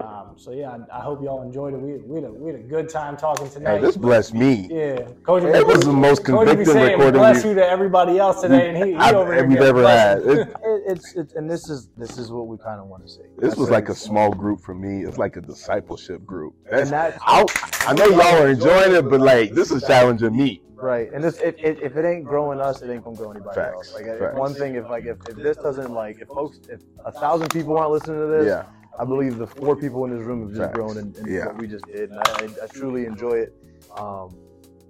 Um, 0.00 0.34
so 0.36 0.52
yeah, 0.52 0.70
I, 0.92 0.98
I 0.98 1.00
hope 1.02 1.22
y'all 1.22 1.42
enjoyed 1.42 1.74
it. 1.74 1.80
We, 1.80 1.98
we, 1.98 2.16
had 2.16 2.24
a, 2.24 2.32
we 2.32 2.50
had 2.52 2.60
a 2.60 2.62
good 2.62 2.88
time 2.88 3.16
talking 3.16 3.50
tonight. 3.50 3.76
Hey, 3.76 3.80
this 3.82 3.96
blessed 3.96 4.34
me. 4.34 4.68
yeah, 4.70 5.08
Coach. 5.24 5.42
It 5.42 5.66
was 5.66 5.80
the 5.80 5.92
most 5.92 6.24
Coach 6.24 6.46
be 6.46 6.50
convicting 6.50 6.72
saying 6.74 6.92
recording 6.98 7.20
bless 7.20 7.42
we- 7.44 7.50
you 7.50 7.54
to 7.56 7.66
everybody 7.68 8.18
else 8.18 8.40
today, 8.40 8.68
and 8.70 8.76
he, 8.78 8.92
he 8.92 8.94
I've, 8.96 9.14
over 9.14 9.34
here 9.34 9.44
we've 9.46 9.58
getting 9.58 9.68
ever 9.76 9.86
had. 9.88 10.18
It, 10.22 10.48
It, 10.62 10.82
it's 10.86 11.14
it's 11.16 11.34
and 11.34 11.50
this 11.50 11.68
is 11.68 11.88
this 11.96 12.16
is 12.18 12.30
what 12.30 12.46
we 12.46 12.56
kind 12.58 12.80
of 12.80 12.86
want 12.86 13.02
to 13.04 13.08
see. 13.12 13.20
this 13.38 13.56
was 13.56 13.70
like 13.70 13.88
a 13.88 13.94
small 13.94 14.30
group 14.30 14.60
for 14.60 14.74
me. 14.74 15.04
It's 15.04 15.18
like 15.18 15.36
a 15.36 15.40
discipleship 15.40 16.24
group. 16.24 16.54
and 16.70 16.88
That's, 16.88 16.90
that 16.90 17.18
I, 17.22 17.44
I 17.86 17.92
know 17.94 18.06
y'all 18.06 18.42
are 18.42 18.48
enjoying 18.48 18.94
it, 18.94 19.02
but 19.08 19.20
like 19.20 19.52
this 19.52 19.70
is 19.70 19.82
challenging 19.84 20.36
me. 20.36 20.62
right. 20.76 21.12
And 21.12 21.22
this 21.22 21.38
if, 21.40 21.56
if, 21.58 21.78
if 21.82 21.96
it 21.96 22.04
ain't 22.06 22.24
growing 22.24 22.60
us, 22.60 22.82
it 22.82 22.90
ain't 22.90 23.04
gonna 23.04 23.16
grow 23.16 23.30
anybody 23.32 23.54
Facts, 23.54 23.74
else. 23.74 23.94
Like 23.94 24.06
facts. 24.18 24.36
one 24.38 24.54
thing, 24.54 24.76
if 24.76 24.88
like 24.88 25.04
if, 25.04 25.18
if 25.28 25.36
this 25.36 25.56
doesn't 25.58 25.92
like 25.92 26.20
if 26.20 26.28
folks 26.28 26.58
if 26.70 26.80
a 27.04 27.12
thousand 27.12 27.48
people 27.50 27.76
aren't 27.76 27.90
listening 27.92 28.20
to 28.20 28.26
this, 28.26 28.46
Yeah. 28.46 28.64
I 28.98 29.04
believe 29.04 29.38
the 29.38 29.46
four 29.46 29.76
people 29.76 30.04
in 30.04 30.16
this 30.16 30.24
room 30.24 30.42
have 30.42 30.50
just 30.50 30.60
Facts. 30.60 30.74
grown 30.74 30.98
in, 30.98 31.14
in 31.16 31.32
Yeah. 31.32 31.46
what 31.46 31.58
we 31.58 31.66
just 31.66 31.86
did. 31.86 32.10
And 32.10 32.18
I, 32.18 32.48
I 32.62 32.66
truly 32.72 33.06
enjoy 33.06 33.38
it. 33.38 33.54
Um, 33.96 34.36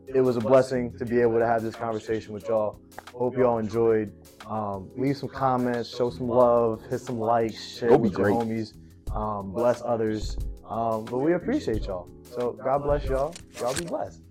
it 0.07 0.21
was 0.21 0.37
a 0.37 0.41
blessing 0.41 0.93
to 0.99 1.05
be 1.05 1.21
able 1.21 1.39
to 1.39 1.47
have 1.47 1.63
this 1.63 1.77
conversation 1.77 2.33
with 2.35 2.49
y'all. 2.49 2.81
Hope 3.15 3.37
y'all 3.37 3.59
enjoyed. 3.59 4.13
Um, 4.47 4.91
leave 4.97 5.17
some 5.17 5.29
comments, 5.29 5.89
show 5.95 6.11
some 6.11 6.29
love, 6.29 6.83
hit 6.91 7.01
some 7.01 7.21
likes, 7.21 7.77
share 7.79 7.97
with 7.97 8.17
your 8.17 8.27
homies, 8.27 8.73
um, 9.15 9.53
bless 9.53 9.83
others. 9.83 10.37
Um, 10.69 11.05
but 11.05 11.19
we 11.19 11.35
appreciate 11.35 11.87
y'all. 11.87 12.09
So 12.23 12.53
God 12.65 12.79
bless 12.83 13.05
y'all. 13.05 13.35
Y'all 13.61 13.75
be 13.75 13.85
blessed. 13.85 14.23